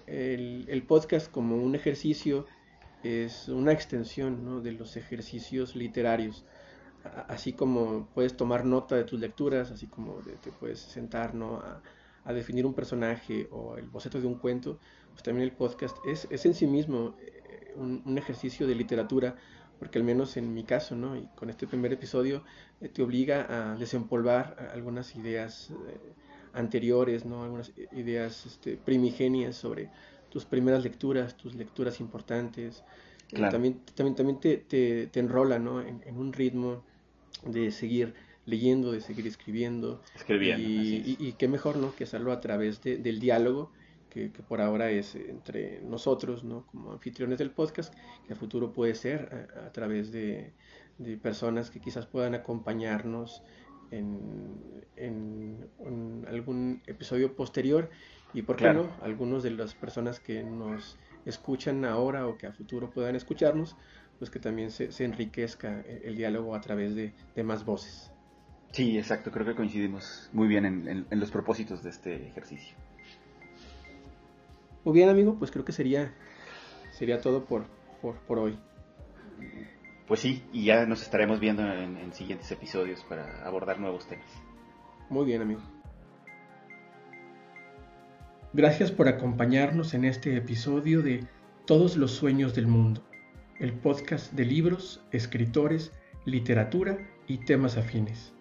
[0.08, 2.46] el, el podcast como un ejercicio
[3.04, 6.46] es una extensión de los ejercicios literarios.
[7.28, 11.34] Así como puedes tomar nota de tus lecturas, así como te puedes sentar
[12.24, 14.80] a, definir un personaje o el boceto de un cuento,
[15.12, 19.36] pues también el podcast es, es en sí mismo eh, un, ejercicio de literatura,
[19.78, 21.18] porque al menos en mi caso, ¿no?
[21.18, 22.46] y con este primer episodio,
[22.80, 26.00] eh, te obliga a desempolvar algunas ideas eh,
[26.54, 27.44] anteriores, ¿no?
[27.44, 29.90] algunas ideas este, primigenias sobre
[30.34, 32.84] tus primeras lecturas, tus lecturas importantes.
[33.32, 35.80] Eh, también también, también te, te, enrola ¿no?
[35.80, 36.84] en, un ritmo
[37.46, 38.16] de seguir
[38.48, 40.02] leyendo, de seguir escribiendo.
[40.16, 40.68] Escribiendo.
[40.68, 41.96] Y, y, qué mejor ¿no?
[41.96, 43.72] que hacerlo a través de, del diálogo,
[44.10, 46.66] que, que, por ahora es entre nosotros, ¿no?
[46.66, 47.94] como anfitriones del podcast,
[48.26, 50.52] que a futuro puede ser a, través de,
[50.98, 53.44] de, personas que quizás puedan acompañarnos
[53.92, 57.92] en, en, en algún episodio posterior
[58.34, 62.52] y por qué no, algunos de las personas que nos escuchan ahora o que a
[62.52, 63.76] futuro puedan escucharnos,
[64.18, 68.12] pues que también se, enriquezca el, diálogo a través de, más voces.
[68.72, 72.76] Sí, exacto, creo que coincidimos muy bien en, los propósitos de este ejercicio.
[74.84, 76.14] Muy bien, amigo, pues creo que sería,
[76.92, 77.66] sería todo por,
[78.02, 78.58] por, hoy.
[80.08, 84.28] Pues sí, y ya nos estaremos viendo en siguientes episodios para abordar nuevos temas.
[85.10, 85.62] Muy bien, amigo.
[88.56, 91.26] Gracias por acompañarnos en este episodio de
[91.66, 93.04] Todos los Sueños del Mundo,
[93.60, 95.92] el podcast de libros, escritores,
[96.26, 98.32] literatura y temas afines.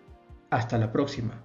[0.51, 1.43] Hasta la próxima.